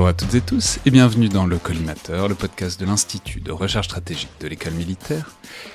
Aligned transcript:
Bonjour 0.00 0.08
à 0.08 0.14
toutes 0.14 0.34
et 0.34 0.40
tous 0.40 0.78
et 0.86 0.90
bienvenue 0.90 1.28
dans 1.28 1.44
le 1.44 1.58
Collimateur, 1.58 2.26
le 2.26 2.34
podcast 2.34 2.80
de 2.80 2.86
l'Institut 2.86 3.40
de 3.40 3.52
recherche 3.52 3.84
stratégique 3.84 4.30
de 4.40 4.48
l'école 4.48 4.72
militaire, 4.72 5.30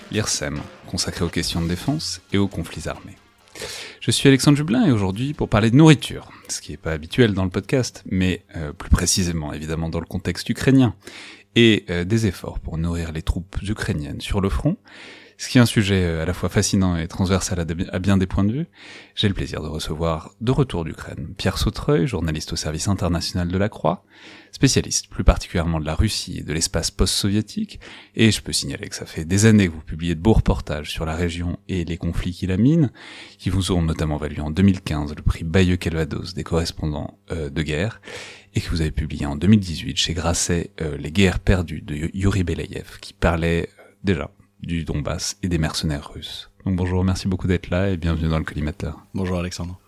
l'IRSEM, 0.09 0.61
consacré 0.87 1.23
aux 1.23 1.29
questions 1.29 1.61
de 1.61 1.67
défense 1.67 2.21
et 2.33 2.39
aux 2.39 2.47
conflits 2.47 2.89
armés. 2.89 3.17
Je 4.01 4.09
suis 4.09 4.27
Alexandre 4.27 4.57
Jublin 4.57 4.83
et 4.83 4.91
aujourd'hui 4.91 5.35
pour 5.35 5.47
parler 5.47 5.69
de 5.69 5.75
nourriture, 5.75 6.31
ce 6.47 6.59
qui 6.59 6.71
n'est 6.71 6.77
pas 6.77 6.93
habituel 6.93 7.35
dans 7.35 7.43
le 7.43 7.51
podcast, 7.51 8.03
mais 8.09 8.43
euh, 8.55 8.73
plus 8.73 8.89
précisément 8.89 9.53
évidemment 9.53 9.89
dans 9.89 9.99
le 9.99 10.07
contexte 10.07 10.49
ukrainien, 10.49 10.95
et 11.55 11.85
euh, 11.91 12.03
des 12.03 12.25
efforts 12.25 12.57
pour 12.59 12.79
nourrir 12.79 13.11
les 13.11 13.21
troupes 13.21 13.57
ukrainiennes 13.61 14.21
sur 14.21 14.41
le 14.41 14.49
front, 14.49 14.77
ce 15.38 15.50
qui 15.50 15.58
est 15.58 15.61
un 15.61 15.66
sujet 15.66 16.03
euh, 16.03 16.23
à 16.23 16.25
la 16.25 16.33
fois 16.33 16.50
fascinant 16.50 16.95
et 16.95 17.08
transversal 17.08 17.59
à, 17.59 18.00
bien 18.00 18.17
des 18.17 18.28
points 18.28 18.44
de 18.44 18.52
vue. 18.52 18.67
J'ai 19.16 19.28
le 19.28 19.33
plaisir 19.33 19.61
de 19.61 19.67
recevoir 19.67 20.31
de 20.41 20.52
retour 20.52 20.86
d'Ukraine 20.86 21.33
Pierre 21.38 21.58
Sautreuil, 21.58 22.08
journaliste 22.08 22.53
au 22.53 22.55
service 22.55 22.88
international 22.88 23.50
de 23.50 23.58
la 23.58 23.69
Croix, 23.69 24.06
spécialiste 24.52 25.08
plus 25.08 25.23
particulièrement 25.23 25.80
de 25.80 25.86
la 25.86 25.95
Russie 25.95 26.39
et 26.39 26.44
de 26.44 26.53
l'espace 26.53 26.91
post-soviétique, 26.91 27.80
et 28.16 28.31
je 28.31 28.41
peux 28.41 28.53
signaler 28.53 28.88
que 28.88 28.95
ça 28.95 29.06
fait 29.06 29.25
des 29.25 29.45
années 29.45 29.67
que 29.67 29.73
vous 29.73 29.81
publiez 29.81 30.16
de 30.16 30.22
beaux 30.22 30.33
reportages 30.33 30.91
sur 30.91 31.06
la 31.06 31.16
région 31.16 31.59
et 31.67 31.83
les 31.83 31.97
conflits 31.97 32.31
qui 32.31 32.47
la 32.47 32.58
minent, 32.58 32.91
qui 33.38 33.50
vous 33.50 33.72
ont 33.72 33.81
notamment 33.81 34.17
valu 34.17 34.39
en 34.39 34.52
2015 34.52 35.13
le 35.16 35.22
prix 35.22 35.44
Bayeux-Calvados 35.44 36.33
des 36.33 36.44
correspondants 36.44 37.19
euh, 37.31 37.50
de 37.50 37.61
guerre, 37.61 38.02
et 38.53 38.61
que 38.61 38.69
vous 38.69 38.80
avez 38.80 38.91
publié 38.91 39.25
en 39.25 39.36
2018 39.36 39.97
chez 39.97 40.13
Grasset 40.13 40.72
euh, 40.80 40.97
Les 40.97 41.11
guerres 41.11 41.39
perdues 41.39 41.81
de 41.81 42.09
Yuri 42.13 42.44
Belayev, 42.44 43.00
qui 43.02 43.11
parlait 43.13 43.69
déjà 44.03 44.31
du 44.66 44.83
Donbass 44.83 45.38
et 45.44 45.47
des 45.47 45.58
mercenaires 45.58 46.11
russes. 46.13 46.52
Donc 46.66 46.75
bonjour, 46.75 47.03
merci 47.03 47.27
beaucoup 47.27 47.47
d'être 47.47 47.69
là 47.69 47.89
et 47.89 47.97
bienvenue 47.97 48.27
dans 48.27 48.39
le 48.39 48.44
collimateur. 48.44 48.99
Bonjour 49.13 49.38
Alexandre. 49.38 49.80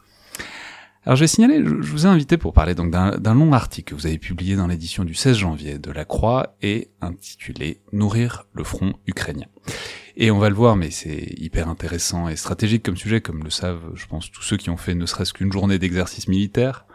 Alors 1.04 1.16
je 1.16 1.24
vais 1.24 1.28
signaler, 1.28 1.64
je 1.64 1.92
vous 1.92 2.06
ai 2.06 2.10
invité 2.10 2.38
pour 2.38 2.54
parler 2.54 2.76
donc 2.76 2.92
d'un 2.92 3.34
long 3.34 3.54
article 3.54 3.92
que 3.92 3.96
vous 4.00 4.08
avez 4.08 4.18
publié 4.18 4.56
dans 4.56 4.68
l'édition 4.68 5.06
du 5.06 5.16
16 5.16 5.38
janvier 5.38 5.80
de 5.80 5.90
La 5.90 6.04
Croix 6.04 6.58
et 6.62 6.90
intitulé 7.02 7.80
Nourrir 7.94 8.46
le 8.54 8.64
front 8.64 8.94
ukrainien. 9.08 9.48
Et 10.18 10.32
on 10.32 10.38
va 10.38 10.50
le 10.50 10.56
voir, 10.56 10.76
mais 10.76 10.92
c'est 10.92 11.34
hyper 11.38 11.70
intéressant 11.70 12.28
et 12.28 12.36
stratégique 12.36 12.84
comme 12.84 12.98
sujet, 12.98 13.22
comme 13.22 13.44
le 13.44 13.50
savent, 13.50 13.92
je 13.96 14.06
pense, 14.06 14.30
tous 14.32 14.42
ceux 14.42 14.58
qui 14.58 14.70
ont 14.70 14.78
fait 14.78 14.96
ne 14.96 15.06
serait-ce 15.06 15.32
qu'une 15.32 15.52
journée 15.52 15.80
d'exercice 15.80 16.28
militaire. 16.28 16.86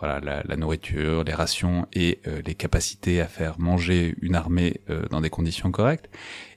Voilà, 0.00 0.18
la, 0.18 0.42
la, 0.42 0.56
nourriture, 0.56 1.22
les 1.22 1.32
rations 1.32 1.86
et 1.92 2.18
euh, 2.26 2.42
les 2.44 2.56
capacités 2.56 3.20
à 3.20 3.28
faire 3.28 3.60
manger 3.60 4.16
une 4.20 4.34
armée 4.34 4.80
euh, 4.90 5.06
dans 5.10 5.20
des 5.20 5.30
conditions 5.30 5.70
correctes. 5.70 6.10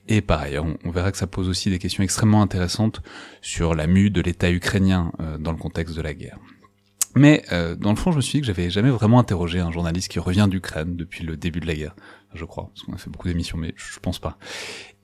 Et 0.08 0.20
pareil, 0.20 0.58
on, 0.58 0.76
on, 0.84 0.90
verra 0.90 1.10
que 1.10 1.18
ça 1.18 1.26
pose 1.26 1.48
aussi 1.48 1.70
des 1.70 1.78
questions 1.78 2.04
extrêmement 2.04 2.42
intéressantes 2.42 3.02
sur 3.42 3.74
la 3.74 3.86
mue 3.86 4.10
de 4.10 4.20
l'État 4.20 4.50
ukrainien 4.50 5.12
euh, 5.20 5.38
dans 5.38 5.52
le 5.52 5.58
contexte 5.58 5.96
de 5.96 6.02
la 6.02 6.14
guerre. 6.14 6.38
Mais 7.16 7.42
euh, 7.50 7.74
dans 7.74 7.90
le 7.90 7.96
fond, 7.96 8.12
je 8.12 8.16
me 8.16 8.20
suis 8.20 8.32
dit 8.32 8.40
que 8.42 8.46
j'avais 8.46 8.68
jamais 8.68 8.90
vraiment 8.90 9.18
interrogé 9.18 9.58
un 9.58 9.72
journaliste 9.72 10.08
qui 10.08 10.18
revient 10.18 10.46
d'Ukraine 10.50 10.96
depuis 10.96 11.24
le 11.24 11.38
début 11.38 11.60
de 11.60 11.66
la 11.66 11.74
guerre, 11.74 11.96
je 12.34 12.44
crois, 12.44 12.68
parce 12.74 12.82
qu'on 12.82 12.92
a 12.92 12.98
fait 12.98 13.08
beaucoup 13.08 13.26
d'émissions, 13.26 13.56
mais 13.56 13.72
je 13.74 13.98
pense 14.00 14.18
pas. 14.18 14.36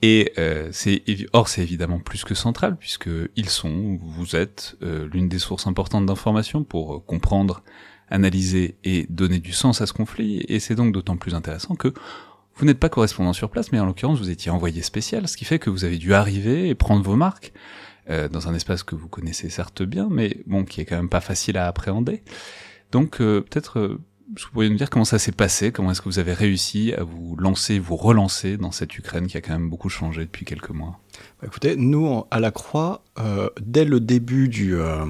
Et 0.03 0.31
euh, 0.37 0.69
c'est 0.73 1.03
or 1.33 1.49
c'est 1.49 1.63
évidemment 1.63 2.01
plus 2.01 2.25
que 2.25 2.35
central 2.35 2.77
puisque 2.77 3.09
ils 3.35 3.49
sont, 3.49 3.99
vous 4.03 4.37
êtes 4.37 4.77
euh, 4.83 5.09
l'une 5.11 5.29
des 5.29 5.39
sources 5.39 5.67
importantes 5.67 6.05
d'informations 6.05 6.65
pour 6.65 7.03
comprendre, 7.07 7.63
analyser 8.11 8.77
et 8.85 9.07
donner 9.09 9.39
du 9.39 9.53
sens 9.53 9.81
à 9.81 9.87
ce 9.87 9.95
conflit. 9.95 10.45
Et 10.49 10.61
c'est 10.61 10.75
donc 10.75 10.93
d'autant 10.93 11.17
plus 11.17 11.35
intéressant 11.35 11.77
que 11.77 11.95
vous 12.57 12.67
n'êtes 12.67 12.79
pas 12.79 12.89
correspondant 12.89 13.33
sur 13.33 13.51
place, 13.51 13.73
mais 13.73 13.81
en 13.81 13.87
l'occurrence, 13.87 14.19
vous 14.19 14.31
étiez 14.31 14.51
envoyé 14.51 14.83
spécial, 14.83 15.27
ce 15.29 15.37
qui 15.37 15.45
fait 15.45 15.59
que 15.59 15.71
vous 15.71 15.85
avez 15.85 15.99
dû 15.99 16.15
arriver 16.15 16.69
et 16.69 16.75
prendre 16.75 17.03
vos 17.03 17.17
marques 17.17 17.53
euh, 18.11 18.29
dans 18.29 18.49
un 18.49 18.55
espace 18.55 18.83
que 18.83 18.95
vous 18.95 19.09
connaissez 19.09 19.49
certes 19.49 19.83
bien, 19.83 20.09
mais 20.11 20.39
bon, 20.47 20.65
qui 20.65 20.81
est 20.81 20.85
quand 20.85 20.97
même 20.97 21.09
pas 21.09 21.21
facile 21.21 21.57
à 21.57 21.67
appréhender. 21.67 22.23
Donc, 22.91 23.21
euh, 23.21 23.41
peut-être, 23.41 23.79
euh, 23.79 24.01
vous 24.41 24.51
pourriez 24.53 24.71
nous 24.71 24.77
dire 24.77 24.89
comment 24.89 25.05
ça 25.05 25.19
s'est 25.19 25.33
passé, 25.33 25.73
comment 25.73 25.91
est-ce 25.91 26.01
que 26.01 26.09
vous 26.09 26.19
avez 26.19 26.33
réussi 26.33 26.93
à 26.95 27.05
vous 27.05 27.37
lancer, 27.37 27.79
vous 27.79 27.97
relancer 27.97 28.57
dans 28.57 28.73
cette 28.73 28.97
Ukraine 28.97 29.27
qui 29.27 29.37
a 29.37 29.41
quand 29.41 29.53
même 29.53 29.69
beaucoup 29.69 29.91
changé 29.91 30.23
depuis 30.23 30.45
quelques 30.45 30.71
mois? 30.71 30.99
Bah, 31.41 31.47
Écoutez, 31.47 31.77
nous, 31.77 32.25
à 32.31 32.41
la 32.41 32.51
Croix, 32.51 33.03
euh, 33.19 33.51
dès 33.61 33.85
le 33.85 34.01
début 34.01 34.51
euh, 34.73 35.05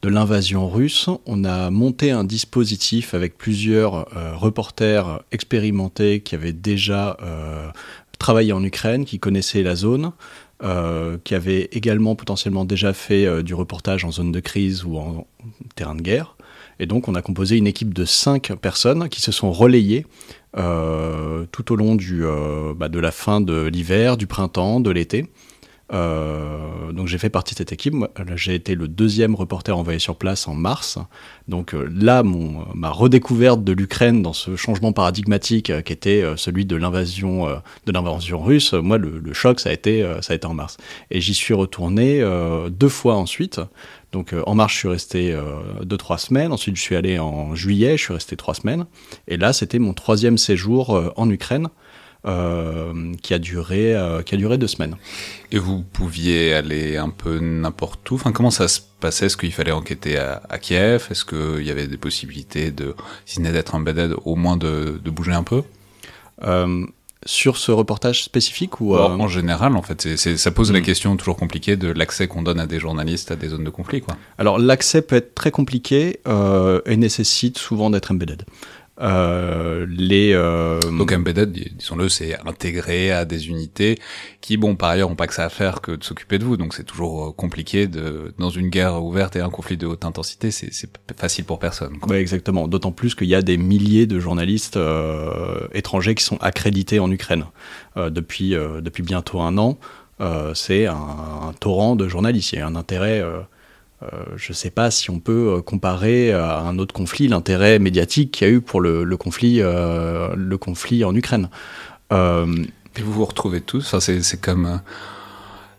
de 0.00 0.08
l'invasion 0.08 0.70
russe, 0.70 1.10
on 1.26 1.44
a 1.44 1.70
monté 1.70 2.10
un 2.10 2.24
dispositif 2.24 3.12
avec 3.12 3.36
plusieurs 3.36 4.16
euh, 4.16 4.34
reporters 4.34 5.22
expérimentés 5.32 6.20
qui 6.20 6.34
avaient 6.34 6.54
déjà 6.54 7.18
travaillé 8.18 8.54
en 8.54 8.64
Ukraine, 8.64 9.04
qui 9.04 9.18
connaissaient 9.18 9.62
la 9.62 9.76
zone, 9.76 10.12
qui 11.24 11.34
avaient 11.34 11.68
également 11.72 12.14
potentiellement 12.14 12.64
déjà 12.64 12.94
fait 12.94 13.42
du 13.42 13.52
reportage 13.52 14.04
en 14.04 14.10
zone 14.10 14.32
de 14.32 14.40
crise 14.40 14.84
ou 14.84 14.96
en 14.96 15.26
terrain 15.74 15.94
de 15.94 16.00
guerre. 16.00 16.35
Et 16.78 16.86
donc 16.86 17.08
on 17.08 17.14
a 17.14 17.22
composé 17.22 17.56
une 17.56 17.66
équipe 17.66 17.94
de 17.94 18.04
cinq 18.04 18.52
personnes 18.60 19.08
qui 19.08 19.20
se 19.20 19.32
sont 19.32 19.52
relayées 19.52 20.06
euh, 20.56 21.44
tout 21.52 21.72
au 21.72 21.76
long 21.76 21.96
du, 21.96 22.24
euh, 22.24 22.72
bah, 22.74 22.88
de 22.88 22.98
la 22.98 23.10
fin 23.10 23.40
de 23.40 23.66
l'hiver, 23.66 24.16
du 24.16 24.26
printemps, 24.26 24.80
de 24.80 24.90
l'été. 24.90 25.26
Euh, 25.92 26.90
donc 26.92 27.06
j'ai 27.06 27.18
fait 27.18 27.28
partie 27.28 27.54
de 27.54 27.58
cette 27.58 27.72
équipe. 27.72 27.94
J'ai 28.34 28.54
été 28.54 28.74
le 28.74 28.88
deuxième 28.88 29.34
reporter 29.34 29.76
envoyé 29.76 29.98
sur 29.98 30.16
place 30.16 30.48
en 30.48 30.54
mars. 30.54 30.98
Donc 31.46 31.76
là, 31.90 32.22
mon, 32.22 32.64
ma 32.74 32.90
redécouverte 32.90 33.62
de 33.62 33.72
l'Ukraine 33.72 34.22
dans 34.22 34.32
ce 34.32 34.56
changement 34.56 34.92
paradigmatique 34.92 35.70
qui 35.84 35.92
était 35.92 36.24
celui 36.36 36.64
de 36.64 36.74
l'invasion 36.74 37.46
de 37.46 37.92
l'invasion 37.92 38.42
russe, 38.42 38.72
moi 38.72 38.98
le, 38.98 39.20
le, 39.20 39.32
choc 39.32 39.60
ça 39.60 39.68
a 39.68 39.72
été 39.72 40.04
ça 40.22 40.32
a 40.32 40.36
été 40.36 40.46
en 40.46 40.54
mars. 40.54 40.76
Et 41.12 41.20
j'y 41.20 41.34
suis 41.34 41.54
retourné 41.54 42.20
deux 42.70 42.88
fois 42.88 43.14
ensuite. 43.14 43.60
Donc 44.16 44.34
en 44.46 44.54
mars, 44.54 44.72
je 44.72 44.78
suis 44.78 44.88
resté 44.88 45.38
deux 45.82 45.98
trois 45.98 46.16
semaines. 46.16 46.50
Ensuite, 46.50 46.76
je 46.76 46.80
suis 46.80 46.96
allé 46.96 47.18
en 47.18 47.54
juillet, 47.54 47.98
je 47.98 48.02
suis 48.04 48.14
resté 48.14 48.34
trois 48.34 48.54
semaines. 48.54 48.86
Et 49.28 49.36
là, 49.36 49.52
c'était 49.52 49.78
mon 49.78 49.92
troisième 49.92 50.38
séjour 50.38 51.12
en 51.16 51.28
Ukraine. 51.28 51.68
Euh, 52.26 53.12
qui, 53.22 53.34
a 53.34 53.38
duré, 53.38 53.94
euh, 53.94 54.20
qui 54.22 54.34
a 54.34 54.38
duré 54.38 54.58
deux 54.58 54.66
semaines. 54.66 54.96
Et 55.52 55.58
vous 55.58 55.84
pouviez 55.84 56.54
aller 56.54 56.96
un 56.96 57.10
peu 57.10 57.38
n'importe 57.38 58.10
où? 58.10 58.16
Enfin, 58.16 58.32
Comment 58.32 58.50
ça 58.50 58.66
se 58.66 58.80
passait? 58.98 59.26
Est-ce 59.26 59.36
qu'il 59.36 59.52
fallait 59.52 59.70
enquêter 59.70 60.18
à, 60.18 60.42
à 60.48 60.58
Kiev? 60.58 61.06
Est-ce 61.08 61.24
qu'il 61.24 61.64
y 61.64 61.70
avait 61.70 61.86
des 61.86 61.98
possibilités, 61.98 62.72
de, 62.72 62.96
si 63.26 63.36
ce 63.36 63.40
n'est 63.42 63.52
d'être 63.52 63.76
embedded, 63.76 64.16
au 64.24 64.34
moins 64.34 64.56
de, 64.56 65.00
de 65.04 65.10
bouger 65.10 65.34
un 65.34 65.44
peu? 65.44 65.62
Euh, 66.42 66.84
sur 67.26 67.58
ce 67.58 67.72
reportage 67.72 68.24
spécifique 68.24 68.80
ou 68.80 68.94
euh... 68.94 68.98
En 68.98 69.28
général, 69.28 69.76
en 69.76 69.82
fait, 69.82 70.16
ça 70.16 70.50
pose 70.50 70.70
mmh. 70.70 70.74
la 70.74 70.80
question 70.80 71.16
toujours 71.16 71.36
compliquée 71.36 71.76
de 71.76 71.88
l'accès 71.88 72.28
qu'on 72.28 72.42
donne 72.42 72.60
à 72.60 72.66
des 72.66 72.78
journalistes 72.78 73.30
à 73.30 73.36
des 73.36 73.48
zones 73.48 73.64
de 73.64 73.70
conflit. 73.70 74.00
Quoi. 74.00 74.16
Alors, 74.38 74.58
l'accès 74.58 75.02
peut 75.02 75.16
être 75.16 75.34
très 75.34 75.50
compliqué 75.50 76.20
euh, 76.26 76.80
et 76.86 76.96
nécessite 76.96 77.58
souvent 77.58 77.90
d'être 77.90 78.12
embedded. 78.12 78.44
Euh, 78.98 79.86
les 79.90 80.32
euh... 80.32 80.80
donc 80.80 81.12
embedded, 81.12 81.52
disons-le, 81.52 82.08
c'est 82.08 82.38
intégré 82.46 83.10
à 83.10 83.26
des 83.26 83.48
unités 83.48 83.98
qui, 84.40 84.56
bon, 84.56 84.74
par 84.74 84.90
ailleurs, 84.90 85.10
ont 85.10 85.16
pas 85.16 85.26
que 85.26 85.34
ça 85.34 85.44
à 85.44 85.48
faire 85.50 85.80
que 85.80 85.92
de 85.92 86.02
s'occuper 86.02 86.38
de 86.38 86.44
vous. 86.44 86.56
Donc 86.56 86.74
c'est 86.74 86.84
toujours 86.84 87.26
euh, 87.26 87.32
compliqué 87.32 87.86
de 87.86 88.32
dans 88.38 88.50
une 88.50 88.68
guerre 88.68 89.02
ouverte 89.02 89.36
et 89.36 89.40
un 89.40 89.50
conflit 89.50 89.76
de 89.76 89.86
haute 89.86 90.04
intensité, 90.04 90.50
c'est 90.50 90.70
facile 91.16 91.44
pour 91.44 91.58
personne. 91.58 91.98
Quoi. 91.98 92.18
exactement. 92.18 92.68
D'autant 92.68 92.92
plus 92.92 93.14
qu'il 93.14 93.28
y 93.28 93.34
a 93.34 93.42
des 93.42 93.56
milliers 93.56 94.06
de 94.06 94.18
journalistes 94.18 94.76
euh, 94.76 95.68
étrangers 95.72 96.14
qui 96.14 96.24
sont 96.24 96.38
accrédités 96.40 96.98
en 96.98 97.10
Ukraine 97.10 97.44
euh, 97.96 98.10
depuis 98.10 98.50
depuis 98.50 99.02
bientôt 99.02 99.40
un 99.40 99.58
an. 99.58 99.78
c'est 100.54 100.86
un, 100.86 100.94
un, 100.94 101.52
torrent 101.60 101.96
de 101.96 102.08
journalistes. 102.08 102.52
Il 102.52 102.58
y 102.58 102.62
a 102.62 102.66
un 102.66 102.76
intérêt 102.76 103.20
euh, 103.20 103.40
je 104.36 104.50
ne 104.50 104.54
sais 104.54 104.70
pas 104.70 104.90
si 104.90 105.10
on 105.10 105.20
peut 105.20 105.56
euh, 105.56 105.62
comparer 105.62 106.32
à 106.32 106.58
un 106.60 106.78
autre 106.78 106.94
conflit 106.94 107.28
l'intérêt 107.28 107.78
médiatique 107.78 108.30
qu'il 108.30 108.46
y 108.46 108.50
a 108.50 108.52
eu 108.52 108.60
pour 108.60 108.80
le, 108.80 109.16
conflit, 109.16 109.60
euh, 109.60 110.34
le 110.36 110.58
conflit 110.58 111.04
en 111.04 111.14
Ukraine. 111.14 111.48
Et 112.10 113.02
vous 113.02 113.12
vous 113.12 113.24
retrouvez 113.24 113.60
tous. 113.60 113.92
Enfin, 113.92 114.00
c'est 114.00 114.40
comme 114.40 114.80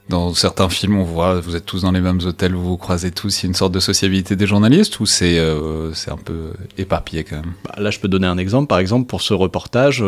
dans 0.09 0.33
certains 0.33 0.69
films, 0.69 0.97
on 0.97 1.03
voit, 1.03 1.39
vous 1.39 1.55
êtes 1.55 1.65
tous 1.65 1.81
dans 1.81 1.91
les 1.91 2.01
mêmes 2.01 2.19
hôtels, 2.25 2.53
vous 2.53 2.63
vous 2.63 2.77
croisez 2.77 3.11
tous. 3.11 3.41
Il 3.41 3.43
y 3.43 3.47
a 3.47 3.49
une 3.49 3.55
sorte 3.55 3.73
de 3.73 3.79
sociabilité 3.79 4.35
des 4.35 4.47
journalistes 4.47 4.99
ou 4.99 5.05
c'est 5.05 5.39
c'est 5.93 6.11
un 6.11 6.17
peu 6.17 6.53
éparpillé 6.77 7.23
quand 7.23 7.37
même? 7.37 7.53
Bah, 7.65 7.75
Là, 7.77 7.89
je 7.91 7.99
peux 7.99 8.07
donner 8.07 8.27
un 8.27 8.37
exemple. 8.37 8.67
Par 8.67 8.79
exemple, 8.79 9.07
pour 9.07 9.21
ce 9.21 9.33
reportage, 9.33 10.03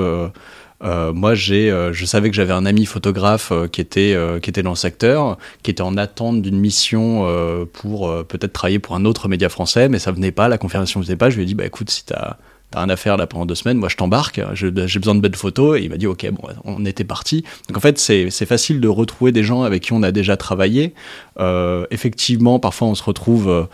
euh, 0.84 1.12
moi, 1.14 1.36
j'ai, 1.36 1.70
euh, 1.72 1.92
je 1.92 2.06
savais 2.06 2.30
que 2.30 2.36
j'avais 2.36 2.54
un 2.54 2.66
ami 2.66 2.86
photographe 2.86 3.52
euh, 3.52 3.68
qui 3.68 3.82
était 3.82 4.16
qui 4.42 4.50
était 4.50 4.64
dans 4.64 4.72
le 4.72 4.76
secteur, 4.76 5.38
qui 5.64 5.72
était 5.72 5.82
en 5.82 5.98
attente 5.98 6.42
d'une 6.42 6.60
mission 6.60 7.28
pour 7.74 8.12
peut-être 8.26 8.54
travailler 8.54 8.80
pour 8.80 8.96
un 8.96 9.06
autre 9.06 9.28
média 9.28 9.50
français, 9.50 9.90
mais 9.90 10.00
ça 10.00 10.12
venait 10.12 10.32
pas, 10.32 10.48
la 10.48 10.58
confirmation 10.58 11.00
venait 11.02 11.16
pas. 11.16 11.30
Je 11.30 11.36
lui 11.36 11.44
ai 11.44 11.46
dit, 11.46 11.56
bah 11.56 11.66
écoute, 11.66 11.90
si 11.90 12.06
t'as 12.06 12.38
t'as 12.72 12.80
rien 12.80 12.90
à 12.90 12.96
faire 12.96 13.18
là 13.18 13.28
pendant 13.28 13.46
deux 13.46 13.56
semaines, 13.56 13.78
moi 13.78 13.90
je 13.90 13.96
t'embarque, 13.96 14.42
j'ai 14.54 14.70
besoin 14.72 15.16
de 15.16 15.22
belles 15.22 15.36
photos, 15.36 15.80
et 15.80 15.84
il 15.84 15.90
m'a 15.90 15.98
dit 15.98 16.08
ok, 16.08 16.30
bon, 16.32 16.44
on 16.66 16.86
était 16.86 17.04
parti. 17.04 17.44
Donc 17.68 17.78
en 17.78 17.82
fait, 17.82 17.98
c'est 17.98 18.30
facile 18.46 18.80
de 18.80 18.88
retrouver 18.88 19.32
des 19.32 19.44
gens 19.44 19.64
avec 19.64 19.84
qui 19.84 19.94
on 19.94 20.04
a 20.04 20.12
déjà 20.12 20.38
travaillé. 20.38 20.94
Euh, 21.40 21.86
effectivement, 21.92 22.60
parfois 22.60 22.88
on 22.88 22.96
se 22.96 23.04
retrouve 23.04 23.68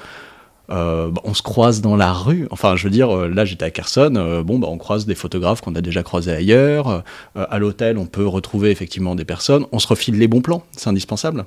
euh, 0.71 1.11
bah, 1.11 1.21
on 1.23 1.33
se 1.33 1.41
croise 1.41 1.81
dans 1.81 1.95
la 1.95 2.11
rue. 2.11 2.47
Enfin, 2.51 2.75
je 2.75 2.83
veux 2.85 2.89
dire, 2.89 3.15
euh, 3.15 3.27
là 3.27 3.45
j'étais 3.45 3.65
à 3.65 3.71
Carson, 3.71 4.13
euh, 4.15 4.43
bon, 4.43 4.59
bah, 4.59 4.67
on 4.69 4.77
croise 4.77 5.05
des 5.05 5.15
photographes 5.15 5.61
qu'on 5.61 5.75
a 5.75 5.81
déjà 5.81 6.03
croisés 6.03 6.31
ailleurs. 6.31 7.03
à 7.35 7.59
l'hôtel, 7.59 7.97
on 7.97 8.05
peut 8.05 8.25
retrouver 8.25 8.71
effectivement 8.71 9.15
des 9.15 9.25
personnes. 9.25 9.65
On 9.71 9.79
se 9.79 9.87
refile 9.87 10.17
les 10.17 10.27
bons 10.27 10.41
plans, 10.41 10.63
c'est 10.71 10.89
indispensable. 10.89 11.45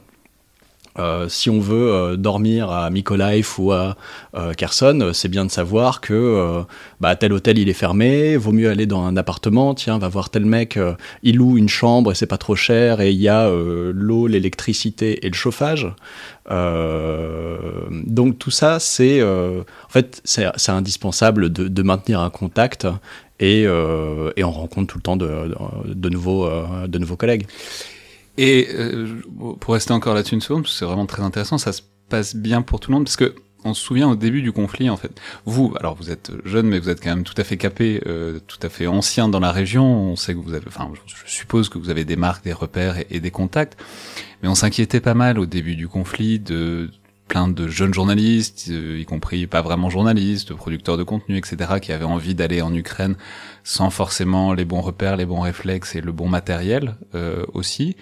Euh, 0.99 1.29
si 1.29 1.49
on 1.49 1.61
veut 1.61 1.93
euh, 1.93 2.17
dormir 2.17 2.71
à 2.71 2.91
Mykolaiv 2.91 3.49
ou 3.59 3.73
à 3.73 3.97
euh, 4.35 4.53
Kherson, 4.55 5.11
c'est 5.13 5.29
bien 5.29 5.45
de 5.45 5.51
savoir 5.51 6.01
que 6.01 6.65
bah, 7.01 7.15
tel 7.17 7.33
hôtel 7.33 7.59
il 7.59 7.69
est 7.69 7.75
fermé, 7.75 8.37
vaut 8.37 8.53
mieux 8.53 8.69
aller 8.71 8.87
dans 8.87 9.05
un 9.05 9.17
appartement, 9.17 9.75
tiens, 9.75 9.99
va 9.99 10.09
voir 10.09 10.31
tel 10.31 10.45
mec, 10.45 10.79
il 11.23 11.37
loue 11.37 11.57
une 11.57 11.69
chambre 11.69 12.13
et 12.13 12.15
c'est 12.15 12.27
pas 12.27 12.39
trop 12.39 12.57
cher 12.57 13.01
et 13.01 13.11
il 13.11 13.21
y 13.21 13.29
a 13.29 13.49
l'eau, 13.49 14.27
l'électricité 14.27 15.25
et 15.25 15.29
le 15.29 15.35
chauffage. 15.35 15.89
donc 16.49 18.39
tout 18.39 18.51
ça, 18.51 18.79
c'est 18.81 19.23
en 19.23 19.65
fait 19.89 20.21
c'est 20.25 20.71
indispensable 20.71 21.53
de, 21.53 21.83
maintenir 21.83 22.21
un 22.21 22.31
contact 22.31 22.87
et, 23.41 23.67
on 23.69 24.51
rencontre 24.51 24.93
tout 24.93 24.99
le 24.99 25.03
temps 25.03 25.17
de 25.17 26.09
nouveaux 26.09 27.17
collègues. 27.17 27.47
Et 28.39 28.69
euh, 28.73 29.21
pour 29.61 29.75
rester 29.75 29.93
encore 29.93 30.15
là-dessus 30.15 30.37
une 30.37 30.41
seconde, 30.41 30.67
c'est 30.67 30.85
vraiment 30.85 31.07
très 31.07 31.23
intéressant, 31.23 31.59
ça 31.59 31.73
se 31.73 31.83
passe 32.09 32.37
bien 32.37 32.63
pour 32.63 32.81
tout 32.81 32.91
le 32.91 32.95
monde, 32.95 33.05
parce 33.05 33.17
que 33.17 33.35
on 33.65 33.75
se 33.75 33.83
souvient 33.83 34.09
au 34.09 34.15
début 34.15 34.41
du 34.41 34.53
conflit, 34.53 34.89
en 34.89 34.97
fait. 34.97 35.21
Vous, 35.45 35.75
alors 35.81 35.97
vous 35.97 36.11
êtes 36.11 36.31
jeune, 36.45 36.69
mais 36.69 36.79
vous 36.79 36.89
êtes 36.89 37.03
quand 37.03 37.11
même 37.11 37.25
tout 37.25 37.35
à 37.37 37.43
fait 37.43 37.57
capé, 37.57 38.01
euh, 38.07 38.39
tout 38.47 38.59
à 38.63 38.69
fait 38.69 38.87
ancien 38.87 39.29
dans 39.29 39.41
la 39.41 39.51
région. 39.51 39.85
On 39.85 40.15
sait 40.15 40.33
que 40.33 40.39
vous 40.39 40.55
avez, 40.55 40.67
enfin, 40.69 40.91
je 41.07 41.31
suppose 41.31 41.69
que 41.69 41.77
vous 41.77 41.91
avez 41.91 42.05
des 42.05 42.15
marques, 42.15 42.45
des 42.45 42.53
repères 42.53 43.03
et, 43.11 43.19
des 43.19 43.31
contacts. 43.33 43.77
Mais 44.43 44.49
on 44.49 44.55
s'inquiétait 44.55 45.01
pas 45.01 45.15
mal 45.15 45.41
au 45.41 45.47
début 45.47 45.75
du 45.75 45.89
conflit 45.89 46.39
de 46.39 46.91
plein 47.29 47.47
de 47.47 47.69
jeunes 47.69 47.95
journalistes, 47.95 48.67
euh, 48.71 48.99
y 48.99 49.05
compris 49.05 49.47
pas 49.47 49.63
vraiment 49.63 49.91
journalistes, 49.91 50.55
producteurs 50.55 50.97
de 50.97 51.03
contenu, 51.05 51.37
etc., 51.37 51.75
qui 51.81 51.93
avaient 51.93 52.05
envie 52.05 52.35
d'aller 52.35 52.63
en 52.63 52.75
Ukraine 52.75 53.17
sans 53.63 53.91
forcément 53.91 54.55
les 54.55 54.65
bons 54.65 54.81
repères, 54.81 55.17
les 55.17 55.27
bons 55.27 55.41
réflexes 55.41 55.95
et 55.95 56.01
le 56.01 56.11
bon 56.11 56.29
matériel 56.29 56.97
euh, 57.15 57.45
aussi. 57.53 57.97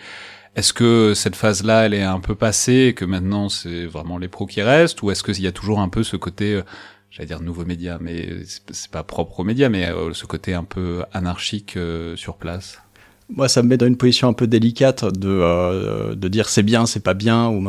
Est-ce 0.55 0.73
que 0.73 1.13
cette 1.15 1.37
phase-là, 1.37 1.85
elle 1.85 1.95
est 1.95 2.03
un 2.03 2.21
peu 2.21 2.35
passée 2.35 2.87
et 2.89 2.95
que 2.95 3.05
maintenant 3.05 3.51
c'est 3.51 3.85
vraiment 3.85 4.17
les 4.17 4.29
pros 4.29 4.47
qui 4.47 4.63
restent, 4.63 5.03
ou 5.03 5.11
est-ce 5.11 5.23
qu'il 5.23 5.43
y 5.43 5.47
a 5.47 5.53
toujours 5.53 5.81
un 5.81 5.89
peu 5.89 6.03
ce 6.03 6.17
côté, 6.17 6.55
euh, 6.55 6.63
j'allais 7.11 7.27
dire 7.27 7.41
nouveau 7.41 7.67
média, 7.67 7.99
mais 8.01 8.29
c'est 8.71 8.91
pas 8.91 9.03
propre 9.03 9.41
aux 9.41 9.45
médias, 9.45 9.69
mais 9.69 9.91
ce 10.13 10.25
côté 10.25 10.55
un 10.55 10.65
peu 10.65 11.05
anarchique 11.13 11.79
sur 12.15 12.37
place? 12.37 12.81
Moi, 13.29 13.49
ça 13.49 13.63
me 13.63 13.69
met 13.69 13.77
dans 13.77 13.87
une 13.87 13.97
position 13.97 14.29
un 14.29 14.33
peu 14.33 14.47
délicate 14.47 15.05
de, 15.05 15.29
euh, 15.29 16.15
de 16.15 16.29
dire 16.29 16.49
c'est 16.49 16.63
bien, 16.63 16.87
c'est 16.87 17.03
pas 17.03 17.15
bien. 17.15 17.49
Ou 17.49 17.65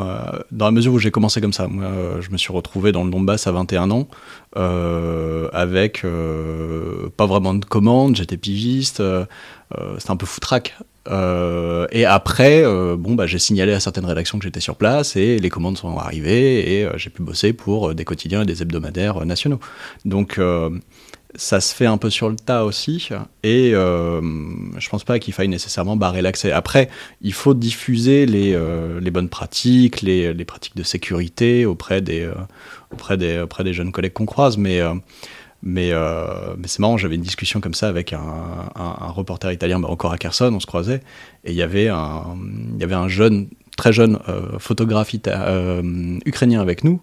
Dans 0.51 0.65
la 0.65 0.71
mesure 0.71 0.93
où 0.93 0.99
j'ai 0.99 1.11
commencé 1.11 1.41
comme 1.41 1.53
ça, 1.53 1.67
moi, 1.67 1.89
je 2.21 2.29
me 2.29 2.37
suis 2.37 2.53
retrouvé 2.53 2.91
dans 2.91 3.03
le 3.03 3.09
Donbass 3.09 3.47
à 3.47 3.51
21 3.51 3.89
ans, 3.89 4.07
euh, 4.55 5.49
avec 5.53 6.05
euh, 6.05 7.09
pas 7.17 7.25
vraiment 7.25 7.53
de 7.53 7.65
commandes, 7.65 8.15
j'étais 8.15 8.37
pigiste, 8.37 8.99
euh, 8.99 9.25
c'était 9.97 10.11
un 10.11 10.15
peu 10.15 10.27
foutraque. 10.27 10.77
et 11.91 12.05
après, 12.05 12.63
bon, 12.95 13.15
bah, 13.15 13.25
j'ai 13.25 13.39
signalé 13.39 13.73
à 13.73 13.79
certaines 13.79 14.05
rédactions 14.05 14.37
que 14.37 14.43
j'étais 14.43 14.59
sur 14.59 14.75
place 14.75 15.15
et 15.15 15.39
les 15.39 15.49
commandes 15.49 15.77
sont 15.77 15.97
arrivées 15.97 16.81
et 16.81 16.87
j'ai 16.97 17.09
pu 17.09 17.23
bosser 17.23 17.53
pour 17.53 17.95
des 17.95 18.05
quotidiens 18.05 18.43
et 18.43 18.45
des 18.45 18.61
hebdomadaires 18.61 19.25
nationaux. 19.25 19.59
Donc, 20.05 20.39
ça 21.35 21.59
se 21.59 21.75
fait 21.75 21.85
un 21.85 21.97
peu 21.97 22.09
sur 22.09 22.29
le 22.29 22.35
tas 22.35 22.63
aussi, 22.63 23.09
et 23.43 23.71
euh, 23.73 24.21
je 24.77 24.89
pense 24.89 25.03
pas 25.03 25.19
qu'il 25.19 25.33
faille 25.33 25.49
nécessairement 25.49 25.95
barrer 25.95 26.21
l'accès. 26.21 26.51
Après, 26.51 26.89
il 27.21 27.33
faut 27.33 27.53
diffuser 27.53 28.25
les, 28.25 28.53
euh, 28.55 28.99
bonnes 29.11 29.29
pratiques, 29.29 30.01
les, 30.01 30.33
pratiques 30.45 30.75
de 30.75 30.83
sécurité 30.83 31.65
auprès 31.65 32.01
des, 32.01 32.23
euh, 32.23 33.73
jeunes 33.73 33.91
collègues 33.91 34.13
qu'on 34.13 34.25
croise, 34.25 34.57
mais, 34.57 34.79
euh, 34.79 34.93
mais, 35.63 35.91
c'est 36.65 36.79
marrant, 36.79 36.97
j'avais 36.97 37.15
une 37.15 37.21
discussion 37.21 37.59
comme 37.59 37.73
ça 37.73 37.89
avec 37.89 38.13
un, 38.13 38.21
reporter 39.09 39.51
italien, 39.51 39.79
bah 39.79 39.89
encore 39.89 40.13
à 40.13 40.17
Kherson, 40.17 40.51
on 40.53 40.59
se 40.59 40.67
croisait, 40.67 41.01
et 41.43 41.51
il 41.51 41.55
y 41.55 41.61
avait 41.61 41.89
un, 41.89 42.37
il 42.75 42.79
y 42.79 42.83
avait 42.83 42.95
un 42.95 43.09
jeune, 43.09 43.47
très 43.75 43.91
jeune 43.91 44.17
photographe 44.59 45.13
ukrainien 45.13 46.61
avec 46.61 46.83
nous, 46.83 47.01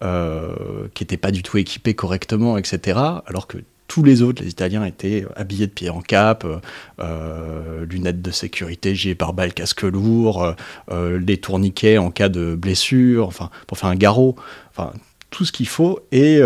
qui 0.00 1.02
n'étaient 1.02 1.16
pas 1.16 1.30
du 1.30 1.42
tout 1.42 1.58
équipés 1.58 1.94
correctement, 1.94 2.58
etc. 2.58 2.98
Alors 3.26 3.46
que 3.46 3.58
tous 3.88 4.02
les 4.02 4.22
autres, 4.22 4.42
les 4.42 4.50
Italiens, 4.50 4.84
étaient 4.84 5.24
habillés 5.36 5.66
de 5.66 5.72
pied 5.72 5.90
en 5.90 6.00
cap, 6.00 6.44
euh, 6.44 6.58
euh 7.00 7.86
lunettes 7.86 8.22
de 8.22 8.30
sécurité, 8.30 8.94
gilets 8.94 9.14
pare-balles, 9.14 9.54
casque 9.54 9.82
lourd, 9.82 10.42
euh, 10.42 10.52
euh, 10.90 11.20
les 11.24 11.38
tourniquets 11.38 11.98
en 11.98 12.10
cas 12.10 12.28
de 12.28 12.54
blessure, 12.54 13.26
enfin 13.26 13.50
pour 13.66 13.78
faire 13.78 13.90
un 13.90 13.96
garrot, 13.96 14.36
enfin 14.70 14.92
tout 15.30 15.44
ce 15.44 15.52
qu'il 15.52 15.68
faut. 15.68 16.00
Et 16.12 16.40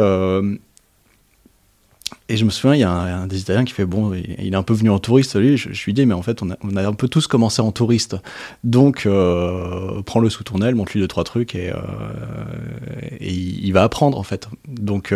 et 2.28 2.36
je 2.36 2.44
me 2.44 2.50
souviens, 2.50 2.74
il 2.74 2.80
y 2.80 2.84
a 2.84 2.90
un, 2.90 3.26
des 3.26 3.40
Italiens 3.40 3.64
qui 3.64 3.72
fait 3.72 3.84
bon, 3.84 4.12
il 4.14 4.52
est 4.52 4.56
un 4.56 4.62
peu 4.62 4.74
venu 4.74 4.90
en 4.90 4.98
touriste, 4.98 5.36
lui. 5.36 5.56
Je, 5.56 5.72
je 5.72 5.84
lui 5.84 5.92
dis, 5.92 6.06
mais 6.06 6.14
en 6.14 6.22
fait, 6.22 6.42
on 6.42 6.50
a, 6.50 6.86
un 6.86 6.92
peu 6.92 7.08
tous 7.08 7.26
commencé 7.26 7.60
en 7.60 7.72
touriste. 7.72 8.16
Donc, 8.64 9.04
euh, 9.06 10.02
prends-le 10.02 10.30
sous 10.30 10.44
ton 10.44 10.60
aile, 10.62 10.74
montre-lui 10.74 11.00
deux, 11.00 11.08
trois 11.08 11.24
trucs 11.24 11.54
et, 11.54 11.70
euh, 11.70 11.76
il, 13.20 13.64
il, 13.64 13.72
va 13.72 13.82
apprendre, 13.82 14.18
en 14.18 14.22
fait. 14.22 14.48
Donc, 14.68 15.12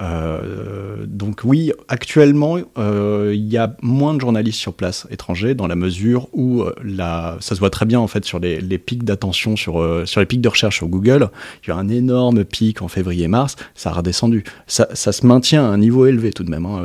euh, 0.00 1.04
donc 1.06 1.40
oui, 1.44 1.72
actuellement, 1.88 2.58
euh, 2.78 3.32
il 3.34 3.46
y 3.48 3.58
a 3.58 3.76
moins 3.82 4.14
de 4.14 4.20
journalistes 4.20 4.58
sur 4.58 4.72
place 4.72 5.06
étrangers 5.10 5.54
dans 5.54 5.66
la 5.66 5.76
mesure 5.76 6.28
où 6.32 6.62
euh, 6.62 6.74
la, 6.82 7.36
ça 7.40 7.54
se 7.54 7.60
voit 7.60 7.70
très 7.70 7.86
bien 7.86 8.00
en 8.00 8.06
fait 8.06 8.24
sur 8.24 8.38
les, 8.38 8.60
les 8.60 8.78
pics 8.78 9.04
d'attention 9.04 9.56
sur, 9.56 9.84
sur 10.06 10.20
les 10.20 10.26
pics 10.26 10.40
de 10.40 10.48
recherche 10.48 10.76
sur 10.76 10.88
Google. 10.88 11.30
Il 11.64 11.68
y 11.68 11.72
a 11.72 11.76
un 11.76 11.88
énorme 11.88 12.44
pic 12.44 12.82
en 12.82 12.88
février-mars, 12.88 13.56
ça 13.74 13.90
a 13.90 13.94
redescendu. 13.94 14.44
Ça, 14.66 14.88
ça, 14.94 15.12
se 15.12 15.26
maintient 15.26 15.64
à 15.64 15.68
un 15.68 15.78
niveau 15.78 16.06
élevé 16.06 16.32
tout 16.32 16.44
de 16.44 16.50
même, 16.50 16.66
hein, 16.66 16.84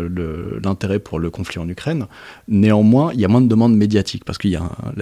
l'intérêt 0.63 0.99
pour 0.99 1.19
le 1.19 1.29
conflit 1.29 1.59
en 1.59 1.69
Ukraine. 1.69 2.07
Néanmoins, 2.47 3.11
il 3.13 3.19
y 3.19 3.25
a 3.25 3.27
moins 3.27 3.41
de 3.41 3.47
demandes 3.47 3.75
médiatiques 3.75 4.25
parce 4.25 4.37
que 4.37 4.47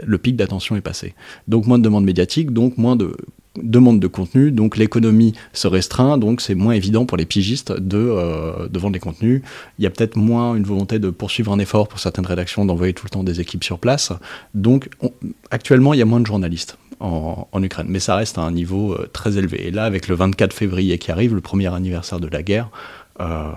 le 0.04 0.18
pic 0.18 0.36
d'attention 0.36 0.76
est 0.76 0.82
passé. 0.82 1.16
Donc 1.48 1.66
moins 1.66 1.78
de 1.78 1.84
demandes 1.84 2.06
médiatiques, 2.06 2.52
donc 2.52 2.78
moins 2.78 2.96
de 2.96 3.16
demande 3.62 4.00
de 4.00 4.08
contenu, 4.08 4.52
donc 4.52 4.78
l'économie 4.78 5.34
se 5.54 5.68
restreint, 5.68 6.18
donc 6.18 6.42
c'est 6.42 6.56
moins 6.56 6.74
évident 6.74 7.06
pour 7.06 7.18
les 7.18 7.26
pigistes 7.26 7.72
de, 7.72 7.98
euh, 7.98 8.68
vendre 8.74 8.94
les 8.94 9.00
contenus. 9.00 9.42
Il 9.78 9.84
y 9.84 9.88
a 9.88 9.90
peut-être 9.90 10.16
moins 10.16 10.56
une 10.56 10.64
volonté 10.64 11.00
de 11.00 11.10
poursuivre 11.10 11.52
un 11.54 11.60
effort 11.60 11.88
pour 11.88 12.00
certaines 12.00 12.26
rédactions 12.26 12.66
d'envoyer 12.66 12.94
tout 12.94 13.06
le 13.06 13.12
temps 13.12 13.24
des 13.24 13.40
équipes 13.42 13.64
sur 13.64 13.78
place. 13.78 14.12
Donc 14.56 14.90
actuellement, 15.52 15.94
il 15.94 16.00
y 16.00 16.02
a 16.02 16.06
moins 16.06 16.20
de 16.20 16.26
journalistes 16.26 16.78
en, 17.00 17.48
Ukraine, 17.62 17.88
mais 17.90 18.00
ça 18.00 18.16
reste 18.16 18.38
à 18.38 18.42
un 18.42 18.52
niveau 18.52 18.94
euh, 18.94 19.10
très 19.12 19.38
élevé. 19.38 19.68
Et 19.68 19.72
là, 19.72 19.84
avec 19.84 20.08
le 20.08 20.16
24 20.16 20.54
février 20.54 20.98
qui 20.98 21.12
arrive, 21.12 21.36
le 21.36 21.42
premier 21.42 21.74
anniversaire 21.74 22.20
de 22.20 22.28
la 22.28 22.42
guerre, 22.44 22.70
euh, 23.20 23.52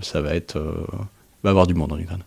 ça 0.00 0.20
va 0.20 0.34
être 0.34 0.58
va 1.42 1.50
avoir 1.50 1.66
du 1.66 1.74
monde 1.74 1.92
en 1.92 1.98
Ukraine. 1.98 2.22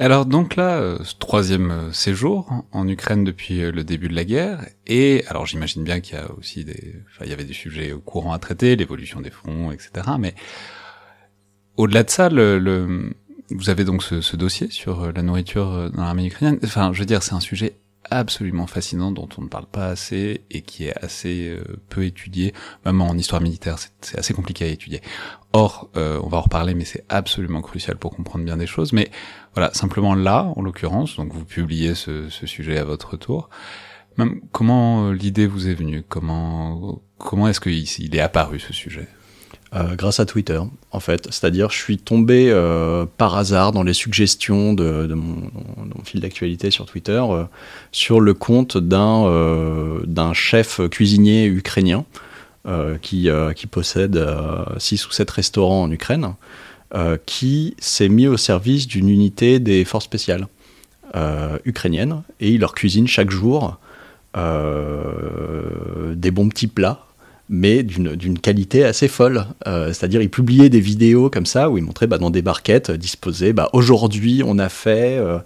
Alors 0.00 0.26
donc 0.26 0.54
là, 0.54 0.78
euh, 0.78 0.98
troisième 1.18 1.72
euh, 1.72 1.92
séjour 1.92 2.64
en 2.70 2.86
Ukraine 2.86 3.24
depuis 3.24 3.62
euh, 3.62 3.72
le 3.72 3.82
début 3.82 4.06
de 4.08 4.14
la 4.14 4.24
guerre, 4.24 4.64
et 4.86 5.24
alors 5.26 5.44
j'imagine 5.44 5.82
bien 5.82 5.98
qu'il 5.98 6.14
y 6.14 6.20
a 6.20 6.30
aussi 6.38 6.64
des, 6.64 7.02
enfin 7.10 7.24
il 7.24 7.30
y 7.30 7.32
avait 7.32 7.44
des 7.44 7.52
sujets 7.52 7.92
courants 8.04 8.32
à 8.32 8.38
traiter, 8.38 8.76
l'évolution 8.76 9.20
des 9.20 9.30
fronts, 9.30 9.72
etc. 9.72 9.90
Mais 10.20 10.36
au-delà 11.76 12.04
de 12.04 12.10
ça, 12.10 12.28
le, 12.28 13.12
vous 13.50 13.70
avez 13.70 13.82
donc 13.82 14.04
ce, 14.04 14.20
ce, 14.20 14.36
dossier 14.36 14.70
sur 14.70 15.12
la 15.12 15.22
nourriture 15.22 15.90
dans 15.90 16.04
l'armée 16.04 16.26
ukrainienne. 16.26 16.60
Enfin, 16.62 16.92
je 16.92 17.00
veux 17.00 17.06
dire, 17.06 17.24
c'est 17.24 17.34
un 17.34 17.40
sujet 17.40 17.74
absolument 18.10 18.66
fascinant 18.66 19.12
dont 19.12 19.28
on 19.38 19.42
ne 19.42 19.48
parle 19.48 19.66
pas 19.66 19.86
assez 19.86 20.42
et 20.50 20.62
qui 20.62 20.86
est 20.86 21.04
assez 21.04 21.48
euh, 21.48 21.80
peu 21.88 22.04
étudié. 22.04 22.54
Même 22.84 23.00
en 23.00 23.14
histoire 23.14 23.40
militaire, 23.40 23.76
c'est 24.00 24.18
assez 24.18 24.34
compliqué 24.34 24.64
à 24.64 24.68
étudier. 24.68 25.00
Or, 25.52 25.90
euh, 25.96 26.20
on 26.22 26.28
va 26.28 26.38
en 26.38 26.42
reparler, 26.42 26.74
mais 26.74 26.84
c'est 26.84 27.04
absolument 27.08 27.62
crucial 27.62 27.96
pour 27.96 28.14
comprendre 28.14 28.44
bien 28.44 28.56
des 28.56 28.66
choses. 28.66 28.92
Mais 28.92 29.10
voilà, 29.54 29.72
simplement 29.74 30.14
là, 30.14 30.52
en 30.56 30.62
l'occurrence, 30.62 31.16
donc 31.16 31.32
vous 31.32 31.44
publiez 31.44 31.94
ce, 31.94 32.28
ce, 32.28 32.46
sujet 32.46 32.78
à 32.78 32.84
votre 32.84 33.16
tour. 33.16 33.48
Même 34.16 34.40
comment 34.52 35.08
euh, 35.08 35.12
l'idée 35.12 35.46
vous 35.46 35.68
est 35.68 35.74
venue? 35.74 36.02
Comment 36.02 37.02
comment 37.18 37.48
est-ce 37.48 37.60
qu'il 37.60 38.14
est 38.14 38.20
apparu 38.20 38.58
ce 38.58 38.72
sujet? 38.72 39.08
Euh, 39.74 39.96
grâce 39.96 40.18
à 40.18 40.24
Twitter, 40.24 40.58
en 40.92 41.00
fait. 41.00 41.26
C'est-à-dire, 41.26 41.68
je 41.70 41.76
suis 41.76 41.98
tombé 41.98 42.48
euh, 42.50 43.04
par 43.18 43.36
hasard 43.36 43.72
dans 43.72 43.82
les 43.82 43.92
suggestions 43.92 44.72
de, 44.72 45.12
mon, 45.12 45.50
fil 46.04 46.20
d'actualité 46.20 46.70
sur 46.70 46.86
Twitter 46.86 47.22
euh, 47.28 47.44
sur 47.92 48.20
le 48.20 48.32
compte 48.32 48.78
d'un 48.78 49.18
d'un 50.06 50.32
chef 50.32 50.80
cuisinier 50.88 51.44
ukrainien 51.46 52.06
qui, 53.02 53.28
qui 53.56 53.66
possède 53.66 54.22
6 54.76 55.06
ou 55.06 55.10
7 55.10 55.30
restaurants 55.30 55.82
en 55.82 55.90
Ukraine, 55.90 56.34
qui 57.24 57.74
s'est 57.78 58.08
mis 58.08 58.26
au 58.26 58.36
service 58.36 58.86
d'une 58.86 59.08
unité 59.08 59.58
des 59.58 59.84
forces 59.84 60.04
spéciales 60.04 60.46
ukrainiennes 61.64 62.22
et 62.40 62.50
il 62.50 62.60
leur 62.60 62.74
cuisine 62.74 63.08
chaque 63.08 63.30
jour 63.30 63.78
des 64.34 66.30
bons 66.30 66.48
petits 66.50 66.66
plats 66.66 67.07
mais 67.48 67.82
d'une 67.82 68.38
qualité 68.38 68.84
assez 68.84 69.08
folle. 69.08 69.46
Euh, 69.66 69.88
c'est-à-dire, 69.88 70.20
il 70.20 70.30
publiait 70.30 70.68
des 70.68 70.80
vidéos 70.80 71.30
comme 71.30 71.46
ça 71.46 71.70
où 71.70 71.78
il 71.78 71.84
montrait 71.84 72.06
bah, 72.06 72.18
dans 72.18 72.30
des 72.30 72.42
barquettes 72.42 72.90
disposées. 72.90 73.52
Bah, 73.52 73.70
Aujourd'hui, 73.72 74.42
on 74.44 74.58
a 74.58 74.68
fait, 74.68 75.18
euh, 75.18 75.38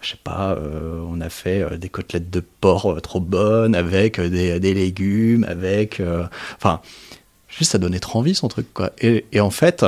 je 0.00 0.10
sais 0.10 0.18
pas, 0.22 0.52
euh, 0.52 1.00
on 1.06 1.20
a 1.20 1.28
fait 1.28 1.78
des 1.78 1.88
côtelettes 1.88 2.30
de 2.30 2.42
porc 2.60 3.00
trop 3.02 3.20
bonnes 3.20 3.74
avec 3.74 4.20
des, 4.20 4.58
des 4.58 4.74
légumes, 4.74 5.44
avec, 5.44 6.02
enfin, 6.56 6.80
juste 7.48 7.72
ça 7.72 7.78
donnait 7.78 8.00
trop 8.00 8.20
envie 8.20 8.34
son 8.34 8.48
truc 8.48 8.72
quoi. 8.72 8.90
Et 9.00 9.40
en 9.40 9.50
fait, 9.50 9.84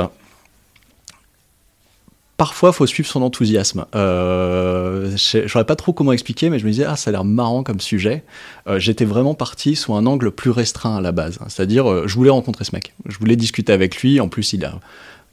parfois, 2.37 2.73
faut 2.73 2.85
suivre 2.85 3.07
son 3.07 3.21
enthousiasme. 3.21 3.85
Euh, 3.95 5.11
je 5.11 5.47
saurais 5.47 5.65
pas 5.65 5.75
trop 5.75 5.93
comment 5.93 6.13
expliquer, 6.13 6.49
mais 6.49 6.59
je 6.59 6.65
me 6.65 6.71
disais, 6.71 6.85
ah, 6.85 6.95
ça 6.95 7.09
a 7.09 7.11
l'air 7.11 7.23
marrant 7.23 7.63
comme 7.63 7.79
sujet. 7.79 8.23
Euh, 8.67 8.79
j'étais 8.79 9.05
vraiment 9.05 9.33
parti 9.33 9.75
sous 9.75 9.93
un 9.93 10.05
angle 10.05 10.31
plus 10.31 10.49
restreint 10.49 10.97
à 10.97 11.01
la 11.01 11.11
base. 11.11 11.39
C'est-à-dire, 11.47 11.89
euh, 11.89 12.07
je 12.07 12.15
voulais 12.15 12.29
rencontrer 12.29 12.63
ce 12.63 12.71
mec. 12.73 12.93
Je 13.05 13.17
voulais 13.17 13.35
discuter 13.35 13.73
avec 13.73 13.97
lui. 14.01 14.19
En 14.19 14.27
plus, 14.27 14.53
il 14.53 14.65
a 14.65 14.79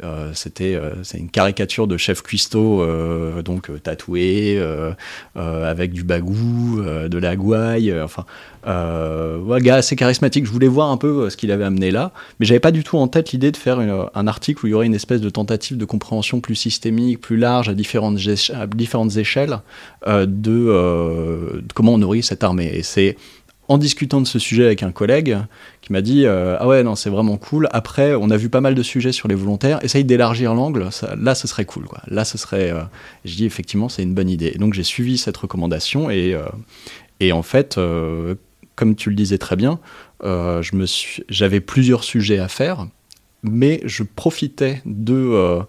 euh, 0.02 0.30
c'était 0.34 0.74
euh, 0.74 1.02
une 1.14 1.28
caricature 1.28 1.86
de 1.86 1.96
chef 1.96 2.22
cuistot 2.22 2.80
euh, 2.80 3.42
donc 3.42 3.70
tatoué 3.82 4.60
avec 5.34 5.92
du 5.92 6.04
bagou, 6.04 6.82
de 6.82 7.18
la 7.18 7.36
gouaille, 7.36 7.94
enfin 8.00 8.24
un 8.64 9.58
gars 9.58 9.76
assez 9.76 9.96
charismatique. 9.96 10.46
Je 10.46 10.50
voulais 10.50 10.68
voir 10.68 10.90
un 10.90 10.96
peu 10.96 11.30
ce 11.30 11.36
qu'il 11.36 11.50
avait 11.52 11.64
amené 11.64 11.90
là, 11.90 12.12
mais 12.38 12.46
j'avais 12.46 12.60
pas 12.60 12.72
du 12.72 12.84
tout 12.84 12.98
en 12.98 13.08
tête 13.08 13.32
l'idée 13.32 13.50
de 13.50 13.56
faire 13.56 13.78
un 13.78 14.26
article 14.26 14.64
où 14.64 14.68
il 14.68 14.70
y 14.70 14.74
aurait 14.74 14.86
une 14.86 14.94
espèce 14.94 15.20
de 15.20 15.30
tentative 15.30 15.76
de 15.76 15.84
compréhension 15.84 16.40
plus 16.40 16.54
systémique, 16.54 17.20
plus 17.20 17.36
large 17.36 17.68
à 17.68 17.74
différentes, 17.74 18.16
différentes 18.16 19.16
échelles 19.16 19.58
de, 20.06 20.26
de, 20.26 21.62
comment 21.74 21.94
on 21.94 21.98
nourrit 21.98 22.22
cette 22.22 22.44
armée. 22.44 22.70
Et 22.74 22.82
c'est 22.82 23.16
en 23.70 23.78
discutant 23.78 24.20
de 24.20 24.26
ce 24.26 24.40
sujet 24.40 24.64
avec 24.66 24.82
un 24.82 24.90
collègue 24.90 25.38
qui 25.80 25.92
m'a 25.92 26.02
dit 26.02 26.26
euh, 26.26 26.56
Ah 26.58 26.66
ouais, 26.66 26.82
non, 26.82 26.96
c'est 26.96 27.08
vraiment 27.08 27.36
cool. 27.36 27.68
Après, 27.70 28.16
on 28.16 28.28
a 28.30 28.36
vu 28.36 28.48
pas 28.48 28.60
mal 28.60 28.74
de 28.74 28.82
sujets 28.82 29.12
sur 29.12 29.28
les 29.28 29.36
volontaires. 29.36 29.78
Essaye 29.84 30.02
d'élargir 30.02 30.54
l'angle. 30.54 30.88
Là, 31.16 31.34
ce 31.36 31.46
serait 31.46 31.66
cool. 31.66 31.84
Quoi. 31.84 32.00
Là, 32.08 32.24
ce 32.24 32.36
serait. 32.36 32.72
Euh, 32.72 32.82
je 33.24 33.36
dis 33.36 33.44
effectivement, 33.44 33.88
c'est 33.88 34.02
une 34.02 34.12
bonne 34.12 34.28
idée. 34.28 34.56
Donc, 34.58 34.74
j'ai 34.74 34.82
suivi 34.82 35.18
cette 35.18 35.36
recommandation. 35.36 36.10
Et, 36.10 36.34
euh, 36.34 36.42
et 37.20 37.30
en 37.30 37.42
fait, 37.42 37.78
comme 38.74 38.96
tu 38.96 39.08
le 39.08 39.14
disais 39.14 39.38
très 39.38 39.54
bien, 39.54 39.78
j'avais 41.28 41.60
plusieurs 41.60 42.02
sujets 42.02 42.40
à 42.40 42.48
faire. 42.48 42.88
Mais 43.44 43.80
je 43.84 44.02
profitais 44.02 44.82
de, 44.84 45.60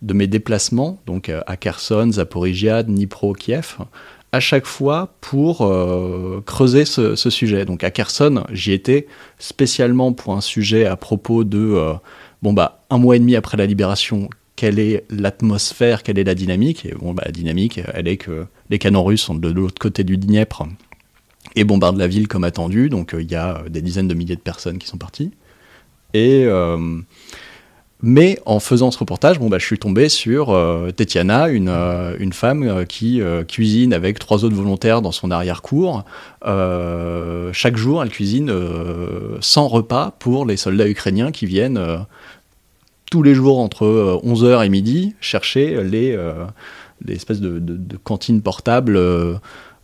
de 0.00 0.14
mes 0.14 0.28
déplacements, 0.28 0.98
donc 1.06 1.28
à 1.28 1.56
Kherson, 1.56 2.12
Zaporizhia, 2.12 2.84
Dnipro, 2.84 3.32
Kiev, 3.32 3.78
à 4.32 4.40
chaque 4.40 4.66
fois 4.66 5.14
pour 5.20 5.62
euh, 5.62 6.42
creuser 6.44 6.84
ce, 6.84 7.14
sujet. 7.16 7.64
Donc 7.64 7.84
à 7.84 7.90
Kherson, 7.90 8.44
j'y 8.52 8.72
étais 8.72 9.06
spécialement 9.38 10.12
pour 10.12 10.34
un 10.34 10.40
sujet 10.40 10.86
à 10.86 10.96
propos 10.96 11.44
de, 11.44 11.58
euh, 11.58 11.94
bon 12.42 12.52
bah, 12.52 12.84
un 12.90 12.98
mois 12.98 13.16
et 13.16 13.18
demi 13.18 13.36
après 13.36 13.56
la 13.56 13.66
libération, 13.66 14.28
quelle 14.56 14.78
est 14.78 15.04
l'atmosphère, 15.10 16.02
quelle 16.02 16.18
est 16.18 16.24
la 16.24 16.34
dynamique? 16.34 16.84
Et 16.84 16.94
bon, 16.94 17.14
bah, 17.14 17.22
la 17.24 17.32
dynamique, 17.32 17.80
elle 17.94 18.08
est 18.08 18.16
que 18.16 18.46
les 18.70 18.78
canons 18.78 19.04
russes 19.04 19.22
sont 19.22 19.34
de 19.34 19.48
l'autre 19.48 19.78
côté 19.78 20.04
du 20.04 20.18
Dniepr 20.18 20.64
et 21.54 21.64
bombardent 21.64 21.98
la 21.98 22.08
ville 22.08 22.28
comme 22.28 22.44
attendu, 22.44 22.88
donc 22.88 23.14
euh, 23.14 23.22
il 23.22 23.30
y 23.30 23.36
a 23.36 23.62
des 23.68 23.80
dizaines 23.82 24.08
de 24.08 24.14
milliers 24.14 24.36
de 24.36 24.40
personnes 24.40 24.78
qui 24.78 24.86
sont 24.86 24.98
parties. 24.98 25.32
Et 26.14 26.46
mais 28.00 28.38
en 28.46 28.60
faisant 28.60 28.90
ce 28.90 28.98
reportage, 28.98 29.40
bon, 29.40 29.48
bah, 29.48 29.58
je 29.58 29.66
suis 29.66 29.78
tombé 29.78 30.08
sur 30.08 30.50
euh, 30.50 30.90
Tetiana, 30.92 31.48
une, 31.48 31.68
euh, 31.68 32.14
une 32.20 32.32
femme 32.32 32.62
euh, 32.62 32.84
qui 32.84 33.20
cuisine 33.48 33.92
avec 33.92 34.18
trois 34.18 34.44
autres 34.44 34.54
volontaires 34.54 35.02
dans 35.02 35.12
son 35.12 35.30
arrière-cour. 35.30 36.04
chaque 37.52 37.76
jour, 37.76 38.02
elle 38.02 38.10
cuisine 38.10 38.52
100 39.40 39.68
repas 39.68 40.12
pour 40.18 40.46
les 40.46 40.56
soldats 40.56 40.88
ukrainiens 40.88 41.32
qui 41.32 41.46
viennent 41.46 41.80
tous 43.10 43.22
les 43.22 43.34
jours 43.34 43.58
entre 43.58 44.20
11h 44.24 44.64
et 44.64 44.68
midi 44.68 45.14
chercher 45.20 45.82
les, 45.82 46.16
les 47.04 47.14
espèces 47.14 47.40
de, 47.40 47.58
de, 47.58 47.76
de 47.76 47.96
cantines 47.96 48.42
portables 48.42 48.98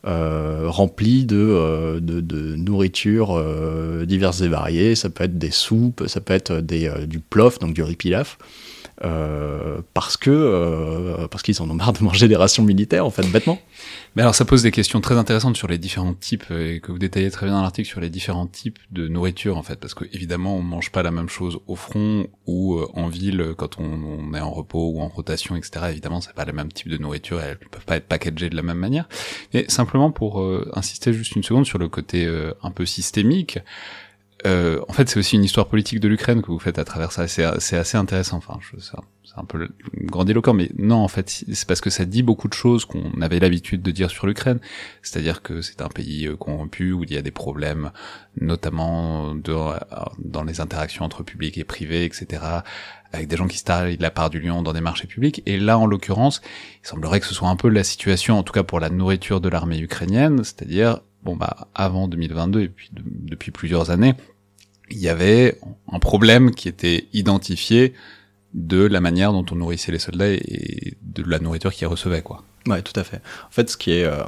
euh, 0.06 0.64
rempli 0.66 1.24
de, 1.24 1.36
euh, 1.38 1.98
nourriture 2.56 3.34
euh, 3.36 4.04
diverses 4.04 4.42
et 4.42 4.48
variées. 4.48 4.94
Ça 4.94 5.08
peut 5.08 5.24
être 5.24 5.38
des 5.38 5.50
soupes, 5.50 6.04
ça 6.06 6.20
peut 6.20 6.34
être 6.34 6.60
des, 6.60 6.90
du 7.06 7.20
plof, 7.20 7.58
donc 7.58 7.72
du 7.72 7.82
riz 7.82 7.96
pilaf. 7.96 8.36
Euh, 9.04 9.82
parce 9.92 10.16
que 10.16 10.30
euh, 10.30 11.28
parce 11.28 11.42
qu'ils 11.42 11.60
en 11.60 11.68
ont 11.68 11.74
marre 11.74 11.92
de 11.92 12.02
manger 12.02 12.26
des 12.26 12.36
rations 12.36 12.62
militaires 12.62 13.04
en 13.04 13.10
fait 13.10 13.26
bêtement. 13.26 13.58
Mais 14.16 14.22
alors 14.22 14.34
ça 14.34 14.46
pose 14.46 14.62
des 14.62 14.70
questions 14.70 15.00
très 15.02 15.16
intéressantes 15.16 15.56
sur 15.56 15.68
les 15.68 15.76
différents 15.76 16.14
types 16.14 16.50
et 16.50 16.80
que 16.80 16.90
vous 16.90 16.98
détaillez 16.98 17.30
très 17.30 17.46
bien 17.46 17.54
dans 17.54 17.62
l'article 17.62 17.88
sur 17.88 18.00
les 18.00 18.08
différents 18.08 18.46
types 18.46 18.78
de 18.92 19.06
nourriture 19.08 19.58
en 19.58 19.62
fait. 19.62 19.76
Parce 19.76 19.92
que 19.92 20.04
évidemment 20.12 20.56
on 20.56 20.62
mange 20.62 20.90
pas 20.90 21.02
la 21.02 21.10
même 21.10 21.28
chose 21.28 21.58
au 21.66 21.76
front 21.76 22.28
ou 22.46 22.76
euh, 22.76 22.88
en 22.94 23.08
ville 23.08 23.54
quand 23.58 23.78
on, 23.78 24.32
est 24.32 24.40
en 24.40 24.50
repos 24.50 24.92
ou 24.94 25.00
en 25.00 25.08
rotation 25.08 25.54
etc 25.54 25.86
évidemment 25.90 26.22
c'est 26.22 26.34
pas 26.34 26.46
le 26.46 26.52
même 26.52 26.72
type 26.72 26.88
de 26.88 26.96
nourriture 26.96 27.40
elles 27.40 27.58
peuvent 27.58 27.84
pas 27.84 27.96
être 27.96 28.08
packagées 28.08 28.48
de 28.48 28.56
la 28.56 28.62
même 28.62 28.78
manière. 28.78 29.06
Mais 29.52 29.66
simplement 29.68 30.12
pour 30.12 30.42
insister 30.72 31.12
juste 31.12 31.36
une 31.36 31.42
seconde 31.42 31.66
sur 31.66 31.78
le 31.78 31.88
côté 31.88 32.26
un 32.62 32.70
peu 32.70 32.86
systémique 32.86 33.58
euh, 34.46 34.80
en 34.88 34.92
fait, 34.92 35.08
c'est 35.08 35.18
aussi 35.18 35.36
une 35.36 35.44
histoire 35.44 35.68
politique 35.68 36.00
de 36.00 36.08
l'Ukraine 36.08 36.42
que 36.42 36.48
vous 36.48 36.58
faites 36.58 36.78
à 36.78 36.84
travers 36.84 37.12
ça. 37.12 37.26
C'est 37.28 37.44
assez 37.44 37.96
intéressant. 37.96 38.36
Enfin, 38.36 38.58
c'est 38.80 39.38
un 39.38 39.44
peu 39.44 39.68
grandiloquent, 39.94 40.52
mais 40.52 40.70
non, 40.76 40.96
en 40.96 41.08
fait, 41.08 41.44
c'est 41.52 41.66
parce 41.66 41.80
que 41.80 41.90
ça 41.90 42.04
dit 42.04 42.22
beaucoup 42.22 42.48
de 42.48 42.52
choses 42.52 42.84
qu'on 42.84 43.20
avait 43.20 43.40
l'habitude 43.40 43.82
de 43.82 43.90
dire 43.90 44.10
sur 44.10 44.26
l'Ukraine. 44.26 44.60
C'est-à-dire 45.02 45.42
que 45.42 45.62
c'est 45.62 45.80
un 45.80 45.88
pays 45.88 46.26
euh, 46.26 46.36
corrompu 46.36 46.92
où 46.92 47.04
il 47.04 47.12
y 47.12 47.16
a 47.16 47.22
des 47.22 47.30
problèmes, 47.30 47.90
notamment 48.40 49.34
de, 49.34 49.54
dans 50.18 50.44
les 50.44 50.60
interactions 50.60 51.04
entre 51.04 51.22
public 51.22 51.56
et 51.58 51.64
privé, 51.64 52.04
etc 52.04 52.62
avec 53.14 53.28
des 53.28 53.36
gens 53.36 53.46
qui 53.46 53.58
se 53.58 53.64
taillent 53.64 53.96
la 54.00 54.10
part 54.10 54.28
du 54.28 54.40
lion 54.40 54.62
dans 54.62 54.72
des 54.72 54.80
marchés 54.80 55.06
publics. 55.06 55.40
Et 55.46 55.58
là, 55.58 55.78
en 55.78 55.86
l'occurrence, 55.86 56.42
il 56.82 56.88
semblerait 56.88 57.20
que 57.20 57.26
ce 57.26 57.34
soit 57.34 57.48
un 57.48 57.56
peu 57.56 57.68
la 57.68 57.84
situation, 57.84 58.38
en 58.38 58.42
tout 58.42 58.52
cas 58.52 58.64
pour 58.64 58.80
la 58.80 58.90
nourriture 58.90 59.40
de 59.40 59.48
l'armée 59.48 59.78
ukrainienne, 59.78 60.38
c'est-à-dire, 60.38 61.00
bon 61.22 61.36
bah, 61.36 61.68
avant 61.74 62.08
2022 62.08 62.60
et 62.60 62.68
puis 62.68 62.90
depuis 62.92 63.50
plusieurs 63.50 63.90
années, 63.90 64.14
il 64.90 64.98
y 64.98 65.08
avait 65.08 65.58
un 65.90 65.98
problème 65.98 66.50
qui 66.50 66.68
était 66.68 67.08
identifié 67.12 67.94
de 68.54 68.86
la 68.86 69.00
manière 69.00 69.32
dont 69.32 69.44
on 69.50 69.56
nourrissait 69.56 69.92
les 69.92 69.98
soldats 69.98 70.30
et 70.30 70.96
de 71.02 71.24
la 71.28 71.38
nourriture 71.38 71.72
qu'ils 71.72 71.88
recevaient, 71.88 72.22
quoi. 72.22 72.44
Ouais, 72.66 72.80
tout 72.80 72.98
à 72.98 73.04
fait. 73.04 73.20
En 73.46 73.50
fait, 73.50 73.68
ce 73.68 73.76
qui 73.76 73.92
est, 73.92 74.04
euh, 74.04 74.22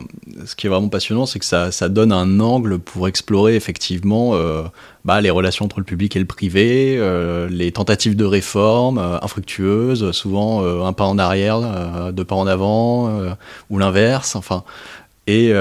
ce 0.44 0.54
qui 0.54 0.66
est 0.66 0.70
vraiment 0.70 0.90
passionnant, 0.90 1.24
c'est 1.24 1.38
que 1.38 1.44
ça, 1.46 1.72
ça, 1.72 1.88
donne 1.88 2.12
un 2.12 2.38
angle 2.38 2.78
pour 2.78 3.08
explorer 3.08 3.56
effectivement 3.56 4.34
euh, 4.34 4.64
bah, 5.06 5.22
les 5.22 5.30
relations 5.30 5.64
entre 5.64 5.78
le 5.78 5.86
public 5.86 6.16
et 6.16 6.18
le 6.18 6.26
privé, 6.26 6.96
euh, 6.98 7.48
les 7.48 7.72
tentatives 7.72 8.14
de 8.14 8.26
réforme 8.26 8.98
infructueuses, 8.98 10.10
souvent 10.10 10.62
un 10.84 10.92
pas 10.92 11.06
en 11.06 11.16
arrière, 11.16 12.12
deux 12.12 12.24
pas 12.26 12.34
en 12.34 12.46
avant, 12.46 13.10
ou 13.70 13.78
l'inverse. 13.78 14.36
Enfin, 14.36 14.64
et 15.26 15.52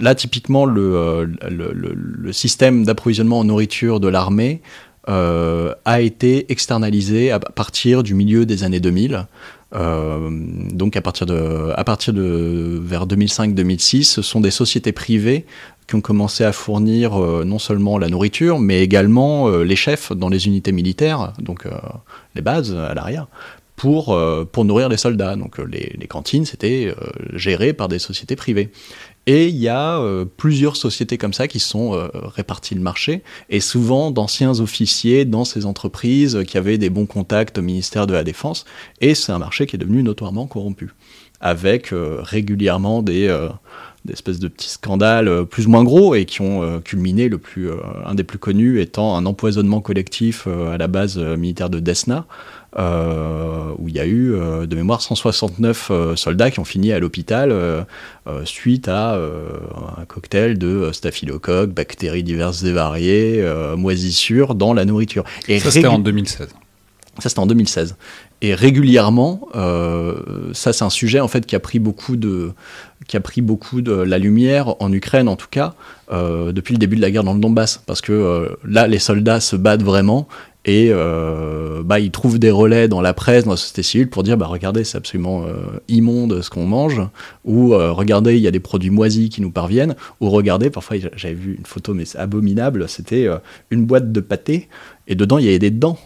Là, 0.00 0.14
typiquement, 0.14 0.66
euh, 0.66 1.26
le, 1.48 2.32
système 2.32 2.84
d'approvisionnement 2.84 3.40
en 3.40 3.44
nourriture 3.44 4.00
de 4.00 4.08
l'armée 4.08 4.62
euh, 5.08 5.74
a 5.84 6.00
été 6.00 6.50
externalisé 6.50 7.30
à 7.30 7.38
partir 7.38 8.02
du 8.02 8.14
milieu 8.14 8.46
des 8.46 8.64
années 8.64 8.80
2000. 8.80 9.26
Euh, 9.72 10.30
donc 10.72 10.96
à 10.96 11.02
partir 11.02 11.26
de, 11.26 12.78
vers 12.82 13.06
2005-2006, 13.06 14.04
ce 14.04 14.22
sont 14.22 14.40
des 14.40 14.50
sociétés 14.50 14.92
privées 14.92 15.44
qui 15.86 15.96
ont 15.96 16.00
commencé 16.00 16.44
à 16.44 16.52
fournir 16.52 17.18
non 17.18 17.58
seulement 17.58 17.98
la 17.98 18.08
nourriture, 18.08 18.58
mais 18.60 18.80
également 18.80 19.50
les 19.50 19.76
chefs 19.76 20.12
dans 20.12 20.28
les 20.28 20.46
unités 20.46 20.70
militaires, 20.70 21.32
donc 21.40 21.66
les 22.36 22.42
bases 22.42 22.72
à 22.72 22.94
l'arrière, 22.94 23.26
pour, 23.74 24.16
nourrir 24.64 24.88
les 24.88 24.96
soldats. 24.96 25.34
Donc 25.34 25.58
les 25.58 26.06
cantines, 26.06 26.44
c'était 26.44 26.94
géré 27.32 27.72
par 27.72 27.88
des 27.88 27.98
sociétés 27.98 28.36
privées. 28.36 28.70
Et 29.26 29.48
il 29.48 29.56
y 29.56 29.68
a 29.68 30.02
plusieurs 30.38 30.76
sociétés 30.76 31.18
comme 31.18 31.34
ça 31.34 31.46
qui 31.46 31.60
sont 31.60 31.90
réparties 32.14 32.74
le 32.74 32.80
marché, 32.80 33.22
et 33.48 33.60
souvent 33.60 34.10
d'anciens 34.10 34.58
officiers 34.60 35.24
dans 35.24 35.44
ces 35.44 35.66
entreprises 35.66 36.42
qui 36.46 36.58
avaient 36.58 36.78
des 36.78 36.90
bons 36.90 37.06
contacts 37.06 37.58
au 37.58 37.62
ministère 37.62 38.06
de 38.06 38.14
la 38.14 38.24
Défense, 38.24 38.64
et 39.00 39.14
c'est 39.14 39.30
un 39.30 39.38
marché 39.38 39.66
qui 39.66 39.76
est 39.76 39.78
devenu 39.78 40.02
notoirement 40.02 40.46
corrompu, 40.46 40.90
avec 41.40 41.90
régulièrement 41.92 43.02
des 43.02 43.28
d'espèces 44.04 44.38
de 44.38 44.48
petits 44.48 44.70
scandales 44.70 45.28
euh, 45.28 45.44
plus 45.44 45.66
ou 45.66 45.70
moins 45.70 45.84
gros 45.84 46.14
et 46.14 46.24
qui 46.24 46.40
ont 46.40 46.62
euh, 46.62 46.80
culminé 46.80 47.28
le 47.28 47.38
plus, 47.38 47.70
euh, 47.70 47.76
un 48.06 48.14
des 48.14 48.24
plus 48.24 48.38
connus 48.38 48.80
étant 48.80 49.16
un 49.16 49.26
empoisonnement 49.26 49.80
collectif 49.80 50.46
à 50.46 50.78
la 50.78 50.86
base 50.86 51.18
militaire 51.18 51.70
de 51.70 51.80
Desna, 51.80 52.26
où 52.76 53.88
il 53.88 53.94
y 53.94 54.00
a 54.00 54.06
eu 54.06 54.32
de 54.66 54.74
mémoire 54.74 55.02
169 55.02 55.90
soldats 56.14 56.50
qui 56.50 56.60
ont 56.60 56.64
fini 56.64 56.92
à 56.92 56.98
l'hôpital 56.98 57.86
suite 58.44 58.88
à 58.88 59.14
un 59.16 60.04
cocktail 60.06 60.58
de 60.58 60.90
staphylocoques, 60.92 61.70
bactéries 61.70 62.22
diverses 62.22 62.62
et 62.62 62.72
variées, 62.72 63.44
moisissures 63.76 64.54
dans 64.54 64.72
la 64.72 64.84
nourriture. 64.84 65.24
Et 65.48 65.58
ça 65.58 65.70
c'était 65.70 65.86
en 65.86 65.98
2016. 65.98 66.48
Ça 67.18 67.28
c'était 67.28 67.40
en 67.40 67.46
2016. 67.46 67.96
Et 68.42 68.54
régulièrement, 68.54 69.48
ça 70.52 70.72
c'est 70.72 70.84
un 70.84 70.90
sujet 70.90 71.20
en 71.20 71.28
fait 71.28 71.46
qui 71.46 71.56
a 71.56 71.60
pris 71.60 71.80
beaucoup 71.80 72.16
de, 72.16 72.52
qui 73.10 73.16
a 73.16 73.20
pris 73.20 73.40
beaucoup 73.40 73.80
de 73.80 73.92
la 73.92 74.18
lumière 74.18 74.80
en 74.80 74.92
Ukraine 74.92 75.26
en 75.28 75.34
tout 75.34 75.48
cas 75.50 75.74
euh, 76.12 76.52
depuis 76.52 76.74
le 76.74 76.78
début 76.78 76.94
de 76.94 77.00
la 77.00 77.10
guerre 77.10 77.24
dans 77.24 77.34
le 77.34 77.40
Donbass 77.40 77.82
parce 77.84 78.00
que 78.00 78.12
euh, 78.12 78.56
là 78.64 78.86
les 78.86 79.00
soldats 79.00 79.40
se 79.40 79.56
battent 79.56 79.82
vraiment 79.82 80.28
et 80.64 80.88
euh, 80.90 81.82
bah, 81.82 82.00
ils 82.00 82.10
trouvent 82.10 82.38
des 82.38 82.50
relais 82.50 82.88
dans 82.88 83.00
la 83.00 83.14
presse, 83.14 83.44
dans 83.44 83.52
la 83.52 83.56
société 83.56 83.82
civile 83.82 84.10
pour 84.10 84.22
dire 84.22 84.36
bah 84.36 84.46
regardez 84.46 84.84
c'est 84.84 84.98
absolument 84.98 85.44
immonde 85.88 86.42
ce 86.42 86.50
qu'on 86.50 86.66
mange. 86.66 87.00
Ou 87.44 87.70
regardez 87.70 88.36
il 88.36 88.42
y 88.42 88.48
a 88.48 88.50
des 88.50 88.60
produits 88.60 88.90
moisis 88.90 89.30
qui 89.30 89.40
nous 89.40 89.50
parviennent. 89.50 89.94
Ou 90.20 90.28
regardez 90.28 90.70
parfois 90.70 90.96
j'avais 91.16 91.34
vu 91.34 91.56
une 91.56 91.64
photo 91.64 91.94
mais 91.94 92.04
c'est 92.04 92.18
abominable 92.18 92.88
c'était 92.88 93.26
une 93.70 93.86
boîte 93.86 94.12
de 94.12 94.20
pâté. 94.20 94.68
Et 95.08 95.14
dedans 95.14 95.38
il 95.38 95.46
y 95.46 95.48
avait 95.48 95.58
des 95.58 95.70
dents 95.70 95.98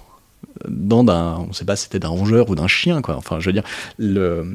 dans 0.68 1.04
d'un, 1.04 1.36
on 1.40 1.48
ne 1.48 1.52
sait 1.52 1.64
pas 1.64 1.76
si 1.76 1.84
c'était 1.84 1.98
d'un 1.98 2.08
rongeur 2.08 2.50
ou 2.50 2.54
d'un 2.54 2.66
chien, 2.66 3.02
quoi. 3.02 3.16
Enfin, 3.16 3.40
je 3.40 3.46
veux 3.46 3.52
dire, 3.52 3.64
le, 3.98 4.46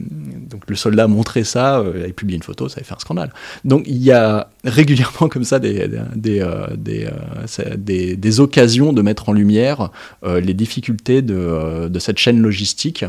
donc 0.49 0.63
le 0.67 0.75
soldat 0.75 1.03
a 1.03 1.07
montré 1.07 1.43
ça, 1.43 1.79
euh, 1.79 1.93
il 1.97 2.09
a 2.09 2.13
publié 2.13 2.37
une 2.37 2.43
photo, 2.43 2.69
ça 2.69 2.77
avait 2.77 2.85
fait 2.85 2.95
un 2.95 2.99
scandale. 2.99 3.33
Donc 3.65 3.83
il 3.87 3.97
y 3.97 4.11
a 4.11 4.49
régulièrement 4.63 5.29
comme 5.29 5.43
ça 5.43 5.59
des, 5.59 5.89
des, 6.15 6.39
euh, 6.39 6.67
euh, 6.87 7.75
des, 7.77 8.15
des, 8.15 8.39
occasions 8.39 8.93
de 8.93 9.01
mettre 9.01 9.29
en 9.29 9.33
lumière 9.33 9.89
les 10.25 10.53
difficultés 10.53 11.21
de, 11.21 11.87
de 11.87 11.99
cette 11.99 12.17
chaîne 12.17 12.41
logistique 12.41 13.05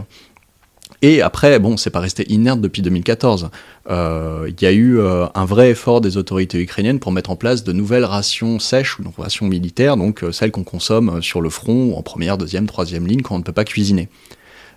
et 1.03 1.23
après, 1.23 1.59
bon, 1.59 1.77
c'est 1.77 1.91
pas 1.91 2.01
resté 2.01 2.31
inerte 2.31 2.61
depuis 2.61 2.83
2014. 2.83 3.49
Euh, 3.89 4.49
il 4.49 4.63
y 4.63 4.67
a 4.67 4.73
eu 4.73 4.99
euh, 4.99 5.27
un 5.35 5.47
vrai 5.47 5.71
effort 5.71 6.03
des 6.03 6.19
autorités 6.19 6.61
ukrainiennes 6.61 6.99
pour 6.99 7.11
mettre 7.11 7.31
en 7.31 7.37
place 7.37 7.65
de 7.65 7.73
nouvelles 7.73 8.05
rations 8.05 8.59
sèches 8.59 8.99
ou 8.99 9.05
rations 9.21 9.47
militaires, 9.47 9.97
donc 9.97 10.23
euh, 10.23 10.33
celles 10.33 10.51
qu'on 10.51 10.65
consomme 10.65 11.23
sur 11.23 11.41
le 11.41 11.49
front, 11.49 11.97
en 11.97 12.03
première, 12.03 12.37
deuxième, 12.37 12.67
troisième 12.67 13.07
ligne, 13.07 13.23
quand 13.23 13.35
on 13.35 13.39
ne 13.39 13.45
peut 13.45 13.53
pas 13.53 13.65
cuisiner. 13.65 14.09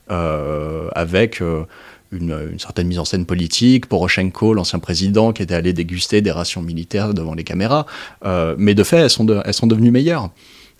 avec 0.09 1.41
une, 2.11 2.59
certaine 2.59 2.87
mise 2.87 2.99
en 2.99 3.05
scène 3.05 3.25
politique, 3.25 3.87
Poroshenko, 3.87 4.53
l'ancien 4.53 4.79
président, 4.79 5.33
qui 5.33 5.41
était 5.41 5.55
allé 5.55 5.73
déguster 5.73 6.21
des 6.21 6.31
rations 6.31 6.61
militaires 6.61 7.13
devant 7.13 7.33
les 7.33 7.43
caméras. 7.43 7.85
mais 8.57 8.75
de 8.75 8.83
fait, 8.83 8.97
elles 8.97 9.09
sont, 9.09 9.27
elles 9.43 9.53
sont 9.53 9.67
devenues 9.67 9.91
meilleures. 9.91 10.29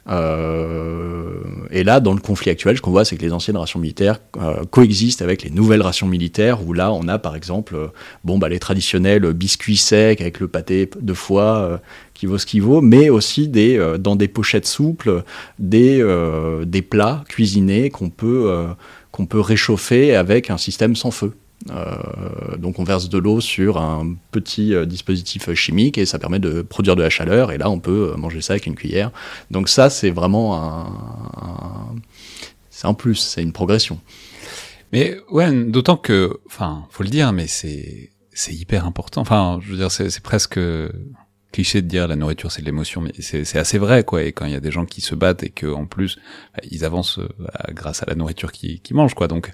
Euh, 0.10 1.39
et 1.72 1.83
là, 1.83 2.00
dans 2.00 2.13
le 2.13 2.19
conflit 2.19 2.51
actuel, 2.51 2.75
ce 2.77 2.81
qu'on 2.81 2.91
voit, 2.91 3.05
c'est 3.05 3.15
que 3.15 3.22
les 3.22 3.33
anciennes 3.33 3.57
rations 3.57 3.79
militaires 3.79 4.19
euh, 4.38 4.63
coexistent 4.69 5.22
avec 5.22 5.43
les 5.43 5.50
nouvelles 5.50 5.81
rations 5.81 6.07
militaires, 6.07 6.65
où 6.65 6.74
là, 6.74 6.91
on 6.91 7.07
a 7.07 7.19
par 7.19 7.36
exemple 7.36 7.75
euh, 7.75 7.88
bon, 8.24 8.38
bah, 8.38 8.50
les 8.50 8.60
traditionnels 8.60 9.31
biscuits 9.33 9.77
secs 9.77 10.19
avec 10.19 10.39
le 10.39 10.48
pâté 10.48 10.89
de 11.00 11.13
foie 11.13 11.81
qui 12.13 12.25
vaut 12.25 12.38
ce 12.38 12.45
qu'il 12.45 12.62
vaut, 12.62 12.81
mais 12.81 13.10
aussi 13.10 13.48
des, 13.48 13.95
dans 14.00 14.15
des 14.15 14.27
pochettes 14.27 14.67
souples, 14.67 15.24
des, 15.60 16.03
des 16.65 16.81
plats 16.81 17.24
cuisinés 17.27 17.89
qu'on 17.89 18.10
peut, 18.10 18.67
qu'on 19.12 19.25
peut 19.25 19.39
réchauffer 19.39 20.15
avec 20.15 20.50
un 20.50 20.57
système 20.57 20.95
sans 20.95 21.12
feu. 21.12 21.33
Euh, 21.70 22.58
donc 22.58 22.79
on 22.79 22.84
verse 22.84 23.10
de 23.10 23.17
l'eau 23.17 23.39
sur 23.39 23.77
un 23.77 24.15
petit 24.32 24.74
euh, 24.74 24.86
dispositif 24.86 25.53
chimique 25.53 25.98
et 25.98 26.05
ça 26.05 26.20
permet 26.20 26.39
de 26.39 26.62
produire 26.62 26.96
de 26.98 27.01
la 27.01 27.10
chaleur 27.10 27.53
et 27.53 27.57
là 27.57 27.70
on 27.70 27.79
peut 27.79 28.11
euh, 28.11 28.18
manger 28.18 28.42
ça 28.42 28.53
avec 28.53 28.66
une 28.66 28.75
cuillère. 28.75 29.11
Donc 29.50 29.70
ça 29.70 29.90
c'est 29.90 30.09
vraiment 30.09 30.57
un, 30.61 31.96
c'est 32.70 32.87
un 32.87 32.94
plus, 32.94 33.16
c'est 33.16 33.42
une 33.42 33.53
progression. 33.53 34.00
Mais 34.92 35.18
ouais, 35.31 35.51
d'autant 35.66 35.98
que, 35.98 36.40
enfin, 36.46 36.85
faut 36.92 37.03
le 37.03 37.09
dire, 37.09 37.31
mais 37.31 37.48
c'est 37.48 38.11
c'est 38.33 38.53
hyper 38.53 38.85
important. 38.85 39.22
Enfin, 39.22 39.59
je 39.61 39.72
veux 39.72 39.77
dire, 39.77 39.92
c'est 39.92 40.20
presque 40.20 40.59
cliché 41.51 41.83
de 41.83 41.87
dire 41.87 42.07
la 42.07 42.16
nourriture 42.16 42.51
c'est 42.51 42.61
de 42.61 42.66
l'émotion, 42.66 43.01
mais 43.01 43.11
c'est 43.20 43.57
assez 43.57 43.77
vrai 43.77 44.03
quoi. 44.03 44.24
Et 44.24 44.31
quand 44.31 44.46
il 44.46 44.51
y 44.51 44.55
a 44.55 44.59
des 44.59 44.72
gens 44.72 44.85
qui 44.85 45.01
se 45.01 45.16
battent 45.16 45.44
et 45.44 45.50
que 45.50 45.68
en 45.68 45.85
plus 45.85 46.18
bah, 46.53 46.61
ils 46.70 46.83
avancent 46.83 47.20
grâce 47.70 48.03
à 48.03 48.07
la 48.07 48.16
nourriture 48.16 48.51
qu'ils 48.51 48.81
mangent 48.92 49.14
quoi. 49.14 49.27
Donc 49.27 49.51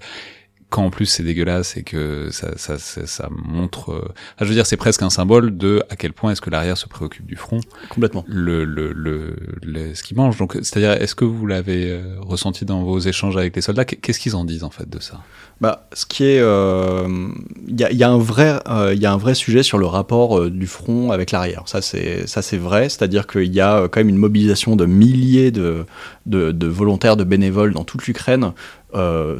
quand 0.70 0.84
en 0.84 0.90
plus 0.90 1.06
c'est 1.06 1.24
dégueulasse 1.24 1.76
et 1.76 1.82
que 1.82 2.30
ça, 2.30 2.56
ça, 2.56 2.78
ça, 2.78 3.28
montre, 3.30 3.90
euh, 3.90 4.08
je 4.40 4.44
veux 4.44 4.54
dire, 4.54 4.66
c'est 4.66 4.76
presque 4.76 5.02
un 5.02 5.10
symbole 5.10 5.56
de 5.56 5.82
à 5.90 5.96
quel 5.96 6.12
point 6.12 6.30
est-ce 6.30 6.40
que 6.40 6.48
l'arrière 6.48 6.78
se 6.78 6.86
préoccupe 6.86 7.26
du 7.26 7.34
front. 7.34 7.60
Complètement. 7.88 8.24
Le, 8.28 8.64
le, 8.64 8.92
le, 8.92 9.94
ce 9.94 10.02
qu'ils 10.04 10.16
mangent. 10.16 10.36
Donc, 10.38 10.54
c'est-à-dire, 10.54 10.92
est-ce 10.92 11.16
que 11.16 11.24
vous 11.24 11.44
l'avez 11.46 11.90
euh, 11.90 12.14
ressenti 12.20 12.64
dans 12.64 12.84
vos 12.84 13.00
échanges 13.00 13.36
avec 13.36 13.56
les 13.56 13.62
soldats? 13.62 13.84
Qu'est-ce 13.84 14.20
qu'ils 14.20 14.36
en 14.36 14.44
disent 14.44 14.62
en 14.62 14.70
fait 14.70 14.88
de 14.88 15.00
ça? 15.00 15.20
Bah, 15.60 15.88
ce 15.92 16.06
qui 16.06 16.24
est, 16.24 16.36
il 16.36 16.42
euh, 16.42 17.28
y, 17.66 17.82
a, 17.82 17.92
y, 17.92 18.04
a, 18.04 18.08
un 18.08 18.18
vrai, 18.18 18.60
il 18.94 19.00
y 19.00 19.06
a 19.06 19.12
un 19.12 19.18
vrai 19.18 19.34
sujet 19.34 19.64
sur 19.64 19.76
le 19.76 19.86
rapport 19.86 20.48
du 20.48 20.66
front 20.68 21.10
avec 21.10 21.32
l'arrière. 21.32 21.64
Ça, 21.66 21.82
c'est, 21.82 22.26
ça, 22.28 22.42
c'est 22.42 22.56
vrai. 22.56 22.88
C'est-à-dire 22.88 23.26
qu'il 23.26 23.52
y 23.52 23.60
a 23.60 23.88
quand 23.88 24.00
même 24.00 24.08
une 24.08 24.16
mobilisation 24.16 24.76
de 24.76 24.86
milliers 24.86 25.50
de, 25.50 25.84
de, 26.26 26.52
de 26.52 26.66
volontaires, 26.68 27.16
de 27.16 27.24
bénévoles 27.24 27.74
dans 27.74 27.84
toute 27.84 28.06
l'Ukraine 28.06 28.52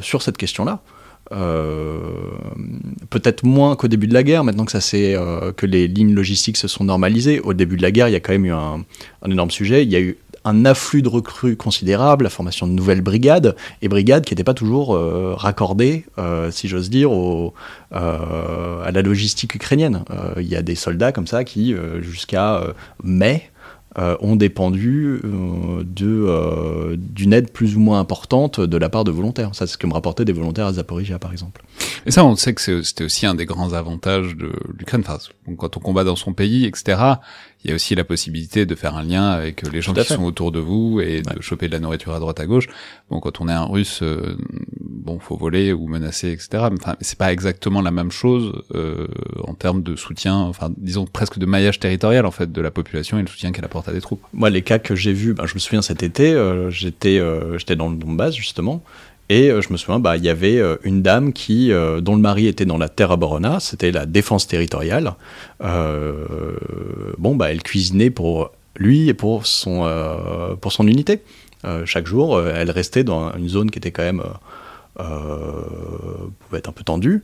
sur 0.01 0.23
cette 0.23 0.37
question-là. 0.37 0.83
Euh, 1.33 2.01
peut-être 3.09 3.45
moins 3.45 3.77
qu'au 3.77 3.89
début 3.89 4.09
de 4.09 4.15
la 4.15 4.23
guerre, 4.23 4.43
maintenant 4.43 4.65
que, 4.65 4.73
ça 4.73 4.97
euh, 4.97 5.53
que 5.53 5.67
les 5.67 5.87
lignes 5.87 6.15
logistiques 6.15 6.57
se 6.57 6.69
sont 6.69 6.85
normalisées. 6.85 7.41
Au 7.41 7.55
début 7.55 7.77
de 7.77 7.83
la 7.83 7.91
guerre, 7.91 8.09
il 8.09 8.13
y 8.13 8.17
a 8.17 8.21
quand 8.21 8.33
même 8.33 8.47
eu 8.47 8.53
un, 8.53 8.85
énorme 9.25 9.51
sujet. 9.51 9.85
Il 9.85 9.91
y 9.91 9.97
a 9.97 10.01
eu 10.01 10.17
un 10.45 10.65
afflux 10.65 11.03
de 11.03 11.09
recrues 11.09 11.57
considérable, 11.57 12.25
la 12.25 12.31
formation 12.31 12.67
de 12.67 12.73
nouvelles 12.73 13.03
brigades, 13.03 13.55
et 13.83 13.89
brigades 13.89 14.25
qui 14.25 14.33
n'étaient 14.33 14.45
pas 14.45 14.55
toujours 14.55 14.95
euh, 14.95 15.35
raccordées, 15.37 16.05
si 16.51 16.67
j'ose 16.67 16.91
dire, 16.91 17.11
à 17.93 18.91
la 18.91 19.03
logistique 19.03 19.55
ukrainienne. 19.55 20.05
Il 20.39 20.49
y 20.49 20.57
a 20.57 20.63
des 20.63 20.75
soldats 20.75 21.13
comme 21.13 21.27
ça 21.27 21.45
qui, 21.45 21.75
jusqu'à 22.01 22.63
mai, 23.05 23.51
euh, 23.99 24.17
ont 24.21 24.37
dépendu 24.37 25.21
euh, 25.25 25.83
euh, 26.03 26.97
d'une 26.97 27.33
aide 27.33 27.51
plus 27.51 27.77
ou 27.77 27.81
moins 27.81 27.99
importante 27.99 28.61
de 28.61 28.77
la 28.77 28.89
part 28.89 29.03
de 29.03 29.11
volontaires. 29.11 29.53
Ça, 29.57 29.67
c'est 29.67 29.73
ce 29.73 29.79
que 29.79 29.89
me 29.89 29.93
rapportaient 29.93 30.25
des 30.25 30.33
volontaires 30.33 30.67
à 30.67 30.75
Zaporizhia, 30.75 31.19
par 31.19 31.33
exemple. 31.33 31.65
Et 32.07 32.13
ça, 32.13 32.25
on 32.25 32.37
sait 32.37 32.55
que 32.55 32.83
c'était 32.83 33.03
aussi 33.03 33.27
un 33.27 33.35
des 33.35 33.47
grands 33.47 33.73
avantages 33.73 34.37
de 34.37 34.53
l'Ukraine. 34.79 35.03
Quand 35.59 35.77
on 35.77 35.81
combat 35.81 36.05
dans 36.05 36.15
son 36.15 36.35
pays, 36.35 36.67
etc., 36.67 37.01
il 37.65 37.71
y 37.71 37.73
a 37.73 37.75
aussi 37.75 37.95
la 37.95 38.05
possibilité 38.05 38.65
de 38.67 38.75
faire 38.75 38.97
un 38.97 39.03
lien 39.03 39.29
avec 39.29 39.71
les 39.71 39.83
gens 39.83 39.93
qui 39.93 40.05
sont 40.05 40.25
autour 40.25 40.51
de 40.51 40.61
vous 40.61 41.01
et 41.01 41.23
de 41.23 41.43
choper 41.43 41.69
de 41.69 41.73
la 41.73 41.81
nourriture 41.81 42.15
à 42.15 42.19
droite 42.19 42.41
à 42.41 42.47
gauche. 42.47 42.69
Bon, 43.11 43.21
quand 43.21 43.41
on 43.41 43.49
est 43.49 43.53
un 43.53 43.65
russe, 43.65 44.01
euh, 44.03 44.37
bon, 44.81 45.19
faut 45.19 45.37
voler 45.37 45.73
ou 45.73 45.87
menacer, 45.87 46.31
etc. 46.31 46.69
Enfin, 46.73 46.97
c'est 47.01 47.19
pas 47.19 47.33
exactement 47.33 47.83
la 47.83 47.91
même 47.91 48.11
chose 48.11 48.63
euh, 48.75 49.07
en 49.45 49.55
termes 49.55 49.83
de 49.83 49.97
soutien, 49.97 50.37
enfin, 50.37 50.71
disons 50.77 51.05
presque 51.05 51.39
de 51.39 51.47
maillage 51.47 51.81
territorial 51.81 52.27
en 52.27 52.31
fait 52.31 52.51
de 52.51 52.61
la 52.61 52.71
population 52.71 53.19
et 53.19 53.23
le 53.23 53.29
soutien 53.29 53.53
qu'elle 53.53 53.65
apporte 53.65 53.89
à 53.89 53.93
des 53.93 54.01
troupes. 54.01 54.23
Moi, 54.33 54.51
les 54.51 54.63
cas 54.63 54.79
que 54.79 54.95
j'ai 54.95 55.13
vus, 55.13 55.35
ben, 55.35 55.47
je 55.47 55.55
me 55.55 55.59
souviens 55.59 55.83
cet 55.83 56.03
été, 56.03 56.33
euh, 56.33 56.71
j'étais, 56.71 57.19
euh, 57.19 57.59
j'étais 57.59 57.77
dans 57.77 57.89
le 57.89 57.97
Donbass 57.97 58.35
justement. 58.35 58.83
Et 59.31 59.49
euh, 59.49 59.63
je 59.63 59.73
me 59.73 59.79
souviens, 59.79 60.01
bah, 60.01 60.17
il 60.17 60.25
y 60.25 60.29
avait 60.29 60.59
euh, 60.59 60.77
une 60.83 61.03
dame 61.03 61.33
qui, 61.33 61.71
euh, 61.71 62.01
dont 62.01 62.17
le 62.17 62.21
mari 62.21 62.49
était 62.49 62.65
dans 62.65 62.79
la 62.79 62.89
Terra 62.89 63.17
Borona, 63.17 63.61
c'était 63.61 63.93
la 63.93 64.05
défense 64.05 64.49
territoriale. 64.49 65.15
bon, 65.61 67.37
bah, 67.37 67.53
elle 67.53 67.63
cuisinait 67.63 68.11
pour 68.11 68.51
lui 68.77 69.09
et 69.09 69.15
pour 69.15 69.47
son, 69.47 69.89
pour 70.61 70.73
son 70.73 70.87
unité. 70.87 71.23
chaque 71.85 72.07
jour, 72.07 72.41
elle 72.41 72.71
restait 72.71 73.05
dans 73.05 73.33
une 73.37 73.49
zone 73.49 73.71
qui 73.71 73.79
était 73.79 73.93
quand 73.93 74.03
même 74.03 74.23
être 76.53 76.69
un 76.69 76.73
peu 76.73 76.83
tendue. 76.85 77.23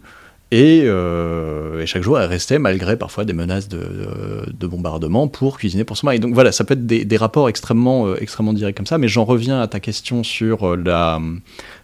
Et, 0.53 0.79
et, 0.81 1.87
chaque 1.87 2.03
jour, 2.03 2.19
elle 2.19 2.29
restait 2.29 2.59
malgré 2.59 2.97
parfois 2.97 3.25
des 3.25 3.33
menaces 3.33 3.69
de, 3.69 4.47
de, 4.53 4.67
bombardement 4.67 5.27
pour 5.27 5.59
cuisiner 5.59 5.85
pour 5.85 5.97
son 5.97 6.07
mari. 6.07 6.21
Donc 6.21 6.35
voilà, 6.35 6.53
ça 6.53 6.65
peut 6.65 6.75
être 6.75 6.87
des, 6.87 7.17
rapports 7.17 7.49
extrêmement, 7.49 8.15
extrêmement 8.15 8.53
directs 8.53 8.77
comme 8.77 8.87
ça. 8.87 8.97
Mais 8.97 9.09
j'en 9.09 9.25
reviens 9.25 9.61
à 9.61 9.67
ta 9.67 9.81
question 9.81 10.23
sur 10.23 10.77
la, 10.77 11.21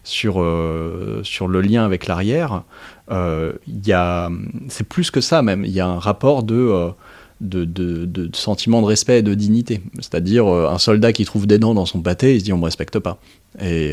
sur, 0.05 0.43
euh, 0.43 1.21
sur 1.23 1.49
le 1.49 1.61
lien 1.61 1.85
avec 1.85 2.07
l'arrière, 2.07 2.63
euh, 3.11 3.53
c'est 4.69 4.89
plus 4.89 5.11
que 5.11 5.21
ça 5.21 5.43
même. 5.43 5.65
Il 5.65 5.71
y 5.71 5.81
a 5.81 5.87
un 5.87 5.99
rapport 5.99 6.43
de, 6.43 6.55
euh, 6.55 6.91
de, 7.43 7.65
de, 7.65 8.07
de, 8.07 8.31
sentiment 8.35 8.81
de 8.81 8.87
respect 8.87 9.19
et 9.19 9.23
de 9.23 9.35
dignité. 9.35 9.83
C'est-à-dire 9.97 10.47
un 10.47 10.79
soldat 10.79 11.13
qui 11.13 11.25
trouve 11.25 11.47
des 11.47 11.59
dents 11.59 11.75
dans 11.75 11.87
son 11.87 12.01
pâté, 12.01 12.35
il 12.35 12.41
se 12.41 12.45
dit 12.45 12.53
on 12.53 12.59
me 12.59 12.65
respecte 12.65 12.99
pas. 12.99 13.19
Et 13.61 13.93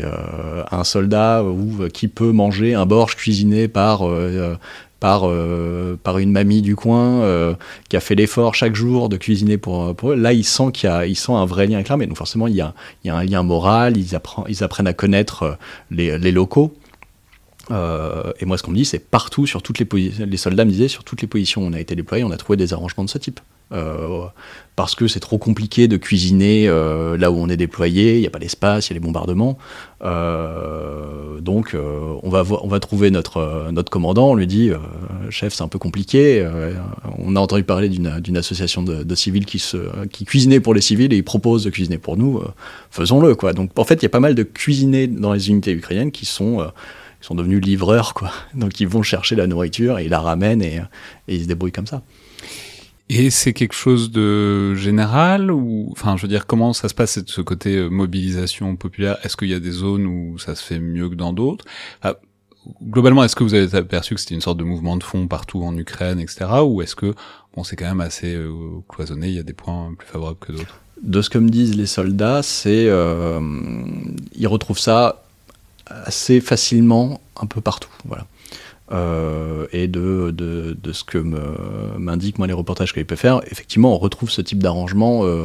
un 0.70 0.84
soldat 0.84 1.44
ou, 1.44 1.88
qui 1.92 2.08
peut 2.08 2.32
manger 2.32 2.74
un 2.74 2.86
borge 2.86 3.16
cuisiné 3.16 3.68
par 3.68 4.04
par, 5.00 5.22
euh, 5.24 5.98
par 6.02 6.18
une 6.18 6.30
mamie 6.30 6.62
du 6.62 6.76
coin 6.76 7.22
euh, 7.22 7.54
qui 7.88 7.96
a 7.96 8.00
fait 8.00 8.14
l'effort 8.14 8.54
chaque 8.54 8.74
jour 8.74 9.08
de 9.08 9.16
cuisiner 9.16 9.56
pour, 9.56 9.96
pour 9.96 10.12
eux. 10.12 10.14
Là, 10.14 10.30
sentent 10.42 10.74
qu'il 10.74 10.90
y 11.06 11.14
sentent 11.14 11.38
un 11.38 11.46
vrai 11.46 11.66
lien 11.66 11.76
avec 11.76 11.88
l'armée. 11.88 12.06
Donc 12.06 12.18
forcément, 12.18 12.46
il 12.46 12.54
y, 12.54 12.60
a, 12.60 12.74
il 13.02 13.08
y 13.08 13.10
a 13.10 13.16
un 13.16 13.24
lien 13.24 13.42
moral, 13.42 13.96
ils, 13.96 14.14
apprennent, 14.14 14.44
ils 14.48 14.62
apprennent 14.62 14.86
à 14.86 14.92
connaître 14.92 15.42
euh, 15.42 15.52
les, 15.90 16.18
les 16.18 16.30
locaux. 16.30 16.74
Euh, 17.70 18.32
et 18.40 18.44
moi, 18.44 18.58
ce 18.58 18.62
qu'on 18.62 18.72
me 18.72 18.76
dit, 18.76 18.84
c'est 18.84 18.98
partout, 18.98 19.46
sur 19.46 19.62
toutes 19.62 19.78
les 19.78 19.84
positions, 19.84 20.26
les 20.26 20.36
soldats 20.36 20.64
me 20.64 20.70
disaient, 20.70 20.88
sur 20.88 21.04
toutes 21.04 21.22
les 21.22 21.28
positions 21.28 21.62
où 21.62 21.66
on 21.66 21.72
a 21.72 21.80
été 21.80 21.94
déployé, 21.94 22.24
on 22.24 22.30
a 22.30 22.36
trouvé 22.36 22.56
des 22.56 22.72
arrangements 22.72 23.04
de 23.04 23.10
ce 23.10 23.18
type. 23.18 23.40
Euh, 23.72 24.24
parce 24.74 24.96
que 24.96 25.06
c'est 25.06 25.20
trop 25.20 25.38
compliqué 25.38 25.86
de 25.86 25.96
cuisiner 25.96 26.66
euh, 26.66 27.16
là 27.16 27.30
où 27.30 27.36
on 27.36 27.48
est 27.48 27.56
déployé, 27.56 28.16
il 28.16 28.20
n'y 28.20 28.26
a 28.26 28.30
pas 28.30 28.40
d'espace, 28.40 28.88
il 28.88 28.90
y 28.90 28.94
a 28.94 28.94
les 28.94 29.00
bombardements. 29.00 29.58
Donc 30.00 31.76
on, 32.22 32.28
va 32.28 32.42
on 32.62 32.66
va 32.66 32.80
trouver 32.80 33.12
notre, 33.12 33.68
notre 33.70 33.90
commandant, 33.90 34.30
on 34.30 34.34
lui 34.34 34.48
dit, 34.48 34.72
chef 35.28 35.54
c'est 35.54 35.62
un 35.62 35.68
peu 35.68 35.78
compliqué, 35.78 36.44
on 37.18 37.36
a 37.36 37.40
entendu 37.40 37.62
parler 37.62 37.88
d'une 37.88 38.36
association 38.36 38.82
de, 38.82 39.04
de, 39.04 39.14
civils 39.14 39.46
qui, 39.46 39.58
se, 39.60 39.76
qui 40.08 40.24
cuisinait 40.24 40.60
pour 40.60 40.74
les 40.74 40.80
civils 40.80 41.12
et 41.12 41.16
il 41.16 41.24
propose 41.24 41.62
de 41.64 41.70
cuisiner 41.70 41.98
pour 41.98 42.16
nous, 42.16 42.42
faisons-le. 42.90 43.34
quoi. 43.36 43.52
Donc 43.52 43.78
en 43.78 43.84
fait 43.84 43.96
il 43.96 44.02
y 44.02 44.06
a 44.06 44.10
pas 44.10 44.20
mal 44.20 44.34
de 44.34 44.42
cuisinés 44.42 45.06
dans 45.06 45.32
les 45.32 45.50
unités 45.50 45.72
ukrainiennes 45.72 46.12
qui 46.12 46.26
sont 46.26 46.66
sont 47.20 47.34
devenus 47.34 47.60
livreurs, 47.60 48.14
quoi. 48.14 48.30
Donc 48.54 48.80
ils 48.80 48.88
vont 48.88 49.02
chercher 49.02 49.36
la 49.36 49.46
nourriture 49.46 49.98
et 49.98 50.04
ils 50.04 50.10
la 50.10 50.20
ramènent 50.20 50.62
et, 50.62 50.80
et 51.28 51.36
ils 51.36 51.42
se 51.42 51.48
débrouillent 51.48 51.72
comme 51.72 51.86
ça. 51.86 52.02
Et 53.12 53.30
c'est 53.30 53.52
quelque 53.52 53.74
chose 53.74 54.12
de 54.12 54.76
général 54.76 55.50
ou, 55.50 55.88
enfin, 55.90 56.16
je 56.16 56.22
veux 56.22 56.28
dire, 56.28 56.46
comment 56.46 56.72
ça 56.72 56.88
se 56.88 56.94
passe 56.94 57.18
de 57.18 57.28
ce 57.28 57.40
côté 57.40 57.74
euh, 57.74 57.88
mobilisation 57.88 58.76
populaire? 58.76 59.18
Est-ce 59.24 59.36
qu'il 59.36 59.48
y 59.48 59.54
a 59.54 59.58
des 59.58 59.72
zones 59.72 60.06
où 60.06 60.38
ça 60.38 60.54
se 60.54 60.62
fait 60.62 60.78
mieux 60.78 61.08
que 61.08 61.16
dans 61.16 61.32
d'autres? 61.32 61.64
Globalement, 62.80 63.24
est-ce 63.24 63.34
que 63.34 63.42
vous 63.42 63.54
avez 63.54 63.76
aperçu 63.76 64.14
que 64.14 64.20
c'était 64.20 64.36
une 64.36 64.40
sorte 64.40 64.58
de 64.58 64.64
mouvement 64.64 64.96
de 64.96 65.02
fond 65.02 65.26
partout 65.26 65.64
en 65.64 65.76
Ukraine, 65.76 66.20
etc., 66.20 66.46
ou 66.62 66.82
est-ce 66.82 66.94
que 66.94 67.14
bon, 67.56 67.64
c'est 67.64 67.74
quand 67.74 67.88
même 67.88 68.00
assez 68.00 68.32
euh, 68.32 68.52
cloisonné 68.88 69.26
Il 69.26 69.34
y 69.34 69.40
a 69.40 69.42
des 69.42 69.54
points 69.54 69.92
plus 69.98 70.06
favorables 70.06 70.38
que 70.38 70.52
d'autres? 70.52 70.80
De 71.02 71.20
ce 71.20 71.30
que 71.30 71.38
me 71.38 71.48
disent 71.48 71.74
les 71.74 71.86
soldats, 71.86 72.44
c'est 72.44 72.86
euh, 72.86 73.40
ils 74.36 74.46
retrouvent 74.46 74.78
ça 74.78 75.24
assez 76.04 76.40
facilement 76.40 77.20
un 77.40 77.46
peu 77.46 77.60
partout. 77.60 77.90
Voilà. 78.06 78.26
Euh, 78.92 79.66
et 79.72 79.86
de, 79.86 80.32
de, 80.36 80.76
de, 80.82 80.92
ce 80.92 81.04
que 81.04 81.18
m'indiquent 81.96 82.38
moi 82.38 82.48
les 82.48 82.52
reportages 82.52 82.92
qu'ils 82.92 83.06
peuvent 83.06 83.16
faire, 83.16 83.40
effectivement, 83.48 83.94
on 83.94 83.98
retrouve 83.98 84.30
ce 84.30 84.42
type 84.42 84.60
d'arrangement 84.60 85.20
euh, 85.22 85.44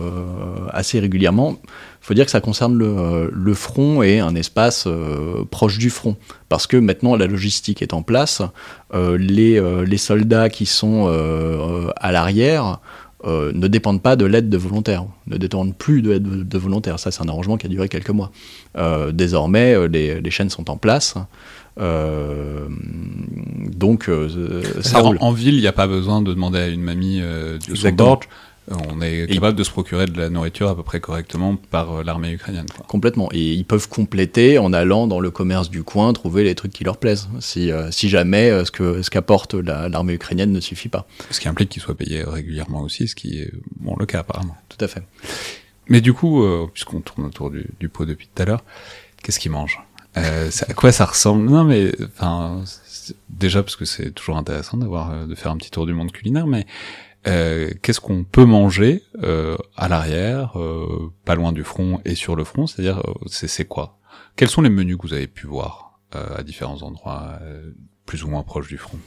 assez 0.71 0.99
régulièrement. 0.99 1.57
Il 1.63 2.05
faut 2.07 2.15
dire 2.15 2.25
que 2.25 2.31
ça 2.31 2.41
concerne 2.41 2.75
le, 2.75 3.29
le 3.31 3.53
front 3.53 4.01
et 4.01 4.19
un 4.19 4.33
espace 4.33 4.85
euh, 4.87 5.43
proche 5.51 5.77
du 5.77 5.91
front, 5.91 6.17
parce 6.49 6.65
que 6.65 6.77
maintenant 6.77 7.15
la 7.15 7.27
logistique 7.27 7.83
est 7.83 7.93
en 7.93 8.01
place. 8.01 8.41
Les, 8.93 9.61
les, 9.85 9.97
soldats 9.97 10.49
qui 10.49 10.65
sont 10.65 11.07
à 11.97 12.11
l'arrière 12.13 12.79
ne 13.25 13.67
dépendent 13.67 14.01
pas 14.01 14.15
de 14.15 14.25
l'aide 14.25 14.49
de 14.49 14.57
volontaires, 14.57 15.05
ne 15.27 15.37
dépendent 15.37 15.75
plus 15.75 16.01
de 16.01 16.11
l'aide 16.11 16.47
de, 16.47 16.57
volontaires. 16.57 16.99
Ça, 16.99 17.11
c'est 17.11 17.23
un 17.23 17.27
arrangement 17.27 17.57
qui 17.57 17.65
a 17.65 17.69
duré 17.69 17.89
quelques 17.89 18.11
mois. 18.11 18.31
désormais, 19.13 19.87
les, 19.87 20.21
les 20.21 20.31
chaînes 20.31 20.49
sont 20.49 20.69
en 20.69 20.77
place. 20.77 21.15
Euh, 21.79 22.67
donc, 22.69 24.07
euh, 24.09 24.63
ça 24.81 24.99
roule. 24.99 25.17
En, 25.19 25.31
ville, 25.31 25.55
il 25.55 25.61
n'y 25.61 25.67
a 25.67 25.73
pas 25.73 25.87
besoin 25.87 26.21
de 26.21 26.33
demander 26.33 26.59
à 26.59 26.67
une 26.67 26.81
mamie 26.81 27.19
euh, 27.21 27.57
de 27.57 27.75
son. 27.75 28.19
On 28.69 29.01
est 29.01 29.31
capable 29.31 29.57
de 29.57 29.63
se 29.63 29.69
procurer 29.69 30.05
de 30.05 30.17
la 30.17 30.29
nourriture 30.29 30.69
à 30.69 30.75
peu 30.75 30.83
près 30.83 30.99
correctement 30.99 31.55
par 31.55 32.03
l'armée 32.03 32.31
ukrainienne. 32.31 32.65
Quoi. 32.75 32.85
Complètement. 32.87 33.29
Et 33.31 33.53
ils 33.53 33.65
peuvent 33.65 33.87
compléter 33.87 34.57
en 34.57 34.73
allant 34.73 35.07
dans 35.07 35.19
le 35.19 35.31
commerce 35.31 35.69
du 35.69 35.83
coin, 35.83 36.13
trouver 36.13 36.43
les 36.43 36.55
trucs 36.55 36.73
qui 36.73 36.83
leur 36.83 36.97
plaisent. 36.97 37.29
Si, 37.39 37.71
si 37.91 38.09
jamais 38.09 38.65
ce 38.65 38.71
que 38.71 39.01
ce 39.01 39.09
qu'apporte 39.09 39.53
l'armée 39.53 40.13
ukrainienne 40.13 40.51
ne 40.51 40.59
suffit 40.59 40.89
pas. 40.89 41.07
Ce 41.29 41.39
qui 41.39 41.47
implique 41.47 41.69
qu'ils 41.69 41.81
soient 41.81 41.95
payés 41.95 42.23
régulièrement 42.23 42.81
aussi, 42.81 43.07
ce 43.07 43.15
qui 43.15 43.39
est 43.39 43.51
bon 43.79 43.95
le 43.99 44.05
cas 44.05 44.19
apparemment. 44.19 44.57
Tout 44.69 44.83
à 44.83 44.87
fait. 44.87 45.03
Mais 45.87 46.01
du 46.01 46.13
coup, 46.13 46.43
puisqu'on 46.73 47.01
tourne 47.01 47.27
autour 47.27 47.51
du, 47.51 47.67
du 47.79 47.89
pot 47.89 48.05
depuis 48.05 48.27
tout 48.33 48.41
à 48.41 48.45
l'heure, 48.45 48.63
qu'est-ce 49.21 49.39
qu'ils 49.39 49.51
mangent? 49.51 49.79
Euh, 50.17 50.49
à 50.67 50.73
quoi 50.73 50.91
ça 50.91 51.05
ressemble? 51.05 51.49
Non, 51.49 51.63
mais 51.63 51.91
enfin, 52.05 52.63
déjà 53.29 53.61
parce 53.63 53.75
que 53.75 53.85
c'est 53.85 54.11
toujours 54.11 54.37
intéressant 54.37 54.77
d'avoir 54.77 55.11
euh, 55.11 55.25
de 55.25 55.35
faire 55.35 55.51
un 55.51 55.57
petit 55.57 55.71
tour 55.71 55.85
du 55.85 55.93
monde 55.93 56.11
culinaire, 56.11 56.47
mais 56.47 56.65
euh, 57.27 57.71
qu'est-ce 57.81 57.99
qu'on 57.99 58.23
peut 58.23 58.45
manger 58.45 59.03
euh, 59.23 59.57
à 59.75 59.87
l'arrière, 59.87 60.59
euh, 60.59 61.11
pas 61.25 61.35
loin 61.35 61.51
du 61.51 61.63
front 61.63 61.99
et 62.05 62.15
sur 62.15 62.35
le 62.35 62.43
front? 62.43 62.67
C'est-à-dire, 62.67 63.01
c'est 63.25 63.65
quoi? 63.65 63.99
Quels 64.35 64.49
sont 64.49 64.61
les 64.61 64.69
menus 64.69 64.97
que 64.97 65.07
vous 65.07 65.13
avez 65.13 65.27
pu 65.27 65.47
voir 65.47 65.99
à 66.11 66.43
différents 66.43 66.81
endroits 66.81 67.39
plus 68.05 68.23
ou 68.23 68.27
moins 68.27 68.43
proche 68.43 68.67
du 68.67 68.77
front 68.77 68.97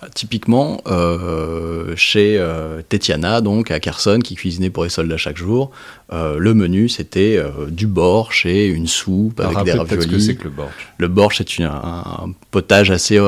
bah, 0.00 0.08
Typiquement, 0.14 0.80
euh, 0.86 1.94
chez 1.96 2.36
euh, 2.38 2.82
Tetiana, 2.88 3.40
donc 3.40 3.70
à 3.70 3.80
Kherson, 3.80 4.20
qui 4.22 4.36
cuisinait 4.36 4.70
pour 4.70 4.84
les 4.84 4.90
soldats 4.90 5.16
chaque 5.16 5.36
jour, 5.36 5.70
euh, 6.12 6.38
le 6.38 6.54
menu 6.54 6.88
c'était 6.88 7.36
euh, 7.36 7.66
du 7.68 7.86
borsch 7.86 8.46
et 8.46 8.66
une 8.66 8.86
soupe 8.86 9.40
Alors, 9.40 9.58
avec 9.58 9.64
des 9.64 9.78
raviolis. 9.78 10.06
que 10.06 10.18
c'est 10.18 10.36
que 10.36 10.44
le 10.44 10.50
borsch 10.50 10.88
Le 10.98 11.08
borsch 11.08 11.42
c'est 11.46 11.64
un, 11.64 11.70
un, 11.70 12.32
potage 12.50 12.90
assez 12.90 13.20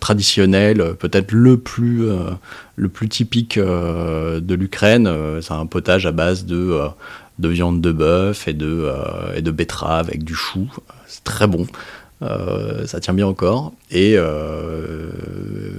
traditionnel, 0.00 0.94
peut-être 0.98 1.32
le 1.32 1.56
plus 1.58 2.06
le 2.76 2.88
plus 2.88 3.08
typique 3.08 3.58
de 3.58 4.54
l'Ukraine. 4.54 5.10
c'est 5.42 5.52
un 5.52 5.66
potage 5.66 6.06
à 6.06 6.12
base 6.12 6.44
de 6.44 6.78
de 7.38 7.48
viande 7.48 7.80
de 7.80 7.92
bœuf 7.92 8.46
et 8.48 8.52
de 8.52 8.92
et 9.34 9.42
de 9.42 9.50
betterave 9.50 10.08
avec 10.08 10.22
du 10.22 10.34
chou. 10.34 10.68
C'est 11.06 11.24
très 11.24 11.46
bon. 11.46 11.66
Euh, 12.20 12.84
ça 12.88 12.98
tient 12.98 13.14
bien 13.14 13.28
encore 13.28 13.72
et, 13.92 14.14
euh, 14.16 15.12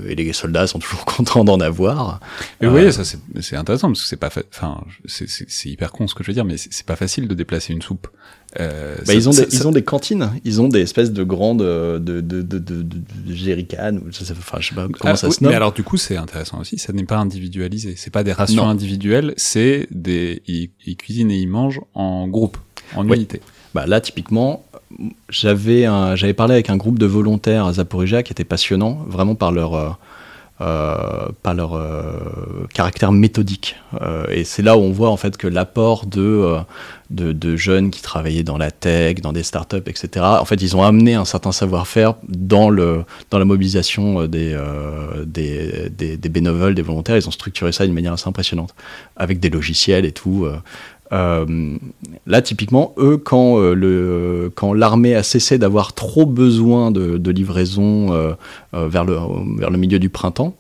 et, 0.08 0.15
les 0.15 0.32
soldats 0.32 0.67
sont 0.67 0.80
toujours 0.80 1.04
contents 1.17 1.43
d'en 1.43 1.60
avoir. 1.60 2.21
Mais 2.62 2.67
vous 2.67 2.71
voyez, 2.71 2.88
euh, 2.88 2.91
ça 2.91 3.04
c'est 3.04 3.56
intéressant 3.58 3.89
parce 3.89 4.04
que 4.04 4.08
c'est 4.08 4.15
pas, 4.15 4.30
enfin, 4.56 4.82
c'est 5.06 5.69
hyper 5.69 5.91
con 5.91 6.08
ce 6.08 6.15
que 6.15 6.23
je 6.23 6.30
veux 6.30 6.34
dire, 6.34 6.45
mais 6.45 6.56
c'est 6.56 6.86
pas 6.86 6.95
facile 6.95 7.28
de 7.28 7.34
déplacer 7.34 7.73
une 7.73 7.82
soupe. 7.82 8.08
Euh, 8.58 8.95
bah, 8.99 9.04
ça, 9.08 9.13
ils, 9.15 9.28
ont 9.28 9.32
des, 9.32 9.38
ça, 9.38 9.45
ils 9.52 9.67
ont 9.67 9.71
des 9.71 9.84
cantines, 9.84 10.32
ils 10.45 10.62
ont 10.62 10.69
des 10.69 10.80
espèces 10.80 11.12
de 11.12 11.23
grandes 11.23 11.60
de, 11.60 11.99
de, 11.99 12.21
de, 12.21 12.41
de, 12.41 12.58
de, 12.58 13.34
jerrycans, 13.34 13.99
enfin 14.08 14.60
je 14.62 14.69
sais 14.69 14.75
pas 14.75 14.88
comment 14.88 15.13
ah, 15.13 15.17
ça 15.17 15.28
oui, 15.28 15.34
se 15.34 15.43
nomme. 15.43 15.52
Mais 15.52 15.58
alors 15.58 15.73
du 15.73 15.84
coup 15.84 15.97
c'est 15.97 16.15
intéressant 16.15 16.62
aussi, 16.62 16.78
ça 16.78 16.93
n'est 16.93 17.04
pas 17.04 17.17
individualisé, 17.17 17.95
c'est 17.97 18.12
pas 18.12 18.23
des 18.23 18.34
rations 18.34 18.63
non. 18.63 18.69
individuelles, 18.69 19.34
c'est 19.36 19.88
des 19.91 20.41
ils, 20.47 20.69
ils, 20.86 20.95
cuisinent 20.95 21.32
et 21.32 21.38
ils 21.38 21.49
mangent 21.49 21.82
en 21.93 22.30
groupe, 22.30 22.58
en 22.95 23.06
unité. 23.10 23.41
Bah 23.73 23.86
là 23.86 24.01
typiquement 24.01 24.63
j'avais 25.29 26.34
parlé 26.34 26.53
avec 26.53 26.69
un 26.69 26.77
groupe 26.77 26.99
de 26.99 27.05
volontaires 27.05 27.65
à 27.65 27.73
Zaporizhia 27.73 28.23
qui 28.23 28.34
était 28.34 28.43
passionnant, 28.43 29.03
vraiment 29.08 29.36
par 29.36 29.51
leur 29.51 29.75
euh, 29.75 29.89
euh, 30.62 31.27
euh, 31.45 32.65
caractère 32.73 33.12
méthodique. 33.12 33.75
Et 34.32 34.43
c'est 34.43 34.62
là 34.62 34.77
où 34.77 34.82
on 34.82 34.91
voit 34.91 35.10
en 35.10 35.17
fait 35.17 35.38
que 35.38 35.47
l'apport 35.47 36.05
de, 36.05 36.58
jeunes 37.55 37.91
qui 37.91 38.01
travaillaient 38.01 38.43
dans 38.43 38.58
la 38.58 38.71
tech, 38.71 39.21
dans 39.21 39.32
des 39.32 39.43
startups, 39.43 39.77
etc. 39.86 40.25
En 40.25 40.45
fait, 40.45 40.62
ils 40.62 40.75
ont 40.75 40.84
amené 40.84 41.13
un 41.13 41.25
certain 41.25 41.51
savoir-faire 41.51 42.15
dans 42.27 42.69
la 42.69 43.45
mobilisation 43.45 44.25
des 44.25 44.58
bénévoles, 46.29 46.75
des 46.75 46.82
volontaires. 46.82 47.17
Ils 47.17 47.27
ont 47.27 47.32
structuré 47.32 47.71
ça 47.71 47.86
d'une 47.86 47.95
manière 47.95 48.13
assez 48.13 48.27
impressionnante 48.27 48.73
avec 49.15 49.39
des 49.39 49.49
logiciels 49.49 50.05
et 50.05 50.12
tout. 50.12 50.47
Euh, 51.12 51.78
là, 52.28 52.41
typiquement, 52.41 52.93
eux, 52.98 53.17
quand, 53.17 53.60
euh, 53.60 54.50
quand 54.56 54.74
l'armée 54.74 55.15
a 55.15 55.24
cessé 55.24 55.58
d'avoir 55.58 55.93
trop 55.93 56.26
besoin 56.26 56.91
de, 56.91 57.32
livraison 57.32 58.13
euh, 58.13 58.34
vers, 58.74 59.06
le, 59.06 59.78
milieu 59.78 60.00
du 60.00 60.10
printemps, 60.10 60.56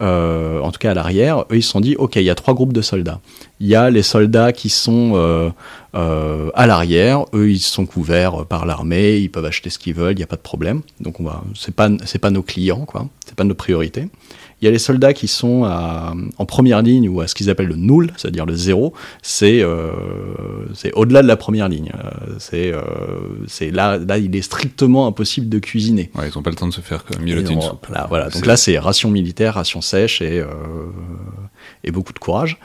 en 0.00 0.70
tout 0.70 0.78
cas 0.78 0.90
à 0.90 0.94
l'arrière, 0.94 1.44
eux 1.50 1.56
ils 1.56 1.62
se 1.62 1.70
sont 1.70 1.80
dit 1.80 1.96
ok, 1.96 2.16
il 2.16 2.24
y 2.24 2.30
a 2.30 2.34
trois 2.34 2.54
groupes 2.54 2.72
de 2.72 2.82
soldats. 2.82 3.20
Il 3.60 3.66
y 3.66 3.74
a 3.74 3.90
les 3.90 4.02
soldats 4.02 4.52
qui 4.52 4.68
sont 4.68 5.52
à 5.94 6.66
l'arrière, 6.66 7.24
eux 7.34 7.50
ils 7.50 7.60
sont 7.60 7.86
couverts 7.86 8.44
par 8.46 8.66
l'armée, 8.66 9.18
ils 9.18 9.30
peuvent 9.30 9.44
acheter 9.44 9.70
ce 9.70 9.78
qu'ils 9.78 9.94
veulent, 9.94 10.12
il 10.12 10.18
n'y 10.18 10.22
a 10.22 10.26
pas 10.26 10.36
de 10.36 10.42
problème. 10.42 10.82
Donc 11.00 11.20
on 11.20 11.24
va, 11.24 11.42
c'est 11.54 11.74
pas 11.74 11.88
c'est 12.04 12.18
pas 12.18 12.30
nos 12.30 12.42
clients 12.42 12.84
quoi, 12.84 13.06
c'est 13.26 13.36
pas 13.36 13.44
nos 13.44 13.54
priorités. 13.54 14.08
Il 14.60 14.64
y 14.64 14.68
a 14.68 14.70
les 14.70 14.78
soldats 14.78 15.12
qui 15.12 15.28
sont 15.28 15.64
à, 15.64 16.14
en 16.38 16.46
première 16.46 16.82
ligne 16.82 17.08
ou 17.08 17.20
à 17.20 17.26
ce 17.26 17.34
qu'ils 17.34 17.50
appellent 17.50 17.68
le 17.68 17.76
null, 17.76 18.12
c'est-à-dire 18.16 18.46
le 18.46 18.54
zéro. 18.54 18.94
C'est 19.22 19.60
euh, 19.62 19.90
au-delà 20.94 21.22
de 21.22 21.28
la 21.28 21.36
première 21.36 21.68
ligne. 21.68 21.92
Euh, 21.94 22.34
c'est 22.38 22.72
euh, 22.72 23.70
là 23.72 23.98
là 23.98 24.18
il 24.18 24.34
est 24.34 24.42
strictement 24.42 25.06
impossible 25.06 25.48
de 25.48 25.58
cuisiner. 25.58 26.10
Ouais, 26.14 26.28
ils 26.28 26.36
n'ont 26.36 26.42
pas 26.42 26.50
le 26.50 26.56
temps 26.56 26.68
de 26.68 26.72
se 26.72 26.80
faire 26.80 27.04
mijoter 27.20 27.52
une 27.52 27.60
soupe. 27.60 27.86
Là, 27.88 28.06
voilà. 28.08 28.28
Donc 28.28 28.46
là 28.46 28.56
c'est 28.56 28.78
ration 28.78 29.10
militaire, 29.10 29.54
ration 29.54 29.80
sèche 29.80 30.22
et 30.22 30.40
euh, 30.40 30.46
et 31.82 31.90
beaucoup 31.90 32.12
de 32.12 32.18
courage. 32.18 32.58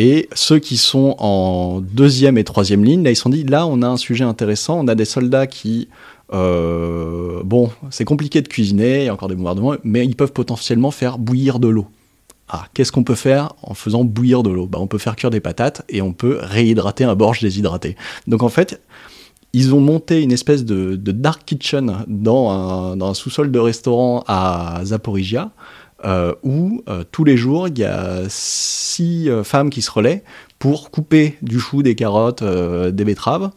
Et 0.00 0.28
ceux 0.32 0.60
qui 0.60 0.76
sont 0.76 1.16
en 1.18 1.80
deuxième 1.80 2.38
et 2.38 2.44
troisième 2.44 2.84
ligne, 2.84 3.02
là, 3.02 3.10
ils 3.10 3.16
se 3.16 3.22
sont 3.22 3.30
dit, 3.30 3.42
là, 3.42 3.66
on 3.66 3.82
a 3.82 3.88
un 3.88 3.96
sujet 3.96 4.22
intéressant. 4.22 4.78
On 4.78 4.86
a 4.86 4.94
des 4.94 5.04
soldats 5.04 5.48
qui 5.48 5.88
euh, 6.32 7.42
bon, 7.44 7.70
c'est 7.90 8.04
compliqué 8.04 8.42
de 8.42 8.48
cuisiner, 8.48 9.00
il 9.00 9.04
y 9.06 9.08
a 9.08 9.14
encore 9.14 9.28
des 9.28 9.34
bombardements, 9.34 9.74
mais 9.84 10.04
ils 10.04 10.16
peuvent 10.16 10.32
potentiellement 10.32 10.90
faire 10.90 11.18
bouillir 11.18 11.58
de 11.58 11.68
l'eau. 11.68 11.86
ah, 12.48 12.66
qu'est-ce 12.74 12.92
qu'on 12.92 13.04
peut 13.04 13.14
faire 13.14 13.52
en 13.62 13.74
faisant 13.74 14.04
bouillir 14.04 14.42
de 14.42 14.50
l'eau? 14.50 14.66
Bah, 14.66 14.78
On 14.80 14.86
peut 14.86 14.98
faire 14.98 15.16
cuire 15.16 15.30
des 15.30 15.40
patates 15.40 15.82
et 15.88 16.00
on 16.02 16.12
peut 16.12 16.38
réhydrater 16.40 17.04
un 17.04 17.14
borge 17.14 17.40
déshydraté. 17.40 17.96
Donc 18.26 18.42
en 18.42 18.48
fait, 18.48 18.80
ils 19.52 19.74
ont 19.74 19.80
monté 19.80 20.22
une 20.22 20.32
espèce 20.32 20.64
de, 20.64 20.96
dark 20.96 21.44
kitchen 21.44 22.04
dans 22.06 22.96
un, 23.00 23.14
sous-sol 23.14 23.50
de 23.50 23.58
restaurant 23.58 24.24
à 24.26 24.80
Zaporizhia, 24.84 25.50
euh, 26.04 26.32
où 26.42 26.84
euh, 26.88 27.04
tous 27.10 27.24
les 27.24 27.36
jours, 27.36 27.68
il 27.68 27.78
y 27.78 27.84
a 27.84 28.22
six 28.28 29.28
femmes 29.44 29.70
qui 29.70 29.82
se 29.82 29.90
relaient 29.90 30.22
pour 30.58 30.90
couper 30.90 31.38
du 31.42 31.58
chou, 31.58 31.82
des 31.82 31.94
carottes, 31.94 32.42
des 32.42 33.04
betteraves, 33.04 33.50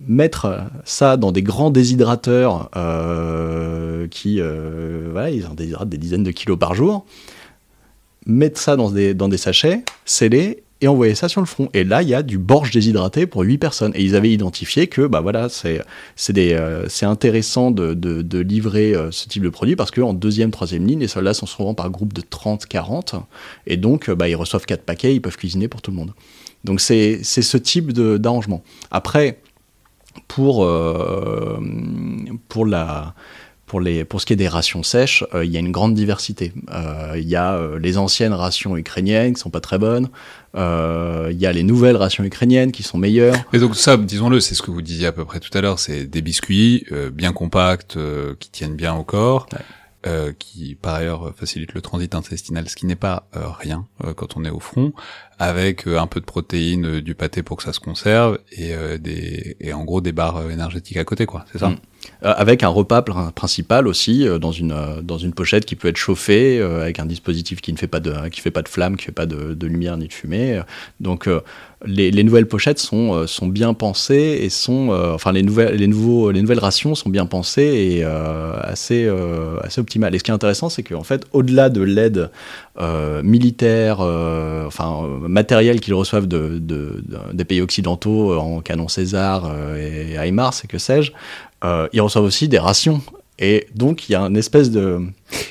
mettre 0.00 0.60
ça 0.84 1.16
dans 1.16 1.32
des 1.32 1.42
grands 1.42 1.70
déshydrateurs 1.70 2.70
qui, 4.10 4.40
voilà, 4.40 5.30
ils 5.30 5.46
en 5.46 5.54
déshydratent 5.54 5.88
des 5.88 5.98
dizaines 5.98 6.24
de 6.24 6.30
kilos 6.30 6.58
par 6.58 6.74
jour, 6.74 7.06
mettre 8.26 8.60
ça 8.60 8.76
dans 8.76 8.90
des, 8.90 9.14
dans 9.14 9.28
des 9.28 9.36
sachets, 9.36 9.84
sceller 10.04 10.64
et 10.80 10.88
envoyer 10.88 11.14
ça 11.14 11.28
sur 11.28 11.40
le 11.40 11.46
front. 11.46 11.68
Et 11.72 11.84
là, 11.84 12.02
il 12.02 12.08
y 12.08 12.14
a 12.14 12.22
du 12.22 12.36
borge 12.36 12.70
déshydraté 12.70 13.26
pour 13.26 13.42
8 13.42 13.58
personnes. 13.58 13.92
Et 13.94 14.02
ils 14.02 14.16
avaient 14.16 14.30
identifié 14.30 14.86
que 14.86 15.06
bah 15.06 15.20
voilà, 15.20 15.48
c'est 15.48 15.80
euh, 16.38 16.86
intéressant 17.02 17.70
de, 17.70 17.94
de, 17.94 18.38
livrer 18.40 18.94
euh, 18.94 19.10
ce 19.10 19.28
type 19.28 19.42
de 19.42 19.48
produit 19.48 19.76
parce 19.76 19.90
qu'en 19.90 20.12
deuxième, 20.12 20.50
troisième 20.50 20.86
ligne, 20.86 21.00
les 21.00 21.08
soldats 21.08 21.34
sont 21.34 21.46
souvent 21.46 21.74
par 21.74 21.90
groupe 21.90 22.12
de 22.12 22.20
30, 22.20 22.66
40. 22.66 23.14
Et 23.66 23.76
donc, 23.76 24.10
bah, 24.10 24.28
ils 24.28 24.36
reçoivent 24.36 24.66
4 24.66 24.82
paquets, 24.82 25.14
ils 25.14 25.20
peuvent 25.20 25.36
cuisiner 25.36 25.68
pour 25.68 25.80
tout 25.80 25.90
le 25.90 25.96
monde. 25.96 26.12
Donc, 26.64 26.80
c'est 26.80 27.22
ce 27.22 27.56
type 27.56 27.92
d'arrangement. 27.92 28.62
Après, 28.90 29.40
pour, 30.28 30.64
euh, 30.64 31.60
pour 32.48 32.66
la 32.66 33.14
pour, 33.66 33.80
les, 33.80 34.04
pour 34.04 34.20
ce 34.20 34.26
qui 34.26 34.32
est 34.32 34.36
des 34.36 34.48
rations 34.48 34.82
sèches, 34.82 35.24
euh, 35.34 35.44
il 35.44 35.50
y 35.50 35.56
a 35.56 35.60
une 35.60 35.72
grande 35.72 35.94
diversité. 35.94 36.52
Euh, 36.72 37.14
il 37.16 37.26
y 37.26 37.36
a 37.36 37.54
euh, 37.54 37.78
les 37.78 37.98
anciennes 37.98 38.32
rations 38.32 38.76
ukrainiennes 38.76 39.34
qui 39.34 39.40
sont 39.40 39.50
pas 39.50 39.60
très 39.60 39.78
bonnes. 39.78 40.10
Il 40.56 41.36
y 41.40 41.46
a 41.46 41.52
les 41.52 41.64
nouvelles 41.64 41.96
rations 41.96 42.22
ukrainiennes 42.22 42.70
qui 42.70 42.84
sont 42.84 42.98
meilleures. 42.98 43.34
Et 43.52 43.58
donc 43.58 43.74
ça, 43.74 43.96
disons-le, 43.96 44.38
c'est 44.38 44.54
ce 44.54 44.62
que 44.62 44.70
vous 44.70 44.82
disiez 44.82 45.08
à 45.08 45.12
peu 45.12 45.24
près 45.24 45.40
tout 45.40 45.50
à 45.56 45.60
l'heure, 45.60 45.80
c'est 45.80 46.04
des 46.04 46.22
biscuits 46.22 46.86
bien 47.12 47.32
compacts, 47.32 47.98
qui 48.38 48.50
tiennent 48.50 48.76
bien 48.76 48.94
au 48.94 49.02
corps. 49.02 49.48
qui 50.38 50.76
par 50.76 50.94
ailleurs 50.94 51.32
facilite 51.36 51.74
le 51.74 51.80
transit 51.80 52.14
intestinal, 52.14 52.68
ce 52.68 52.76
qui 52.76 52.86
n'est 52.86 52.94
pas 52.94 53.26
rien 53.32 53.84
quand 54.14 54.36
on 54.36 54.44
est 54.44 54.50
au 54.50 54.60
front, 54.60 54.92
avec 55.38 55.86
un 55.86 56.06
peu 56.06 56.20
de 56.20 56.24
protéines, 56.24 57.00
du 57.00 57.14
pâté 57.14 57.42
pour 57.42 57.56
que 57.56 57.62
ça 57.62 57.72
se 57.72 57.80
conserve 57.80 58.38
et 58.52 58.74
des 58.98 59.56
et 59.60 59.72
en 59.72 59.84
gros 59.84 60.00
des 60.00 60.12
barres 60.12 60.50
énergétiques 60.50 60.96
à 60.96 61.04
côté, 61.04 61.26
quoi. 61.26 61.44
C'est 61.52 61.58
ça. 61.58 61.70
Mm. 61.70 61.76
Euh, 62.24 62.32
avec 62.36 62.62
un 62.62 62.68
repas 62.68 63.02
principal 63.02 63.86
aussi 63.86 64.26
euh, 64.26 64.38
dans 64.38 64.52
une 64.52 64.72
euh, 64.72 65.02
dans 65.02 65.18
une 65.18 65.32
pochette 65.32 65.64
qui 65.64 65.74
peut 65.74 65.88
être 65.88 65.96
chauffée 65.96 66.60
avec 66.60 66.98
un 66.98 67.06
dispositif 67.06 67.60
qui 67.60 67.72
ne 67.72 67.78
fait 67.78 67.86
pas 67.86 68.00
de 68.00 68.28
qui 68.28 68.40
fait 68.40 68.50
pas 68.50 68.62
de 68.62 68.68
flamme, 68.68 68.96
qui 68.96 69.04
fait 69.06 69.12
pas 69.12 69.26
de, 69.26 69.54
de 69.54 69.66
lumière 69.66 69.96
ni 69.96 70.08
de 70.08 70.12
fumée. 70.12 70.60
Donc 71.00 71.28
les, 71.84 72.10
les, 72.10 72.24
nouvelles 72.24 72.46
pochettes 72.46 72.78
sont 72.78 73.26
sont 73.26 73.46
bien 73.46 73.74
pensées 73.74 74.38
et 74.42 74.48
sont 74.48 74.90
enfin 75.14 75.32
les 75.32 75.42
nouvelles 75.42 75.76
les 75.76 75.86
nouveaux 75.86 76.30
les 76.30 76.40
nouvelles 76.40 76.58
rations 76.58 76.94
sont 76.94 77.10
bien 77.10 77.26
pensées 77.26 77.62
et 77.62 78.04
assez 78.04 79.08
assez 79.62 79.80
optimales. 79.80 80.14
Et 80.14 80.18
ce 80.18 80.24
qui 80.24 80.30
est 80.30 80.34
intéressant, 80.34 80.68
c'est 80.68 80.82
qu'en 80.82 81.04
fait 81.04 81.24
au-delà 81.32 81.68
de 81.68 81.82
l'aide 81.82 82.30
militaire, 83.22 84.00
enfin 84.00 85.06
matériel 85.20 85.80
qu'ils 85.80 85.94
reçoivent 85.94 86.26
de, 86.26 86.58
de, 86.58 87.02
des 87.32 87.44
pays 87.44 87.60
occidentaux 87.60 88.38
en 88.38 88.60
canon 88.60 88.88
César 88.88 89.50
et 89.76 90.16
HIMARS 90.16 90.54
et 90.64 90.66
que 90.66 90.78
sais-je, 90.78 91.12
euh, 91.64 91.88
ils 91.92 92.00
reçoivent 92.00 92.24
aussi 92.24 92.48
des 92.48 92.58
rations. 92.58 93.00
Et 93.40 93.66
donc, 93.74 94.08
il 94.08 94.12
y 94.12 94.14
a 94.14 94.20
une 94.20 94.36
espèce 94.36 94.70
de, 94.70 95.00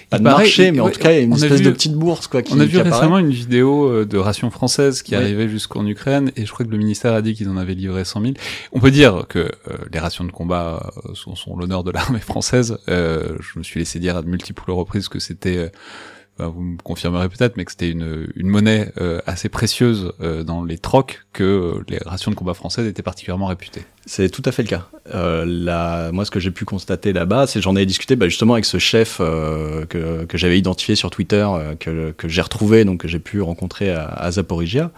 pas 0.10 0.18
de 0.18 0.24
marché, 0.24 0.72
mais 0.72 0.80
en 0.80 0.90
tout 0.90 1.02
cas, 1.02 1.12
il 1.12 1.16
y 1.16 1.20
a 1.20 1.22
une 1.22 1.34
espèce 1.34 1.62
de 1.62 1.70
petite 1.70 1.96
bourse. 1.96 2.28
Quoi, 2.28 2.42
qui, 2.42 2.54
on 2.54 2.60
a 2.62 2.66
vu 2.66 2.78
récemment 2.78 3.18
une 3.18 3.32
vidéo 3.32 3.90
euh, 3.90 4.06
de 4.06 4.18
rations 4.18 4.50
françaises 4.52 5.02
qui 5.02 5.16
arrivait 5.16 5.50
jusqu'en 5.50 5.86
Ukraine, 5.86 6.32
et 6.38 6.46
je 6.46 6.52
crois 6.52 6.66
que 6.66 6.72
le 6.72 6.78
ministère 6.78 7.14
a 7.14 7.22
dit 7.22 7.34
qu'ils 7.34 7.50
en 7.50 7.58
avaient 7.58 7.74
livré 7.74 8.06
100 8.06 8.22
000. 8.22 8.34
On 8.72 8.80
peut 8.80 8.92
dire 8.92 9.26
que 9.28 9.40
euh, 9.40 9.50
les 9.92 10.00
rations 10.00 10.24
de 10.24 10.32
combat 10.32 10.94
sont, 11.14 11.36
sont 11.36 11.58
l'honneur 11.58 11.84
de 11.84 11.92
l'armée 11.92 12.20
française. 12.20 12.78
je 12.88 13.58
me 13.58 13.64
suis 13.64 13.82
laissé 13.82 14.00
dire 14.00 14.16
à 14.16 14.22
de 14.22 14.30
multiples 14.30 14.72
reprises 14.72 15.10
que 15.10 15.20
c'était 15.20 15.70
vous 16.40 16.62
me 16.62 16.78
confirmerez 16.78 17.30
peut-être, 17.30 17.58
mais 17.58 17.66
que 17.66 17.72
c'était 17.72 17.90
une, 17.90 18.32
une 18.36 18.48
monnaie 18.48 18.92
euh, 18.98 19.22
assez 19.26 19.50
précieuse 19.50 20.14
euh, 20.22 20.44
dans 20.44 20.64
les 20.64 20.78
trocs 20.78 21.26
que 21.32 21.44
euh, 21.44 21.84
les 21.88 22.00
rations 22.00 22.32
de 22.32 22.36
combat 22.36 22.54
françaises 22.54 22.88
étaient 22.88 23.04
particulièrement 23.04 23.48
réputées. 23.48 23.84
C'est 24.06 24.30
tout 24.30 24.42
à 24.46 24.52
fait 24.52 24.64
le 24.64 24.70
cas. 24.70 24.88
La, 25.14 26.12
moi, 26.12 26.26
ce 26.26 26.32
que 26.32 26.40
j'ai 26.40 26.52
pu 26.52 26.66
constater 26.66 27.14
là-bas, 27.14 27.48
c'est 27.48 27.62
j'en 27.62 27.76
ai 27.76 27.86
discuté 27.86 28.16
bah, 28.16 28.28
justement 28.28 28.54
avec 28.54 28.66
ce 28.66 28.78
chef 28.78 29.18
que, 29.18 30.26
que 30.26 30.38
j'avais 30.38 30.58
identifié 30.58 30.96
sur 30.96 31.10
Twitter, 31.10 31.48
que, 31.80 32.12
que 32.12 32.28
j'ai 32.28 32.42
retrouvé, 32.42 32.86
donc 32.86 33.02
que 33.02 33.08
j'ai 33.08 33.20
pu 33.20 33.42
rencontrer 33.42 33.92
à, 33.92 34.06
à 34.06 34.32
Zaporizhia, 34.32 34.92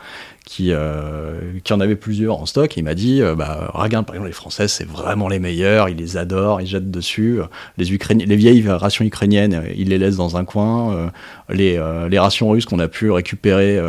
qui, 0.45 0.71
euh, 0.71 1.33
qui 1.63 1.73
en 1.73 1.79
avait 1.79 1.95
plusieurs 1.95 2.39
en 2.39 2.45
stock. 2.45 2.77
il 2.77 2.83
m'a 2.83 2.93
dit 2.93 3.21
euh, 3.21 3.35
bah, 3.35 3.69
par 3.73 3.85
exemple, 3.85 4.17
les 4.23 4.31
Français, 4.31 4.67
c'est 4.67 4.87
vraiment 4.87 5.27
les 5.27 5.39
meilleurs, 5.39 5.89
ils 5.89 5.97
les 5.97 6.17
adorent, 6.17 6.61
ils 6.61 6.67
jettent 6.67 6.91
dessus. 6.91 7.39
Les, 7.77 7.91
Ukrainiens, 7.91 8.25
les 8.25 8.35
vieilles 8.35 8.67
rations 8.67 9.03
ukrainiennes, 9.03 9.63
ils 9.75 9.89
les 9.89 9.97
laissent 9.97 10.17
dans 10.17 10.37
un 10.37 10.45
coin. 10.45 10.95
Euh, 10.95 11.07
les, 11.49 11.77
euh, 11.77 12.07
les, 12.09 12.19
rations 12.19 12.49
russes 12.49 12.65
qu'on 12.65 12.79
a 12.79 12.87
pu 12.87 13.11
récupérer, 13.11 13.79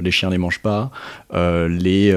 les 0.00 0.10
chiens 0.10 0.30
les 0.30 0.38
mangent 0.38 0.62
pas. 0.62 0.90
les, 1.34 2.12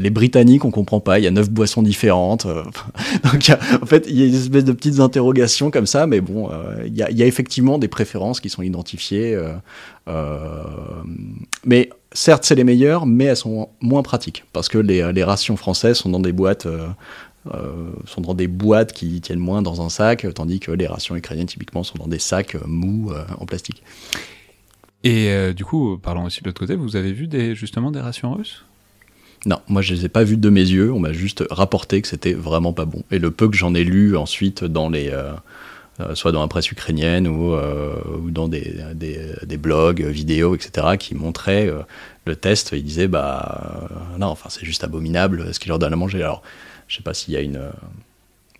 les 0.00 0.10
Britanniques, 0.10 0.64
on 0.64 0.70
comprend 0.70 1.00
pas, 1.00 1.18
neuf 1.40 1.50
boissons 1.50 1.82
différentes. 1.82 2.46
Donc, 3.24 3.50
en 3.82 3.86
fait, 3.86 4.06
il 4.08 4.18
y 4.18 4.22
a 4.22 4.26
une 4.26 4.34
espèce 4.34 4.64
de 4.64 4.72
petites 4.72 5.00
interrogations 5.00 5.70
comme 5.70 5.86
ça, 5.86 6.06
mais 6.06 6.20
bon, 6.20 6.50
il 6.86 6.96
y 6.96 7.02
a, 7.02 7.10
y, 7.10 7.22
a, 7.22 7.26
effectivement 7.26 7.78
des 7.78 7.88
préférences 7.88 8.40
qui 8.40 8.48
sont 8.48 8.62
identifiées. 8.62 9.38
mais 11.64 11.90
certes, 12.12 12.44
c'est 12.44 12.54
les 12.54 12.64
meilleures, 12.64 13.06
mais 13.06 13.24
elles 13.24 13.36
sont 13.36 13.70
moins 13.80 14.02
pratiques 14.02 14.44
parce 14.52 14.68
que 14.68 14.78
les, 14.78 15.22
rations 15.22 15.56
françaises 15.56 15.98
sont 15.98 16.10
dans 16.10 16.20
des 16.20 16.32
boîtes. 16.32 16.66
Euh, 16.66 16.88
euh, 17.54 17.90
sont 18.04 18.20
dans 18.20 18.34
des 18.34 18.48
boîtes 18.48 18.92
qui 18.92 19.18
tiennent 19.22 19.38
moins 19.38 19.62
dans 19.62 19.80
un 19.80 19.88
sac, 19.88 20.26
tandis 20.34 20.60
que 20.60 20.72
les 20.72 20.86
rations 20.86 21.16
ukrainiennes 21.16 21.46
typiquement 21.46 21.82
sont 21.82 21.96
dans 21.96 22.06
des 22.06 22.18
sacs 22.18 22.54
euh, 22.54 22.60
mous 22.66 23.12
en 23.38 23.46
plastique. 23.46 23.82
Et 25.04 25.54
du 25.54 25.64
coup, 25.64 25.96
parlons 25.96 26.24
aussi 26.24 26.42
de 26.42 26.46
l'autre 26.46 26.60
côté, 26.60 26.76
vous 26.76 26.94
avez 26.94 27.12
vu 27.12 27.26
des, 27.26 27.54
justement 27.54 27.90
des 27.90 28.00
rations 28.00 28.34
russes? 28.34 28.66
Non, 29.46 29.60
moi 29.68 29.82
je 29.82 29.94
les 29.94 30.04
ai 30.04 30.08
pas 30.08 30.24
vues 30.24 30.36
de 30.36 30.50
mes 30.50 30.60
yeux, 30.60 30.92
on 30.92 31.00
m'a 31.00 31.12
juste 31.12 31.44
rapporté 31.50 32.02
que 32.02 32.08
c'était 32.08 32.34
vraiment 32.34 32.72
pas 32.72 32.84
bon. 32.84 33.02
Et 33.10 33.18
le 33.18 33.30
peu 33.30 33.48
que 33.48 33.56
j'en 33.56 33.74
ai 33.74 33.84
lu 33.84 34.16
ensuite 34.16 34.64
dans 34.64 34.90
les, 34.90 35.12
euh, 36.00 36.14
soit 36.14 36.32
dans 36.32 36.40
la 36.40 36.48
presse 36.48 36.70
ukrainienne 36.70 37.26
ou, 37.28 37.52
euh, 37.54 37.94
dans 38.28 38.48
des, 38.48 39.56
blogs, 39.58 40.02
vidéos, 40.02 40.54
etc., 40.54 40.96
qui 40.98 41.14
montraient 41.14 41.68
euh, 41.68 41.82
le 42.26 42.36
test. 42.36 42.70
Ils 42.72 42.84
disaient, 42.84 43.08
bah 43.08 43.88
non, 44.18 44.26
enfin 44.26 44.48
c'est 44.50 44.64
juste 44.64 44.84
abominable 44.84 45.52
ce 45.52 45.60
qu'ils 45.60 45.68
leur 45.68 45.78
donnent 45.78 45.92
à 45.92 45.96
manger. 45.96 46.22
Alors, 46.22 46.42
je 46.88 46.96
sais 46.96 47.02
pas 47.02 47.14
s'il 47.14 47.34
y 47.34 47.36
a 47.36 47.40
une 47.40 47.60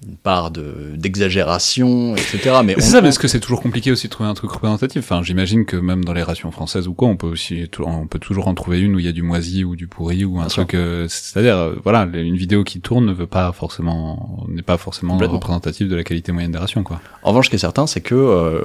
une 0.06 0.16
part 0.16 0.50
d'exagération, 0.50 2.16
etc. 2.16 2.60
Mais 2.64 2.74
c'est 2.76 2.92
ça, 2.92 3.02
parce 3.02 3.18
que 3.18 3.28
c'est 3.28 3.40
toujours 3.40 3.60
compliqué 3.60 3.92
aussi 3.92 4.06
de 4.06 4.10
trouver 4.10 4.30
un 4.30 4.34
truc 4.34 4.50
représentatif. 4.50 5.04
Enfin, 5.04 5.22
j'imagine 5.22 5.66
que 5.66 5.76
même 5.76 6.04
dans 6.04 6.14
les 6.14 6.22
rations 6.22 6.50
françaises 6.50 6.88
ou 6.88 6.94
quoi, 6.94 7.08
on 7.08 7.16
peut 7.16 7.26
aussi, 7.26 7.68
on 7.80 8.06
peut 8.06 8.18
toujours 8.18 8.48
en 8.48 8.54
trouver 8.54 8.80
une 8.80 8.94
où 8.94 8.98
il 8.98 9.04
y 9.04 9.08
a 9.08 9.12
du 9.12 9.22
moisi 9.22 9.62
ou 9.62 9.76
du 9.76 9.88
pourri 9.88 10.24
ou 10.24 10.40
un 10.40 10.46
truc. 10.46 10.72
Euh, 10.72 11.06
c'est-à-dire, 11.08 11.56
euh, 11.56 11.74
voilà, 11.84 12.08
une 12.14 12.36
vidéo 12.36 12.64
qui 12.64 12.80
tourne 12.80 13.04
ne 13.04 13.12
veut 13.12 13.26
pas 13.26 13.52
forcément, 13.52 14.46
n'est 14.48 14.62
pas 14.62 14.78
forcément 14.78 15.18
représentative 15.18 15.88
de 15.88 15.96
la 15.96 16.02
qualité 16.02 16.32
moyenne 16.32 16.52
des 16.52 16.58
rations, 16.58 16.82
quoi. 16.82 17.00
En 17.22 17.30
revanche, 17.30 17.46
ce 17.46 17.50
qui 17.50 17.56
est 17.56 17.60
certain, 17.60 17.86
c'est 17.86 18.00
que 18.00 18.14
euh, 18.14 18.62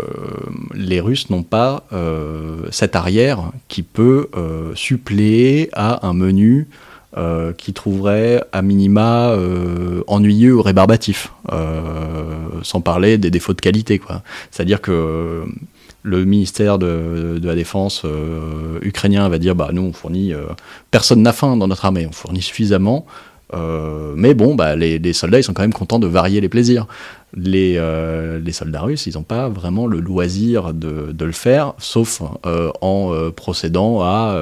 les 0.73 1.01
Russes 1.01 1.29
n'ont 1.29 1.43
pas 1.43 1.85
cette 2.71 2.95
arrière 2.95 3.51
qui 3.67 3.83
peut 3.83 4.29
suppléer 4.75 5.69
à 5.73 6.07
un 6.07 6.13
menu 6.13 6.67
euh, 7.17 7.53
qui 7.53 7.71
trouverait 7.71 8.43
à 8.51 8.61
minima 8.61 9.29
euh, 9.29 10.03
ennuyeux 10.05 10.53
ou 10.53 10.61
rébarbatif, 10.61 11.31
euh, 11.49 12.25
sans 12.61 12.81
parler 12.81 13.17
des 13.17 13.31
défauts 13.31 13.53
de 13.53 13.61
qualité. 13.61 14.01
C'est-à-dire 14.51 14.81
que 14.81 15.45
le 16.03 16.25
ministère 16.25 16.77
de, 16.77 17.39
la 17.41 17.55
Défense 17.55 18.05
ukrainien 18.81 19.29
va 19.29 19.37
dire 19.37 19.55
bah, 19.55 19.69
nous, 19.71 19.83
on 19.83 19.93
fournit. 19.93 20.33
personne 20.91 21.21
n'a 21.21 21.31
faim 21.31 21.55
dans 21.55 21.69
notre 21.69 21.85
armée, 21.85 22.05
on 22.05 22.11
fournit 22.11 22.41
suffisamment. 22.41 23.05
mais 23.53 24.33
bon, 24.33 24.55
bah, 24.55 24.75
les, 24.75 25.13
soldats, 25.13 25.39
ils 25.39 25.43
sont 25.43 25.53
quand 25.53 25.63
même 25.63 25.71
contents 25.71 25.99
de 25.99 26.07
varier 26.07 26.41
les 26.41 26.49
plaisirs. 26.49 26.85
Les, 27.33 27.79
soldats 28.51 28.81
russes, 28.81 29.07
ils 29.07 29.13
n'ont 29.13 29.23
pas 29.23 29.47
vraiment 29.47 29.87
le 29.87 30.01
loisir 30.01 30.73
de 30.73 31.25
le 31.25 31.31
faire, 31.31 31.75
sauf 31.77 32.21
en 32.43 33.31
procédant 33.33 34.01
à 34.01 34.37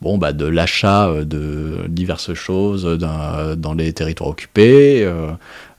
bon, 0.00 0.18
bah, 0.18 0.32
de 0.32 0.46
l'achat 0.46 1.08
euh, 1.08 1.24
de 1.24 1.86
diverses 1.88 2.34
choses 2.34 2.84
dans 2.84 3.74
les 3.74 3.92
territoires 3.92 4.30
occupés, 4.30 5.02
euh, 5.04 5.30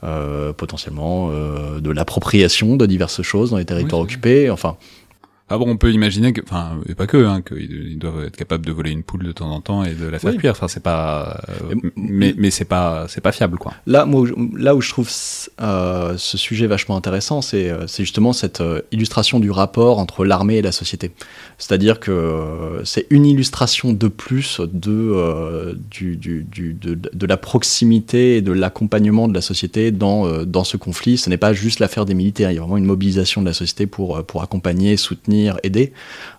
euh, 0.03 0.53
potentiellement 0.53 1.31
de 1.31 1.91
l'appropriation 1.91 2.77
de 2.77 2.85
diverses 2.85 3.21
choses 3.21 3.51
dans 3.51 3.57
les 3.57 3.65
territoires 3.65 4.01
occupés, 4.01 4.49
enfin. 4.49 4.77
Ah 5.51 5.57
bon, 5.57 5.67
on 5.67 5.77
peut 5.77 5.91
imaginer 5.91 6.31
que, 6.31 6.41
enfin, 6.43 6.77
et 6.87 6.93
pas 6.93 7.07
que, 7.07 7.25
hein, 7.25 7.41
qu'ils 7.41 7.97
doivent 7.97 8.25
être 8.25 8.37
capables 8.37 8.63
de 8.63 8.71
voler 8.71 8.91
une 8.91 9.01
poule 9.01 9.23
de 9.23 9.31
temps 9.31 9.49
en 9.49 9.61
temps 9.61 9.83
et 9.83 9.95
de 9.95 10.05
la 10.05 10.19
faire 10.19 10.37
cuire. 10.37 10.51
Enfin, 10.51 10.67
c'est 10.67 10.83
pas, 10.83 11.41
euh, 11.49 11.75
mais, 11.95 12.35
mais 12.37 12.51
c'est 12.51 12.65
pas, 12.65 13.07
c'est 13.09 13.21
pas 13.21 13.31
fiable, 13.31 13.57
quoi. 13.57 13.73
Là, 13.87 14.05
moi, 14.05 14.27
là 14.55 14.75
où 14.75 14.81
je 14.81 14.89
trouve 14.89 15.09
euh, 15.61 16.13
ce 16.17 16.37
sujet 16.37 16.67
vachement 16.67 16.95
intéressant, 16.95 17.41
c'est, 17.41 17.71
euh, 17.71 17.87
c'est 17.87 18.03
justement 18.03 18.31
cette 18.31 18.61
illustration 18.91 19.39
du 19.39 19.49
rapport 19.49 19.97
entre 19.97 20.23
l'armée 20.23 20.57
et 20.57 20.61
la 20.61 20.71
société. 20.71 21.11
C'est-à-dire 21.57 21.99
que 21.99 22.81
c'est 22.83 23.07
une 23.09 23.25
illustration 23.25 23.91
de 23.91 24.07
plus 24.07 24.61
de, 24.61 25.75
du, 25.89 26.15
du, 26.15 26.43
du 26.43 26.73
de, 26.73 26.93
de, 26.93 27.25
la 27.25 27.37
proximité 27.37 28.37
et 28.37 28.41
de 28.41 28.51
l'accompagnement 28.51 29.27
de 29.27 29.33
la 29.33 29.41
société 29.41 29.89
dans, 29.89 30.43
dans 30.43 30.63
ce 30.63 30.77
conflit. 30.77 31.17
Ce 31.17 31.29
n'est 31.29 31.37
pas 31.37 31.53
juste 31.53 31.79
l'affaire 31.79 32.05
des 32.05 32.13
militaires. 32.13 32.51
Il 32.51 32.55
y 32.55 32.57
a 32.57 32.61
vraiment 32.61 32.77
une 32.77 32.85
mobilisation 32.85 33.41
de 33.41 33.47
la 33.47 33.53
société 33.53 33.87
pour, 33.87 34.23
pour 34.25 34.43
accompagner, 34.43 34.95
soutenir 34.95 35.38
aider. 35.63 35.93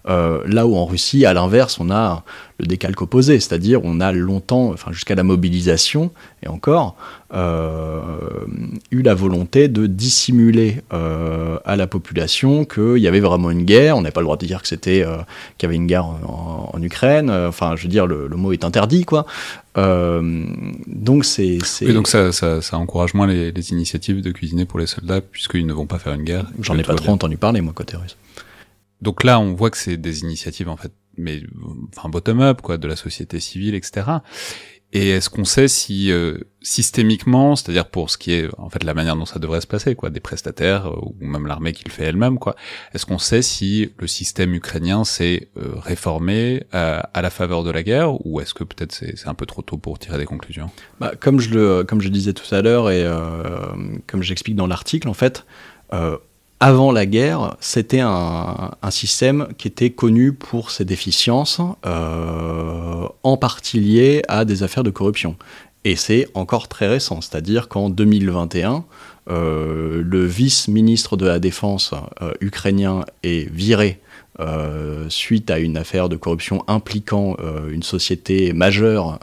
Euh, 0.09 0.43
là 0.47 0.67
où 0.67 0.77
en 0.77 0.87
Russie, 0.87 1.27
à 1.27 1.35
l'inverse, 1.35 1.79
on 1.79 1.91
a 1.91 2.25
le 2.59 2.67
décalque 2.67 3.03
opposé, 3.03 3.39
c'est-à-dire 3.39 3.81
on 3.85 4.01
a 4.01 4.13
longtemps, 4.13 4.71
enfin 4.73 4.93
jusqu'à 4.93 5.15
la 5.15 5.23
mobilisation, 5.23 6.11
et 6.43 6.49
encore, 6.49 6.97
euh, 7.35 8.01
eu 8.91 9.03
la 9.03 9.15
volonté 9.15 9.69
de 9.69 9.87
dissimuler 9.87 10.83
euh, 10.93 11.59
à 11.65 11.77
la 11.77 11.87
population 11.87 12.65
qu'il 12.65 12.99
y 12.99 13.09
avait 13.09 13.21
vraiment 13.21 13.51
une 13.51 13.65
guerre. 13.65 13.97
On 13.97 14.03
n'a 14.03 14.11
pas 14.11 14.21
le 14.21 14.25
droit 14.25 14.37
de 14.39 14.47
dire 14.47 14.63
que 14.63 14.69
c'était 14.69 15.05
qu'il 15.59 15.67
y 15.67 15.67
avait 15.67 15.77
une 15.77 15.87
guerre 15.87 16.07
en, 16.07 16.81
Ukraine. 16.83 17.31
Enfin, 17.31 17.77
je 17.77 17.83
veux 17.83 17.89
dire, 17.89 18.07
le, 18.07 18.29
mot 18.31 18.53
est 18.53 18.65
interdit, 18.65 19.05
quoi. 19.05 19.27
donc 19.77 21.25
c'est. 21.27 21.59
Oui, 21.83 21.93
donc 21.93 22.09
ça, 22.09 22.33
ça, 22.33 22.63
ça, 22.63 22.79
encourage 22.79 23.13
moins 23.13 23.27
les, 23.27 23.53
les, 23.53 23.71
initiatives 23.71 24.23
de 24.23 24.31
cuisiner 24.31 24.65
pour 24.65 24.79
les 24.79 24.87
soldats 24.87 25.21
puisqu'ils 25.21 25.67
ne 25.67 25.75
vont 25.75 25.87
pas 25.87 25.99
faire 25.99 26.15
une 26.15 26.25
guerre. 26.25 26.47
J'en 26.61 26.79
ai 26.79 26.83
pas 26.83 26.95
trop 26.95 27.13
entendu 27.13 27.37
parler, 27.37 27.61
moi, 27.61 27.75
côté 27.75 27.99
russe. 27.99 28.17
Donc 29.03 29.25
là, 29.25 29.41
on 29.41 29.55
voit 29.55 29.71
que 29.71 29.79
c'est 29.79 29.97
des 29.97 30.21
initiatives 30.21 30.69
en 30.69 30.77
fait, 30.77 30.93
mais 31.17 31.43
enfin 31.97 32.09
bottom-up 32.09 32.61
quoi, 32.61 32.79
de 32.79 32.89
la 32.89 32.97
société 32.97 33.41
civile, 33.41 33.75
etc. 33.75 34.21
Et 34.93 35.11
est-ce 35.11 35.31
qu'on 35.31 35.45
sait 35.45 35.69
si 35.69 36.11
euh, 36.11 36.39
systémiquement, 36.63 37.55
c'est-à-dire 37.55 37.87
pour 37.87 38.11
ce 38.11 38.19
qui 38.19 38.33
est 38.33 38.49
en 38.59 38.69
fait 38.71 38.83
la 38.83 38.93
manière 38.93 39.15
dont 39.15 39.25
ça 39.25 39.39
devrait 39.39 39.61
se 39.61 39.69
passer, 39.69 39.95
quoi, 39.95 40.11
des 40.11 40.19
prestataires 40.19 40.89
euh, 40.89 40.97
ou 41.01 41.15
même 41.21 41.47
l'armée 41.47 41.73
qui 41.73 41.85
le 41.85 41.93
fait 41.93 42.05
elle-même, 42.05 42.41
quoi, 42.41 42.57
est-ce 42.93 43.07
qu'on 43.07 43.19
sait 43.19 43.41
si 43.41 43.93
le 43.99 44.09
système 44.09 44.53
ukrainien 44.53 45.05
s'est 45.05 45.49
euh, 45.57 45.75
réformé 45.77 46.65
à 46.73 47.23
la 47.23 47.31
faveur 47.31 47.63
de 47.63 47.71
la 47.71 47.85
guerre 47.85 48.27
ou 48.27 48.41
est-ce 48.41 48.53
que 48.53 48.65
peut-être 48.65 48.93
c'est 48.93 49.29
un 49.29 49.35
peu 49.35 49.47
trop 49.47 49.63
tôt 49.63 49.77
pour 49.77 49.99
tirer 50.01 50.19
des 50.19 50.27
conclusions? 50.27 50.71
Bah, 50.99 51.13
Comme 51.19 51.39
je 51.39 51.51
le 51.51 51.85
comme 51.85 52.01
je 52.01 52.09
disais 52.09 52.33
tout 52.33 52.53
à 52.53 52.61
l'heure 52.61 52.91
et 52.91 53.07
comme 54.07 54.23
j'explique 54.23 54.57
dans 54.57 54.67
l'article, 54.67 55.09
en 55.09 55.15
fait, 55.15 55.47
avant 56.61 56.93
la 56.93 57.07
guerre, 57.07 57.57
c'était 57.61 58.01
un, 58.01 58.71
système 58.91 59.49
qui 59.57 59.67
était 59.67 59.91
connu 59.91 60.35
pour 60.35 60.71
ses 60.71 60.85
déficiences, 60.85 61.61
euh, 61.87 63.09
en 63.23 63.37
partie 63.39 63.81
liées 63.81 64.23
à 64.29 64.45
des 64.45 64.63
affaires 64.63 64.85
de 64.85 64.91
corruption. 64.91 65.37
Et 65.85 65.97
c'est 65.97 66.29
encore 66.35 66.69
très 66.69 66.87
récent, 66.87 67.23
c'est-à-dire 67.23 67.69
qu'en 67.69 67.89
2021, 67.89 68.85
euh, 69.31 70.03
le 70.05 70.27
vice-ministre 70.27 71.17
de 71.17 71.27
la 71.27 71.39
Défense 71.39 71.95
euh, 72.21 72.33
ukrainien 72.43 73.05
est 73.23 73.51
viré 73.51 73.99
suite 75.09 75.51
à 75.51 75.59
une 75.59 75.77
affaire 75.77 76.09
de 76.09 76.17
corruption 76.17 76.65
impliquant 76.67 77.37
une 77.71 77.83
société 77.83 78.53
majeure 78.55 79.19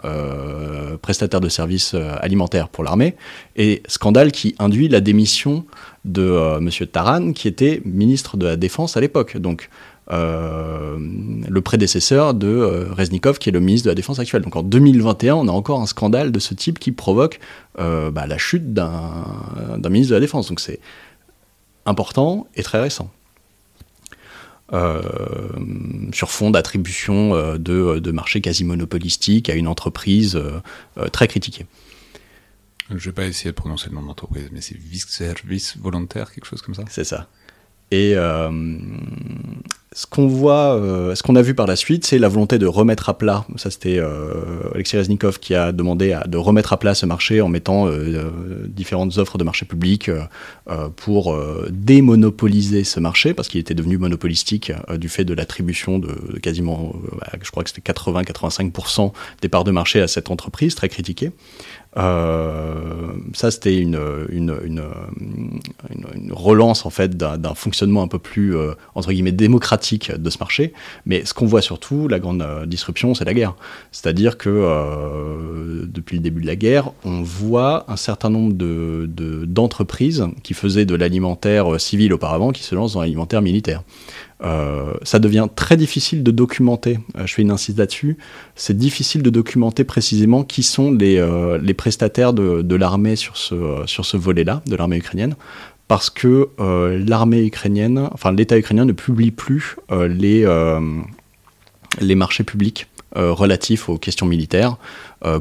prestataire 1.02 1.42
de 1.42 1.50
services 1.50 1.96
alimentaires 1.96 2.70
pour 2.70 2.84
l'armée, 2.84 3.16
et 3.56 3.82
scandale 3.88 4.32
qui 4.32 4.56
induit 4.60 4.90
la 4.90 5.02
démission 5.02 5.66
de 6.06 6.22
euh, 6.22 6.58
M. 6.58 6.70
Taran, 6.88 7.34
qui 7.34 7.48
était 7.48 7.82
ministre 7.86 8.38
de 8.38 8.46
la 8.46 8.56
Défense 8.56 8.98
à 8.98 9.02
l'époque. 9.02 9.38
Donc, 9.38 9.70
euh, 10.10 10.98
le 11.50 11.62
prédécesseur 11.62 12.34
de 12.34 12.48
euh, 12.48 12.86
Reznikov, 12.94 13.40
qui 13.40 13.50
est 13.50 13.52
le 13.52 13.60
ministre 13.60 13.86
de 13.86 13.92
la 13.92 13.96
Défense 13.96 14.20
actuel. 14.20 14.42
Donc 14.42 14.56
en 14.56 14.64
2021, 14.64 15.36
on 15.36 15.48
a 15.48 15.52
encore 15.52 15.82
un 15.82 15.86
scandale 15.86 16.32
de 16.32 16.40
ce 16.40 16.54
type 16.54 16.80
qui 16.80 16.92
provoque 16.92 17.40
bah, 17.78 18.26
la 18.26 18.38
chute 18.40 18.74
d'un 18.74 18.90
ministre 19.90 20.12
de 20.12 20.16
la 20.16 20.22
Défense. 20.22 20.48
Donc 20.48 20.60
c'est 20.60 20.80
important 21.86 22.48
et 22.56 22.64
très 22.64 22.80
récent. 22.80 23.12
Sur 24.72 26.30
fond 26.30 26.52
d'attribution 26.52 27.58
de, 27.58 28.00
de 28.00 28.12
marchés 28.12 28.42
quasi 28.42 28.66
monopolistiques 28.66 29.50
à 29.50 29.56
une 29.56 29.68
entreprise 29.68 30.42
très 31.12 31.28
critiquée. 31.28 31.66
Je 32.90 33.10
vais 33.10 33.14
pas 33.14 33.26
essayer 33.26 33.52
de 33.52 33.56
prononcer 33.56 33.90
le 33.90 33.96
nom 33.96 34.02
de 34.02 34.08
l'entreprise, 34.08 34.50
mais 34.52 34.62
c'est 34.62 34.78
Service 35.10 35.78
Volontaire, 35.78 36.32
quelque 36.32 36.46
chose 36.46 36.62
comme 36.62 36.76
ça? 36.76 36.84
C'est 36.90 37.04
ça. 37.04 37.28
Et 37.92 38.14
euh, 38.16 38.50
ce 39.98 40.06
qu'on 40.06 40.28
voit, 40.28 40.76
euh, 40.76 41.16
ce 41.16 41.24
qu'on 41.24 41.36
a 41.36 41.42
vu 41.42 41.56
par 41.56 41.66
la 41.66 41.76
suite, 41.76 42.06
c'est 42.06 42.20
la 42.20 42.28
volonté 42.28 42.60
de 42.60 42.68
remettre 42.68 43.10
à 43.10 43.18
plat. 43.18 43.48
Ça, 43.56 43.72
c'était 43.72 43.98
euh, 43.98 44.70
Alexei 44.76 44.96
Reznikov 45.00 45.40
qui 45.40 45.56
a 45.56 45.72
demandé 45.72 46.16
de 46.28 46.38
remettre 46.38 46.72
à 46.72 46.78
plat 46.78 46.94
ce 46.94 47.08
marché 47.08 47.42
en 47.42 47.50
mettant 47.50 47.90
différentes 48.68 49.18
offres 49.18 49.40
de 49.40 49.44
marché 49.44 49.66
public 49.66 50.12
pour 50.98 51.36
démonopoliser 51.72 52.84
ce 52.84 53.00
marché, 53.00 53.34
parce 53.34 53.48
qu'il 53.48 53.60
était 53.60 53.74
devenu 53.74 53.98
monopolistique 53.98 54.72
du 54.98 55.10
fait 55.10 55.26
de 55.26 55.34
l'attribution 55.34 55.98
de, 55.98 56.10
de, 56.32 56.38
quasiment, 56.38 56.94
je 57.42 57.50
crois 57.50 57.64
que 57.64 57.72
c'était 57.72 57.92
80-85% 57.92 59.14
des 59.42 59.50
parts 59.50 59.64
de 59.64 59.72
marché 59.72 60.00
à 60.00 60.08
cette 60.08 60.30
entreprise, 60.30 60.76
très 60.76 60.90
critiquée. 60.90 61.32
Euh, 61.98 63.14
ça, 63.34 63.50
c'était 63.50 63.78
une, 63.78 64.00
une, 64.30 64.56
une, 64.64 66.32
relance 66.32 66.86
en 66.86 66.90
fait 66.90 67.18
d'un 67.18 67.56
fonctionnement 67.56 68.04
un 68.04 68.08
peu 68.08 68.20
plus 68.20 68.56
euh, 68.56 68.74
entre 68.94 69.12
guillemets 69.12 69.32
démocratique 69.32 70.12
de 70.12 70.30
ce 70.30 70.38
marché. 70.38 70.74
Mais 71.06 71.26
ce 71.26 71.34
qu'on 71.34 71.48
voit 71.48 71.62
surtout, 71.62 72.08
la 72.08 72.20
grande 72.20 72.42
euh, 72.42 72.66
disruption, 72.66 73.16
c'est 73.16 73.26
la 73.26 73.34
guerre. 73.34 73.56
C'est-à-dire 73.92 74.38
que 74.38 74.50
depuis 75.92 76.18
le 76.18 76.24
début 76.24 76.42
de 76.42 76.48
la 76.48 76.56
guerre, 76.56 76.92
on 77.04 77.22
voit 77.22 77.86
un 77.88 77.96
certain 77.96 78.30
nombre 78.30 78.54
de 78.54 79.10
d'entreprises 79.46 80.26
qui 80.44 80.54
faisaient 80.54 80.86
de 80.86 80.96
l'alimentaire 80.96 81.80
civil 81.80 82.14
auparavant, 82.14 82.52
qui 82.52 82.64
se 82.64 82.76
lancent 82.76 82.94
dans 82.94 83.02
l'alimentaire 83.02 83.42
militaire. 83.42 83.84
Euh, 84.44 84.94
ça 85.02 85.18
devient 85.18 85.48
très 85.56 85.78
difficile 85.78 86.22
de 86.22 86.30
documenter, 86.30 87.00
euh, 87.18 87.26
je 87.26 87.34
fais 87.34 87.42
une 87.42 87.50
incise 87.50 87.76
là-dessus, 87.76 88.18
c'est 88.56 88.78
difficile 88.78 89.24
de 89.24 89.32
documenter 89.32 89.84
précisément 89.84 90.44
qui 90.44 90.62
sont 90.62 90.92
les, 90.92 91.18
euh, 91.18 91.58
les 91.58 91.74
prestataires 91.74 92.34
de, 92.34 92.62
de 92.62 92.76
l'armée 92.76 93.16
sur 93.16 93.36
ce, 93.36 93.82
sur 93.88 94.06
ce 94.06 94.16
volet-là, 94.16 94.62
de 94.68 94.76
l'armée 94.76 94.98
ukrainienne, 94.98 95.36
parce 95.88 96.10
que 96.10 96.50
l'armée 96.60 97.46
ukrainienne, 97.46 98.10
enfin 98.12 98.34
l'État 98.34 98.58
ukrainien 98.58 98.84
ne 98.84 98.92
publie 98.92 99.32
plus 99.32 99.78
les, 99.90 100.46
les 102.02 102.16
marchés 102.16 102.44
publics 102.44 102.88
relatifs 103.16 103.90
aux 103.90 103.98
questions 103.98 104.26
militaires, 104.26 104.78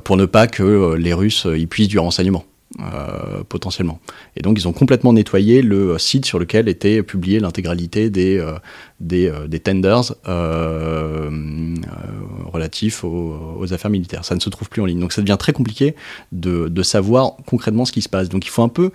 pour 0.04 0.16
ne 0.16 0.24
pas 0.24 0.46
que 0.46 0.94
les 0.94 1.12
Russes 1.12 1.46
y 1.54 1.66
puissent 1.66 1.88
du 1.88 1.98
renseignement. 1.98 2.44
Euh, 2.80 3.42
potentiellement. 3.48 4.00
Et 4.36 4.42
donc 4.42 4.58
ils 4.58 4.66
ont 4.68 4.72
complètement 4.72 5.12
nettoyé 5.12 5.62
le 5.62 5.96
site 5.98 6.26
sur 6.26 6.38
lequel 6.38 6.68
était 6.68 7.02
publiée 7.02 7.38
l'intégralité 7.38 8.10
des, 8.10 8.38
euh, 8.38 8.58
euh, 9.12 9.58
tenders 9.60 10.12
relatifs 12.52 13.04
aux, 13.04 13.72
affaires 13.72 13.90
militaires. 13.90 14.24
Ça 14.26 14.34
ne 14.34 14.40
se 14.40 14.50
trouve 14.50 14.68
plus 14.68 14.82
en 14.82 14.84
ligne. 14.84 14.98
Donc 14.98 15.12
ça 15.12 15.22
devient 15.22 15.38
très 15.38 15.52
compliqué 15.52 15.94
de 16.32 16.82
savoir 16.82 17.36
concrètement 17.46 17.84
ce 17.86 17.92
qui 17.92 18.02
se 18.02 18.10
passe. 18.10 18.28
Donc 18.28 18.44
il 18.44 18.50
faut 18.50 18.64
un 18.64 18.68
peu 18.68 18.90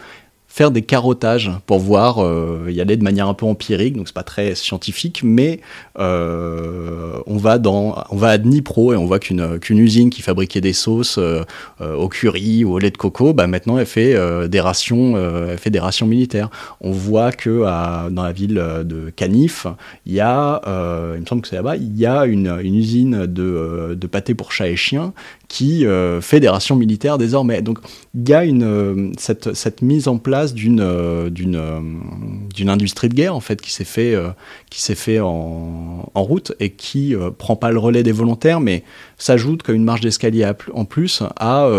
faire 0.52 0.70
des 0.70 0.82
carottages 0.82 1.50
pour 1.66 1.80
voir, 1.80 2.22
euh, 2.22 2.66
y 2.68 2.82
aller 2.82 2.98
de 2.98 3.04
manière 3.06 3.30
un 3.30 3.34
peu 3.34 3.46
empirique, 3.46 3.96
donc 3.96 4.10
c'est 4.10 4.14
pas 4.14 4.22
très 4.22 4.54
scientifique, 4.54 5.22
mais 5.24 5.62
euh, 5.98 7.14
on 7.26 7.38
va 7.38 7.58
dans, 7.58 8.04
on 8.10 8.18
va 8.18 8.32
à 8.32 8.38
Dnipro 8.38 8.92
et 8.92 8.98
on 8.98 9.06
voit 9.06 9.20
qu'une 9.20 9.60
qu'une 9.60 9.80
usine 9.80 10.10
qui 10.10 10.22
fabriquait 10.22 10.60
des 10.60 10.74
sauces 10.74 11.18
euh, 11.18 11.44
euh 11.80 11.96
au 11.96 12.10
curry 12.10 12.66
ou 12.66 12.74
au 12.74 12.80
lait 12.80 12.92
de 12.92 12.98
coco, 12.98 13.34
bah 13.34 13.48
maintenant 13.48 13.78
elle 13.78 13.86
fait 13.86 14.14
des 14.50 14.60
rations, 14.60 15.16
elle 15.18 15.58
fait 15.58 15.70
des 15.70 15.80
rations 15.80 16.06
militaires. 16.06 16.50
On 16.82 16.92
voit 16.92 17.32
que 17.32 17.62
dans 18.10 18.24
la 18.24 18.32
ville 18.34 18.56
de 18.56 19.10
Canif, 19.16 19.68
il 20.06 20.14
y 20.14 20.20
a, 20.20 20.62
il 21.16 21.22
me 21.22 21.26
semble 21.26 21.44
que 21.44 21.48
c'est 21.48 21.56
là-bas, 21.56 21.78
il 21.78 21.98
y 21.98 22.06
a 22.06 22.26
une, 22.26 22.60
une 22.62 22.76
usine 22.76 23.26
de, 23.26 23.96
de 23.98 24.08
pâté 24.08 24.34
pour 24.34 24.52
chats 24.52 24.68
et 24.68 24.76
chiens 24.76 25.14
qui 25.52 25.86
euh, 25.86 26.22
fait 26.22 26.40
des 26.40 26.48
rations 26.48 26.78
désormais. 27.18 27.62
Donc 27.62 27.80
il 28.16 28.30
y 28.30 28.34
a 28.34 28.46
une, 28.46 28.64
euh, 28.64 29.12
cette, 29.18 29.54
cette, 29.54 29.82
mise 29.82 30.08
en 30.08 30.18
place 30.18 30.54
d'une 30.54 30.80
euh, 30.80 31.30
d'une 31.30 32.70
industrie 32.70 33.10
de 33.10 33.14
guerre 33.14 33.36
en 33.36 33.42
fait 33.42 33.60
qui 33.62 33.74
s'est 33.74 33.84
fait, 33.84 34.16
qui 34.70 34.82
fait 34.96 35.20
en, 35.20 36.10
en, 36.14 36.24
route 36.24 36.54
et 36.62 36.70
qui 36.70 37.14
prend 37.38 37.58
pas 37.58 37.72
le 37.72 37.80
relais 37.80 38.02
des 38.02 38.14
volontaires 38.14 38.62
mais 38.62 38.84
s'ajoute 39.18 39.62
comme 39.62 39.76
une 39.76 39.84
marge 39.84 40.00
d'escalier 40.00 40.50
en 40.74 40.86
plus 40.86 41.22
à 41.36 41.70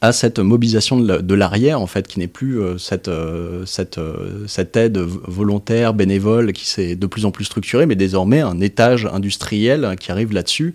à 0.00 0.12
cette 0.12 0.38
mobilisation 0.38 0.98
de 0.98 1.34
l'arrière, 1.34 1.80
en 1.80 1.86
fait, 1.86 2.06
qui 2.06 2.18
n'est 2.18 2.28
plus 2.28 2.60
euh, 2.60 2.78
cette, 2.78 3.08
euh, 3.08 3.64
cette, 3.66 3.98
euh, 3.98 4.46
cette 4.46 4.76
aide 4.76 4.98
volontaire, 4.98 5.94
bénévole, 5.94 6.52
qui 6.52 6.66
s'est 6.66 6.96
de 6.96 7.06
plus 7.06 7.24
en 7.24 7.30
plus 7.30 7.44
structurée, 7.44 7.86
mais 7.86 7.96
désormais 7.96 8.40
un 8.40 8.60
étage 8.60 9.06
industriel 9.06 9.96
qui 9.98 10.10
arrive 10.12 10.32
là-dessus, 10.32 10.74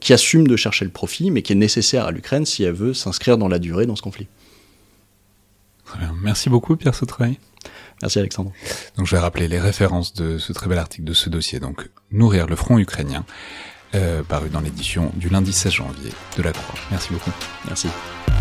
qui 0.00 0.12
assume 0.12 0.46
de 0.46 0.56
chercher 0.56 0.84
le 0.84 0.90
profit, 0.90 1.30
mais 1.30 1.42
qui 1.42 1.52
est 1.52 1.56
nécessaire 1.56 2.06
à 2.06 2.10
l'Ukraine 2.10 2.46
si 2.46 2.62
elle 2.62 2.72
veut 2.72 2.94
s'inscrire 2.94 3.36
dans 3.36 3.48
la 3.48 3.58
durée 3.58 3.86
dans 3.86 3.96
ce 3.96 4.02
conflit. 4.02 4.26
Très 5.84 5.98
bien. 5.98 6.14
Merci 6.22 6.48
beaucoup, 6.48 6.76
Pierre 6.76 6.94
Sautreuil. 6.94 7.38
Merci 8.02 8.18
Alexandre. 8.18 8.52
Donc 8.96 9.06
je 9.06 9.14
vais 9.14 9.20
rappeler 9.20 9.46
les 9.46 9.60
références 9.60 10.12
de 10.14 10.38
ce 10.38 10.52
très 10.52 10.68
bel 10.68 10.78
article 10.78 11.04
de 11.04 11.14
ce 11.14 11.30
dossier. 11.30 11.60
Donc 11.60 11.88
Nourrir 12.10 12.46
le 12.46 12.56
front 12.56 12.78
ukrainien, 12.78 13.24
euh, 13.94 14.22
paru 14.22 14.48
dans 14.48 14.60
l'édition 14.60 15.12
du 15.14 15.28
lundi 15.28 15.52
16 15.52 15.72
janvier 15.72 16.10
de 16.36 16.42
la 16.42 16.52
Croix. 16.52 16.74
Merci 16.90 17.12
beaucoup. 17.12 17.32
Merci. 17.66 17.88